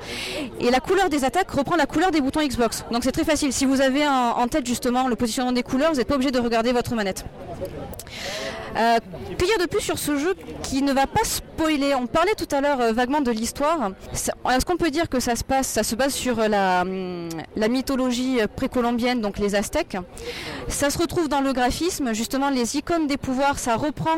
[0.60, 2.84] et la couleur des attaques reprend la couleur des boutons Xbox.
[2.90, 3.52] Donc c'est très facile.
[3.52, 6.38] Si vous avez en tête justement le positionnement des couleurs, vous n'êtes pas obligé de
[6.38, 7.24] regarder votre manette.
[8.76, 8.98] Euh,
[9.38, 12.48] que dire de plus sur ce jeu qui ne va pas spoiler On parlait tout
[12.54, 13.90] à l'heure euh, vaguement de l'histoire.
[14.12, 17.28] Est-ce qu'on peut dire que ça se passe, ça se base sur euh, la, hum,
[17.56, 19.96] la mythologie euh, précolombienne, donc les Aztèques?
[20.68, 24.16] Ça se retrouve dans le graphisme, justement les icônes des pouvoirs, ça reprend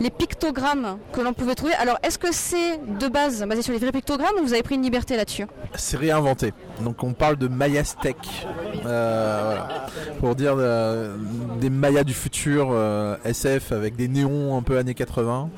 [0.00, 1.74] les pictogrammes que l'on pouvait trouver.
[1.74, 4.76] Alors est-ce que c'est de base basé sur les vrais pictogrammes ou vous avez pris
[4.76, 5.46] une liberté là-dessus?
[5.74, 6.52] C'est réinventé.
[6.80, 8.16] Donc on parle de Mayastec.
[8.86, 9.86] Euh, voilà.
[10.20, 10.56] Pour dire
[11.60, 12.74] des Mayas du futur
[13.24, 15.50] SF avec des néons un peu années 80.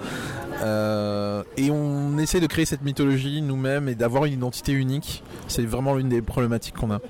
[0.63, 5.23] Euh, et on essaie de créer cette mythologie nous-mêmes et d'avoir une identité unique.
[5.47, 7.01] C'est vraiment l'une des problématiques qu'on a.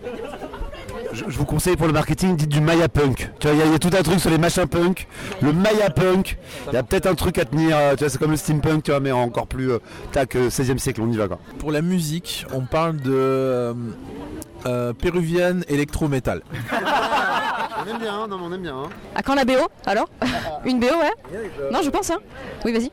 [1.14, 3.30] Je, je vous conseille pour le marketing, dites du Maya Punk.
[3.38, 5.06] Tu vois, il y, a- il y a tout un truc sur les machins punk.
[5.40, 6.36] Le Maya Punk,
[6.68, 7.76] il y a peut-être un truc à tenir.
[7.76, 9.78] euh, Tu vois, c'est comme le steampunk, tu vois, mais encore plus euh,
[10.12, 11.38] tac, euh, 16e siècle, on y va quoi.
[11.58, 13.74] Pour la musique, on parle de euh,
[14.66, 16.42] euh, péruvienne électro-métal.
[17.86, 18.74] On aime bien, non, on aime bien.
[19.14, 19.52] À quand la BO
[19.84, 20.08] alors?
[20.64, 21.40] Une BO ouais
[21.70, 22.18] Non je pense hein
[22.64, 22.90] Oui vas-y.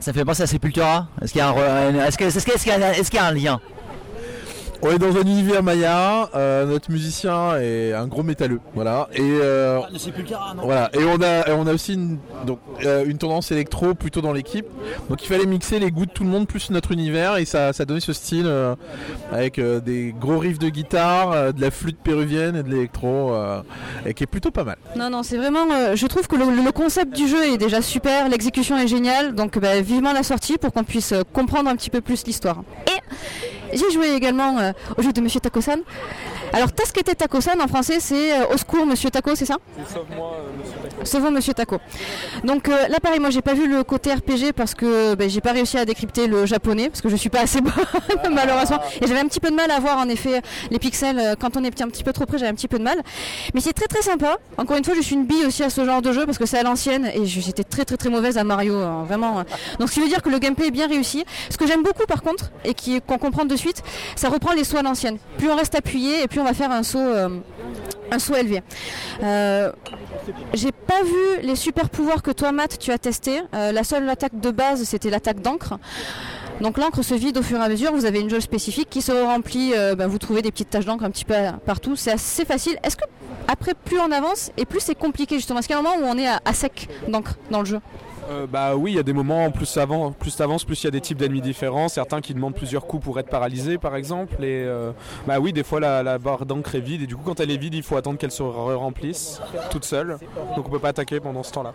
[0.00, 3.60] Ça fait penser à Sepultura qu'il y y est-ce qu'il y a un lien?
[4.84, 9.08] On est dans un univers maya, euh, notre musicien est un gros métalleux, voilà.
[9.14, 9.78] Et euh,
[10.56, 10.90] voilà.
[10.92, 14.66] Et on a, on a aussi une, donc, euh, une tendance électro plutôt dans l'équipe.
[15.08, 17.72] Donc il fallait mixer les goûts de tout le monde plus notre univers et ça,
[17.72, 18.74] ça donnait ce style euh,
[19.30, 23.32] avec euh, des gros riffs de guitare, euh, de la flûte péruvienne et de l'électro,
[23.34, 23.62] euh,
[24.04, 24.78] et qui est plutôt pas mal.
[24.96, 25.70] Non, non, c'est vraiment.
[25.72, 29.36] euh, je trouve que le, le concept du jeu est déjà super, l'exécution est géniale,
[29.36, 32.62] donc bah, vivement la sortie pour qu'on puisse comprendre un petit peu plus l'histoire.
[32.88, 32.98] Et
[33.72, 35.78] j'ai joué également euh, au jeu de Monsieur Takosan.
[36.52, 39.56] Alors, Tasquete Takosan en français, c'est euh, Au secours, Monsieur Taco, c'est ça?
[41.04, 41.78] Sauvons Monsieur Taco.
[42.44, 45.40] Donc euh, là pareil, moi j'ai pas vu le côté RPG parce que ben, j'ai
[45.40, 47.60] pas réussi à décrypter le japonais parce que je suis pas assez
[48.22, 48.78] bonne malheureusement.
[49.00, 51.56] Et j'avais un petit peu de mal à voir en effet les pixels euh, quand
[51.56, 53.02] on est un petit peu trop près j'avais un petit peu de mal.
[53.54, 54.38] Mais c'est très très sympa.
[54.58, 56.46] Encore une fois je suis une bille aussi à ce genre de jeu parce que
[56.46, 59.40] c'est à l'ancienne et j'étais très très très mauvaise à Mario hein, vraiment.
[59.40, 59.42] Euh.
[59.78, 61.24] donc ce qui veut dire que le gameplay est bien réussi.
[61.50, 63.56] Ce que j'aime beaucoup par contre et qui qu'on comprend de
[64.16, 66.70] ça reprend les sauts à l'ancienne plus on reste appuyé et plus on va faire
[66.70, 67.28] un saut euh,
[68.38, 68.62] élevé
[69.22, 69.72] Euh,
[70.54, 73.40] j'ai pas vu les super pouvoirs que toi, Matt, tu as testé.
[73.54, 75.78] Euh, la seule attaque de base, c'était l'attaque d'encre.
[76.60, 77.92] Donc l'encre se vide au fur et à mesure.
[77.92, 79.72] Vous avez une jauge spécifique qui se remplit.
[79.96, 81.34] ben, vous trouvez des petites taches d'encre un petit peu
[81.64, 81.96] partout.
[81.96, 82.78] C'est assez facile.
[82.84, 83.04] Est-ce que
[83.48, 85.58] après, plus on avance et plus c'est compliqué justement?
[85.58, 87.80] Est-ce qu'il y a un moment où on est à sec d'encre dans le jeu?
[88.32, 90.84] Euh, bah oui, il y a des moments plus ça avance, plus t'avances, plus il
[90.84, 91.88] y a des types d'ennemis différents.
[91.88, 94.42] Certains qui demandent plusieurs coups pour être paralysés, par exemple.
[94.42, 94.92] Et euh,
[95.26, 97.56] bah oui, des fois la, barre d'encre est vide et du coup quand elle est
[97.56, 100.18] vide, il faut attendre qu'elle se remplisse toute seule.
[100.56, 101.72] Donc on peut pas attaquer pendant ce temps-là.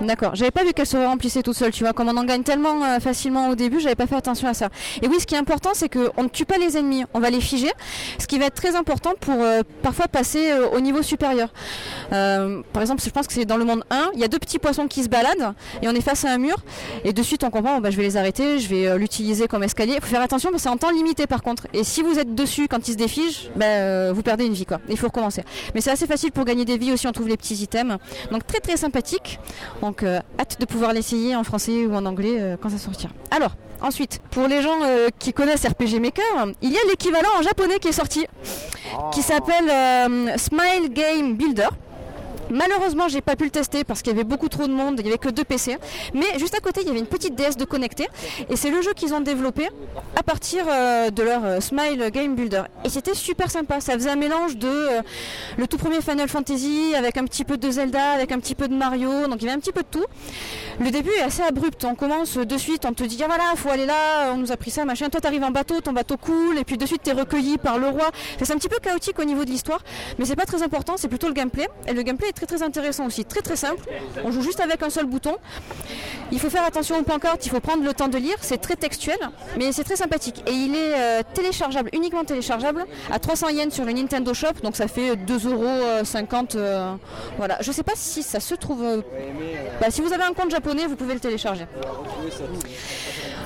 [0.00, 2.42] D'accord, j'avais pas vu qu'elle se remplissait toute seule, tu vois, comme on en gagne
[2.42, 4.68] tellement euh, facilement au début, j'avais pas fait attention à ça.
[5.00, 7.30] Et oui, ce qui est important, c'est qu'on ne tue pas les ennemis, on va
[7.30, 7.72] les figer,
[8.18, 9.42] ce qui va être très important pour
[9.82, 11.48] parfois passer au niveau supérieur.
[12.10, 14.58] Par exemple, je pense que c'est dans le monde 1, il y a deux petits
[14.58, 16.56] poissons qui se baladent, et on est face à un mur,
[17.04, 19.62] et de suite on comprend, bah, je vais les arrêter, je vais euh, l'utiliser comme
[19.62, 19.94] escalier.
[19.96, 21.66] Il faut faire attention, parce que c'est en temps limité par contre.
[21.72, 24.66] Et si vous êtes dessus quand il se défige, bah, euh, vous perdez une vie,
[24.66, 24.80] quoi.
[24.88, 25.44] Il faut recommencer.
[25.74, 27.98] Mais c'est assez facile pour gagner des vies aussi, on trouve les petits items.
[28.30, 29.38] Donc très très sympathique.
[29.80, 33.12] Donc euh, hâte de pouvoir l'essayer en français ou en anglais quand ça sortira.
[33.30, 34.78] Alors, ensuite, pour les gens
[35.18, 38.26] qui connaissent RPG Maker, il y a l'équivalent en japonais qui est sorti,
[39.12, 39.70] qui s'appelle
[40.38, 41.68] Smile Game Builder.
[42.50, 45.06] Malheureusement, j'ai pas pu le tester parce qu'il y avait beaucoup trop de monde, il
[45.06, 45.78] y avait que deux PC.
[46.14, 48.08] Mais juste à côté, il y avait une petite DS de connecté
[48.48, 49.68] et c'est le jeu qu'ils ont développé
[50.14, 52.62] à partir euh, de leur euh, Smile Game Builder.
[52.84, 53.80] Et c'était super sympa.
[53.80, 55.02] Ça faisait un mélange de euh,
[55.56, 58.68] le tout premier Final Fantasy avec un petit peu de Zelda, avec un petit peu
[58.68, 59.26] de Mario.
[59.26, 60.06] Donc il y avait un petit peu de tout.
[60.80, 61.84] Le début est assez abrupt.
[61.84, 64.56] On commence de suite, on te dit ah voilà, faut aller là, on nous a
[64.56, 65.08] pris ça, machin.
[65.08, 67.88] Toi, t'arrives en bateau, ton bateau coule, et puis de suite t'es recueilli par le
[67.88, 68.10] roi.
[68.42, 69.80] C'est un petit peu chaotique au niveau de l'histoire,
[70.18, 70.94] mais c'est pas très important.
[70.96, 71.68] C'est plutôt le gameplay.
[71.88, 73.82] Et le gameplay très très intéressant aussi, très très simple.
[74.24, 75.36] On joue juste avec un seul bouton.
[76.30, 78.36] Il faut faire attention aux pancartes, il faut prendre le temps de lire.
[78.40, 79.18] C'est très textuel,
[79.58, 80.42] mais c'est très sympathique.
[80.46, 84.76] Et il est euh, téléchargeable, uniquement téléchargeable, à 300 yens sur le Nintendo Shop, donc
[84.76, 86.56] ça fait 2,50€.
[86.56, 86.94] Euh,
[87.38, 87.56] voilà.
[87.60, 88.82] Je sais pas si ça se trouve.
[88.84, 89.00] euh,
[89.80, 91.66] bah, si vous avez un compte japonais, vous pouvez le télécharger.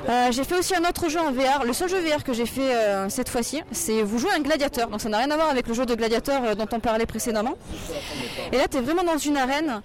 [0.09, 1.65] Euh, j'ai fait aussi un autre jeu en VR.
[1.65, 2.71] Le seul jeu VR que j'ai fait
[3.09, 4.89] cette fois-ci, c'est vous jouez un gladiateur.
[4.89, 7.55] Donc ça n'a rien à voir avec le jeu de gladiateur dont on parlait précédemment.
[8.53, 9.81] Et là, tu vraiment dans une arène.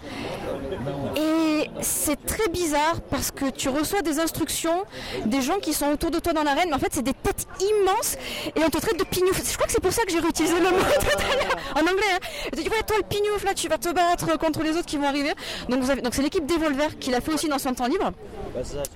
[1.16, 4.84] Et c'est très bizarre parce que tu reçois des instructions
[5.26, 7.48] des gens qui sont autour de toi dans l'arène, mais en fait, c'est des têtes
[7.60, 8.16] immenses
[8.56, 9.42] et on te traite de pignouf.
[9.50, 11.80] Je crois que c'est pour ça que j'ai réutilisé le mot tout à l'heure, en
[11.82, 12.14] anglais.
[12.16, 12.50] Hein.
[12.52, 14.98] Te dit, ouais, toi, le pignouf, là, tu vas te battre contre les autres qui
[14.98, 15.34] vont arriver.
[15.70, 18.12] Donc, vous avez- donc c'est l'équipe Devolver qui l'a fait aussi dans son temps libre.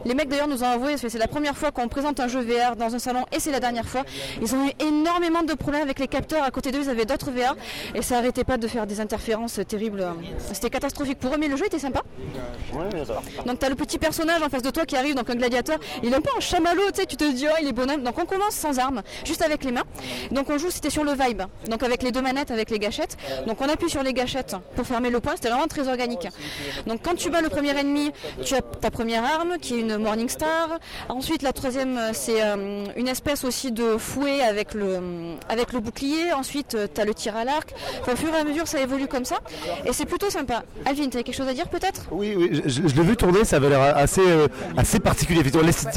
[0.05, 2.75] Les mecs d'ailleurs nous ont avoué, c'est la première fois qu'on présente un jeu VR
[2.77, 4.03] dans un salon et c'est la dernière fois.
[4.41, 7.29] Ils ont eu énormément de problèmes avec les capteurs à côté d'eux, ils avaient d'autres
[7.31, 7.55] VR
[7.93, 10.05] et ça arrêtait pas de faire des interférences terribles.
[10.53, 12.03] C'était catastrophique pour eux, mais le jeu était sympa.
[13.45, 16.11] Donc t'as le petit personnage en face de toi qui arrive, donc un gladiateur, il
[16.11, 18.03] est un peu en chamallow, tu sais, tu te dis oh il est bonhomme.
[18.03, 19.83] Donc on commence sans armes, juste avec les mains.
[20.31, 23.17] Donc on joue, c'était sur le vibe, donc avec les deux manettes, avec les gâchettes.
[23.47, 26.27] Donc on appuie sur les gâchettes pour fermer le point, c'était vraiment très organique.
[26.87, 28.11] Donc quand tu bats le premier ennemi,
[28.43, 30.79] tu as ta première arme qui est une Morning Star.
[31.09, 35.73] Ensuite la troisième euh, c'est euh, une espèce aussi de fouet avec le, euh, avec
[35.73, 36.33] le bouclier.
[36.33, 37.73] Ensuite tu as le tir à l'arc.
[38.01, 39.37] Enfin, au fur et à mesure ça évolue comme ça
[39.85, 40.63] et c'est plutôt sympa.
[40.85, 42.07] Alvin, tu as quelque chose à dire peut-être?
[42.11, 44.47] Oui, oui, je, l'ai vu tourner, ça avait l'air assez, euh,
[44.77, 45.41] assez particulier.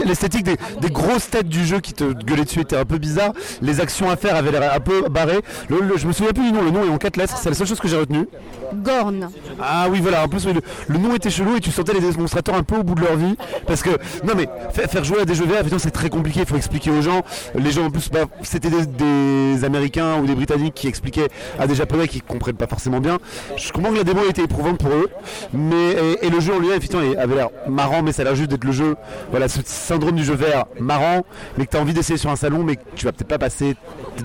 [0.05, 3.33] L'esthétique des, des grosses têtes du jeu qui te gueulaient dessus était un peu bizarre.
[3.61, 5.41] Les actions à faire avaient l'air un peu barrées.
[5.69, 7.49] Le, le- je me souviens plus du nom, le nom est en quatre lettres, c'est
[7.49, 8.27] la seule chose que j'ai retenue.
[8.75, 9.29] Gorn.
[9.61, 10.55] Ah oui, voilà, en plus le,
[10.89, 13.17] le nom était chelou et tu sentais les démonstrateurs un peu au bout de leur
[13.17, 13.37] vie.
[13.67, 13.91] Parce que,
[14.25, 16.91] non mais, fa- faire jouer à des jeux VR, c'est très compliqué, il faut expliquer
[16.91, 17.23] aux gens.
[17.55, 21.29] Les gens, en plus, bah, c'était des, des Américains ou des Britanniques qui expliquaient
[21.59, 23.19] à des Japonais qui comprennent pas forcément bien.
[23.57, 25.09] Je comprends que la démo était éprouvante pour eux,
[25.53, 25.93] mais
[26.23, 28.51] et, et le jeu en lui-même, effectivement, avait l'air marrant, mais ça a l'air juste
[28.51, 28.97] d'être le jeu,
[29.31, 31.25] voilà, ce syndrome du jeu vert marrant,
[31.59, 33.39] mais que tu as envie d'essayer sur un salon, mais que tu vas peut-être pas
[33.39, 33.77] passer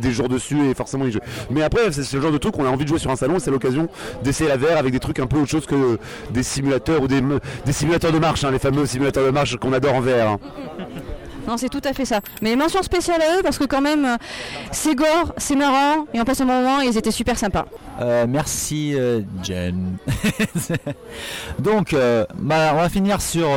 [0.01, 1.21] des jours dessus et forcément y jouer.
[1.51, 3.39] Mais après, c'est ce genre de truc qu'on a envie de jouer sur un salon,
[3.39, 3.87] c'est l'occasion
[4.23, 5.99] d'essayer la VR avec des trucs un peu autre chose que
[6.31, 7.21] des simulateurs ou des
[7.71, 10.27] simulateurs de marche, hein, les fameux simulateurs de marche qu'on adore en VR.
[10.31, 10.39] hein.
[11.47, 12.19] Non, c'est tout à fait ça.
[12.41, 14.17] Mais mention spéciale à eux parce que quand même, euh,
[14.71, 17.65] c'est gore, c'est marrant et on passe un moment ils étaient super sympas.
[18.01, 19.97] Euh, merci euh, Jen.
[21.59, 21.95] Donc,
[22.37, 23.47] bah, on va finir sur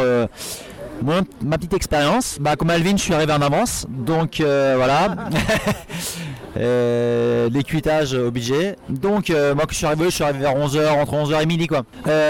[1.02, 2.38] ma petite expérience.
[2.40, 3.86] Bah, comme Alvin, je suis arrivé en avance.
[3.88, 5.16] Donc voilà.
[6.56, 8.74] Euh, les cuitages obligés.
[8.88, 11.68] Donc moi que je suis arrivé, je suis arrivé vers 11h, entre 11h et midi
[11.68, 11.84] quoi.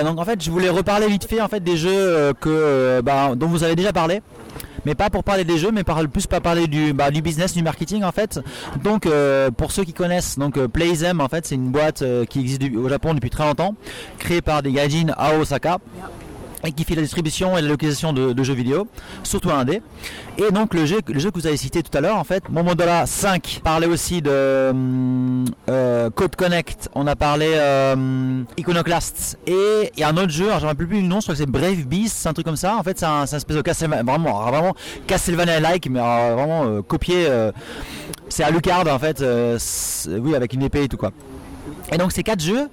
[0.04, 3.46] Donc en fait je voulais reparler vite fait en fait des jeux que, bah, dont
[3.46, 4.20] vous avez déjà parlé
[4.84, 7.52] mais pas pour parler des jeux, mais par, plus pas parler du, bah, du business,
[7.52, 8.40] du marketing en fait.
[8.82, 12.24] Donc euh, pour ceux qui connaissent, donc euh, Playzem en fait c'est une boîte euh,
[12.24, 13.74] qui existe au Japon depuis très longtemps,
[14.18, 15.78] créée par des gaijins à Osaka
[16.64, 18.86] et qui fait la distribution et la localisation de, jeux vidéo,
[19.22, 19.82] surtout indé.
[20.38, 22.48] Et donc le jeu, le jeu que vous avez cité tout à l'heure, en fait,
[22.48, 28.42] Momodola 5 parlait aussi de hum, euh, Code Connect, on a parlé euh,
[29.46, 31.24] et il y a un autre jeu, alors je ne me plus le nom, je
[31.24, 32.76] crois que c'est Brave Beast, c'est un truc comme ça.
[32.76, 34.74] En fait, c'est un, un espèce de Castlevania, vraiment, vraiment
[35.06, 37.26] Castlevania-like, mais euh, vraiment euh, copié.
[37.28, 37.52] euh,
[38.28, 39.58] c'est à Lucard en fait, euh,
[40.08, 41.10] oui, avec une épée et tout quoi.
[41.92, 42.68] Et donc ces quatre jeux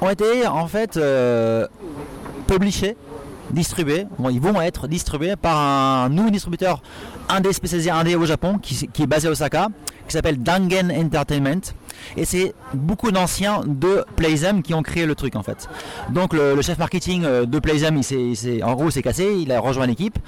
[0.00, 1.66] ont été en fait euh,
[2.46, 2.96] publiés
[3.54, 6.82] distribués, ils vont être distribués par un nouveau distributeur
[7.28, 9.68] indé spécialisé indé au Japon qui, qui est basé à Osaka,
[10.06, 11.62] qui s'appelle Dangen Entertainment.
[12.16, 15.68] Et c'est beaucoup d'anciens de Playzem qui ont créé le truc en fait.
[16.10, 19.60] Donc le, chef marketing euh, de Playzem, il s'est- en gros, s'est cassé, il a
[19.60, 20.18] rejoint l'équipe.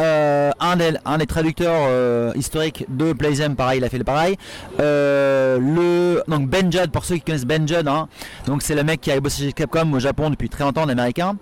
[0.00, 4.04] Euh, un, des, un des traducteurs euh, historiques de Playzem, pareil, il a fait le
[4.04, 4.36] pareil.
[4.78, 8.08] Le, donc Ben Judd, pour ceux qui connaissent Ben Judd, hein,
[8.46, 10.88] donc c'est le mec qui a bossé chez Capcom au Japon depuis très longtemps, un
[10.88, 11.36] américain,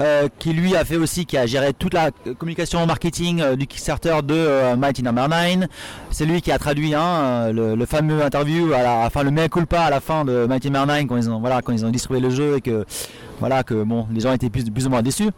[0.00, 4.16] euh, qui lui a fait aussi, qui a géré toute la communication marketing du Kickstarter
[4.24, 5.68] de Mighty Number 9.
[6.10, 9.48] C'est lui qui a traduit hein, le, le fameux interview, à la, enfin le mea
[9.48, 12.20] culpa à la fin de Mighty 9 quand ils ont, voilà, quand ils ont distribué
[12.20, 12.84] le jeu et que,
[13.38, 15.30] voilà, que bon, les gens étaient plus, plus ou moins déçus.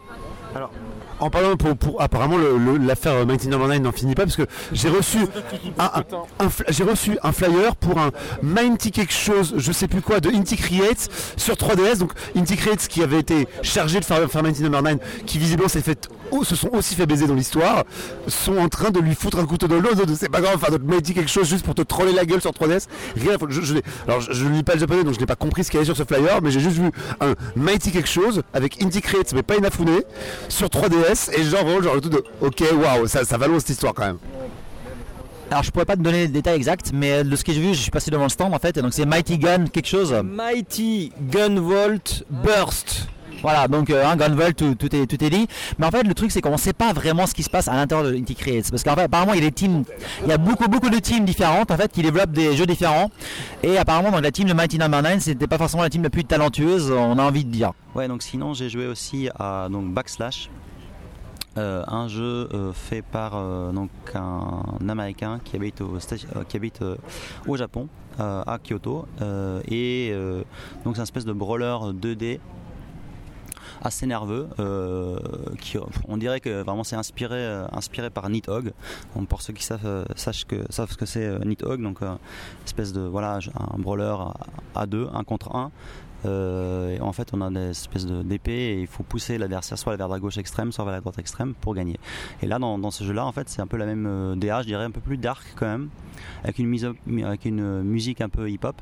[1.19, 2.37] En parlant pour, pour- apparemment
[2.79, 5.17] l'affaire Mighty Number 9 n'en finit pas parce que j'ai reçu
[5.79, 5.89] un,
[6.69, 8.11] j'ai reçu un flyer pour un
[8.43, 11.97] Mighty quelque chose, je sais plus quoi, de Inti Creates sur 3DS.
[11.97, 15.69] Donc Inti Creates qui avait été chargé de faire, faire Mighty Number 9, qui visiblement
[15.69, 17.83] s'est fait oh, se sont aussi fait baiser dans l'histoire,
[18.27, 20.05] sont en train de lui foutre un couteau dans le dos.
[20.05, 22.41] de- C'est pas grave, faire notre Mighty quelque chose juste pour te troller la gueule
[22.41, 22.87] sur 3DS.
[23.15, 23.37] Rien.
[23.49, 25.63] Je, je, l'ai- alors je, ne lis pas le japonais donc je n'ai pas compris
[25.63, 26.91] ce qu'il y avait sur ce flyer, mais j'ai juste vu
[27.21, 30.01] un Mighty quelque chose avec Inti Creates mais pas Inafune
[30.49, 33.59] sur 3DS et genre vraiment genre le tout de ok waouh ça, ça va loin
[33.59, 34.17] cette histoire quand même.
[35.49, 37.69] Alors je pourrais pas te donner les détails exacts, mais de ce que j'ai vu,
[37.73, 40.13] je suis passé devant le stand en fait, et donc c'est Mighty Gun quelque chose.
[40.23, 43.07] Mighty Gunvolt Burst.
[43.41, 45.47] Voilà, donc euh, un Gunvolt, tout, tout est, tout est dit.
[45.77, 47.67] Mais en fait, le truc, c'est qu'on ne sait pas vraiment ce qui se passe
[47.67, 48.69] à l'intérieur de Inti Creates.
[48.71, 49.83] Parce qu'en fait, apparemment, il y a des teams,
[50.23, 53.11] il y a beaucoup, beaucoup de teams différentes, en fait, qui développent des jeux différents.
[53.63, 56.09] Et apparemment, dans la team de Mighty Number 9, c'était pas forcément la team la
[56.09, 57.73] plus talentueuse, on a envie de dire.
[57.95, 60.49] Ouais, donc sinon, j'ai joué aussi à donc, Backslash.
[61.57, 66.55] Euh, un jeu euh, fait par euh, donc un américain qui habite au, euh, qui
[66.55, 66.97] habite, euh,
[67.47, 67.87] au Japon,
[68.19, 69.07] euh, à Kyoto.
[69.21, 70.43] Euh, et euh,
[70.85, 72.39] donc c'est un espèce de brawler 2D
[73.81, 74.47] assez nerveux.
[74.59, 75.17] euh,
[76.07, 78.73] on dirait que vraiment c'est inspiré, euh, inspiré par Nidhogg.
[79.15, 81.99] Donc, pour ceux qui savent, euh, ce que c'est Nidhogg, donc
[82.65, 84.33] espèce de voilà un brawler à,
[84.81, 85.71] à deux, un contre un.
[86.25, 89.77] Euh, et en fait, on a des espèces de- d'épées et il faut pousser l'adversaire
[89.77, 91.99] soit vers la gauche extrême, soit vers la droite extrême pour gagner.
[92.41, 94.67] Et là, dans, ce jeu-là, en fait, c'est un peu la même euh, DA, je
[94.67, 95.89] dirais un peu plus dark quand même,
[96.43, 96.89] avec une, mise
[97.23, 98.81] avec une musique un peu hip-hop.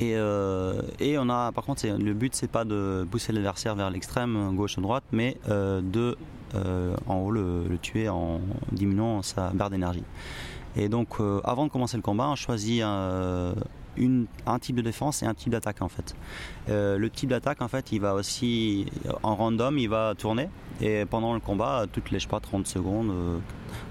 [0.00, 3.90] Et, euh, et on a, par contre, le but c'est pas de pousser l'adversaire vers
[3.90, 6.16] l'extrême, gauche ou droite, mais euh, de
[6.54, 8.40] euh, en haut le, tuer en
[8.72, 10.04] diminuant sa barre d'énergie.
[10.76, 13.54] Et donc, avant de commencer le combat, on choisit un
[14.60, 16.14] type de défense et un type d'attaque en fait.
[16.68, 18.86] Euh, le type d'attaque en fait, il va aussi
[19.22, 20.48] en random, il va tourner
[20.80, 23.38] et pendant le combat, toutes les je sais pas 30 secondes, euh,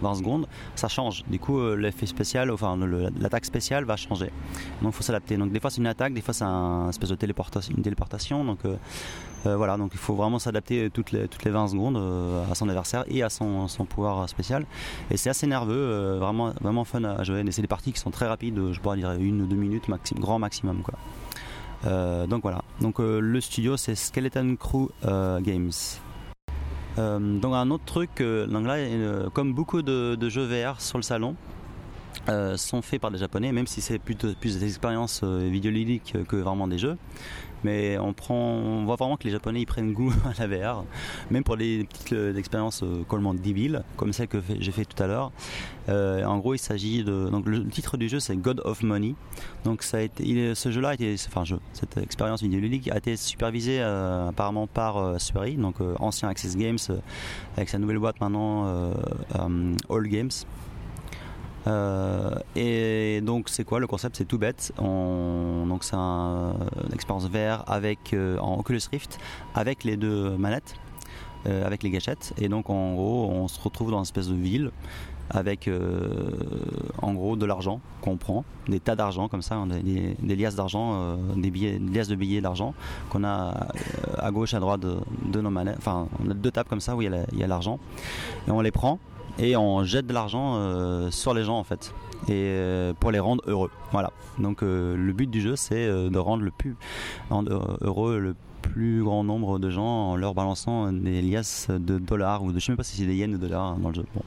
[0.01, 1.23] 20 secondes, ça change.
[1.27, 2.77] Du coup, euh, l'effet spécial, enfin
[3.19, 4.31] l'attaque spéciale va changer.
[4.81, 5.37] Donc, il faut s'adapter.
[5.37, 8.43] Donc, des fois c'est une attaque, des fois c'est un espèce de téléportation.
[8.45, 8.75] Donc euh,
[9.45, 12.55] euh, voilà, donc il faut vraiment s'adapter toutes les, toutes les 20 secondes euh, à
[12.55, 14.65] son adversaire et à son, pouvoir spécial.
[15.11, 17.43] Et c'est assez nerveux, euh, vraiment, vraiment fun à jouer.
[17.45, 19.87] Et c'est des parties qui sont très rapides, je pourrais dire une ou deux minutes,
[19.89, 20.81] maxi- grand maximum.
[20.83, 20.93] Quoi.
[21.85, 22.61] Euh, donc voilà,
[22.99, 25.71] euh, le studio c'est Skeleton Crew euh, Games.
[26.97, 31.35] Donc un autre truc, comme beaucoup de, jeux VR sur le salon,
[32.55, 36.67] sont faits par des japonais, même si c'est plus des expériences euh, vidéoludiques que vraiment
[36.67, 36.97] des jeux.
[37.63, 38.13] Mais on
[38.85, 40.83] voit vraiment que les japonais ils prennent goût à la VR,
[41.31, 45.01] même pour les petites euh, expériences euh, complètement débiles, comme celle que j'ai fait tout
[45.01, 45.31] à l'heure.
[45.89, 49.15] Euh, en gros, il s'agit de, donc le titre du jeu c'est God of Money.
[49.63, 50.95] Donc ça ce jeu-là
[51.27, 51.43] enfin
[51.73, 55.17] cette expérience vidéoludique a été supervisée apparemment par euh,
[55.57, 56.77] donc ancien Access Games,
[57.55, 58.91] avec sa nouvelle boîte maintenant
[59.89, 60.31] All Games.
[61.67, 64.15] Euh, et donc c'est quoi le concept?
[64.17, 64.71] C'est tout bête.
[64.79, 66.53] On, donc c'est un,
[66.85, 69.19] une expérience VR avec euh, en Oculus Rift
[69.53, 70.75] avec les deux manettes,
[71.45, 72.33] euh, avec les gâchettes.
[72.37, 74.71] Et donc en gros on se retrouve dans une espèce de ville
[75.29, 75.69] avec
[77.01, 80.55] en gros de l'argent qu'on prend, des tas d'argent comme ça, des, des, des liasses
[80.55, 82.73] d'argent, des liasses de billets d'argent
[83.09, 83.67] qu'on a
[84.19, 84.95] à gauche, à droite de,
[85.25, 85.75] de nos manettes.
[85.79, 87.77] Enfin on a deux tables comme ça où il y a l'argent
[88.47, 88.99] et on les prend
[89.39, 91.93] et on jette de l'argent euh, sur les gens en fait.
[92.27, 93.69] Et euh, pour les rendre heureux.
[93.91, 94.11] Voilà.
[94.39, 96.75] Donc euh, le but du jeu c'est de rendre le plus
[97.31, 102.51] heureux le plus grand nombre de gens en leur balançant des liasses de dollars ou
[102.51, 104.05] de je sais même pas si c'est des yens de dollars hein, dans le jeu.
[104.15, 104.21] Bon.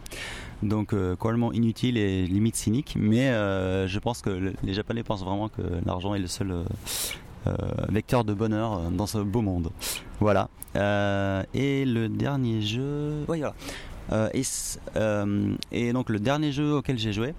[0.63, 2.97] donc complètement inutile et limite cynique.
[2.99, 6.55] Mais je pense que le- les japonais pensent vraiment que l'argent est le seul
[7.89, 9.71] vecteur de bonheur dans ce beau monde.
[10.21, 10.49] Voilà.
[11.55, 13.25] Et le dernier jeu.
[13.29, 13.55] Oui voilà
[14.35, 17.35] et, c- euh, et donc le dernier jeu auquel j'ai joué,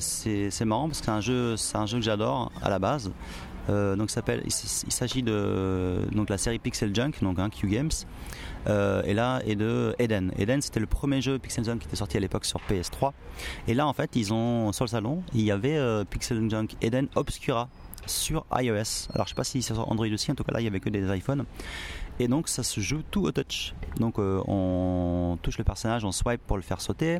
[0.00, 3.10] c'est marrant parce que c'est un jeu, c'est un jeu que j'adore à la base.
[3.70, 4.10] Euh, donc,
[4.44, 4.52] il,
[4.92, 7.90] s'agit de donc, la série Pixel Junk, donc hein, Q Games.
[8.66, 10.32] Euh, et là, et de Eden.
[10.38, 13.12] Eden, c'était le premier jeu Pixel Junk qui était sorti à l'époque sur PS3.
[13.66, 16.68] Et là, en fait, ils ont, sur le salon, il y avait euh, Pixel Junk
[16.82, 17.70] Eden Obscura
[18.06, 19.08] sur iOS.
[19.14, 20.66] Alors, je sais pas si c'est sur Android aussi, en tout cas, là, il y
[20.68, 21.46] avait que des iPhones.
[22.20, 23.74] Et donc, ça se joue tout au touch.
[23.98, 27.18] Donc, euh, on touche le personnage, on swipe pour le faire sauter.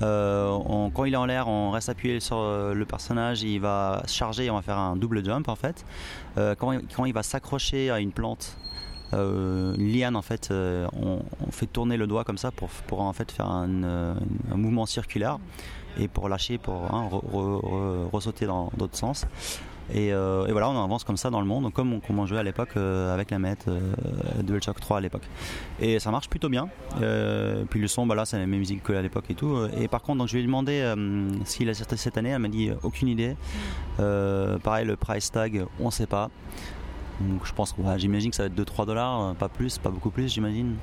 [0.00, 4.02] Euh, quand il est en l'air, on reste appuyé sur euh, le personnage, il va
[4.06, 5.84] charger, on va faire un double jump en fait.
[6.36, 6.72] Quand,
[7.04, 8.56] il- va s'accrocher à une plante,
[9.12, 11.20] une liane en fait, on,
[11.50, 12.70] fait tourner le doigt comme ça pour,
[13.00, 14.14] en fait faire un,
[14.54, 15.38] mouvement circulaire
[15.98, 17.10] et pour lâcher, pour hein,
[18.46, 19.26] dans d'autres sens.
[19.94, 22.38] Et, euh, et voilà, on avance comme ça dans le monde, comme on, on jouait
[22.38, 23.92] à l'époque euh, avec la manette euh,
[24.42, 25.28] DualShock 3 à l'époque.
[25.80, 26.68] Et ça marche plutôt bien.
[27.70, 29.56] Puis le son, bah là, c'est la même musique que à l'époque et tout.
[29.78, 30.94] Et par contre, je lui ai demandé
[31.44, 32.30] s'il a sorti cette année.
[32.30, 33.36] Elle m'a dit aucune idée.
[33.96, 36.30] Pareil, le price tag, on sait pas.
[37.20, 40.32] Donc je pense, j'imagine que ça va être 2-3 dollars, pas plus, pas beaucoup plus,
[40.32, 40.76] j'imagine.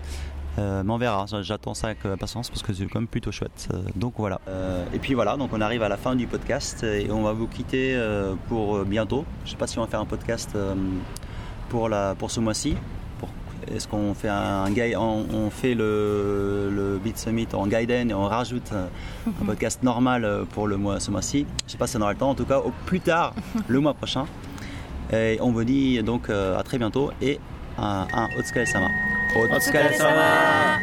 [0.59, 3.31] Euh, mais on verra, j'attends ça avec euh, patience parce que c'est quand même plutôt
[3.31, 3.69] chouette.
[3.73, 4.39] Euh, donc voilà.
[4.93, 7.47] Et puis voilà, donc on arrive à la fin du podcast et on va vous
[7.47, 7.99] quitter
[8.47, 9.25] pour bientôt.
[9.45, 10.57] Je sais pas si on va faire un podcast
[11.69, 12.75] pour, la, pour ce mois-ci.
[13.71, 18.25] Est-ce qu'on fait un, guide, on, fait le, le Beat Summit en Gaiden et on
[18.25, 21.45] rajoute un podcast normal pour le mois, ce mois-ci?
[21.67, 22.31] Je sais pas si on aura le temps.
[22.31, 23.33] En tout cas, au plus tard
[23.67, 24.25] le mois prochain.
[25.13, 27.39] Et on vous dit donc à très bientôt et
[27.77, 28.27] un, un
[29.35, 30.81] お疲れ様。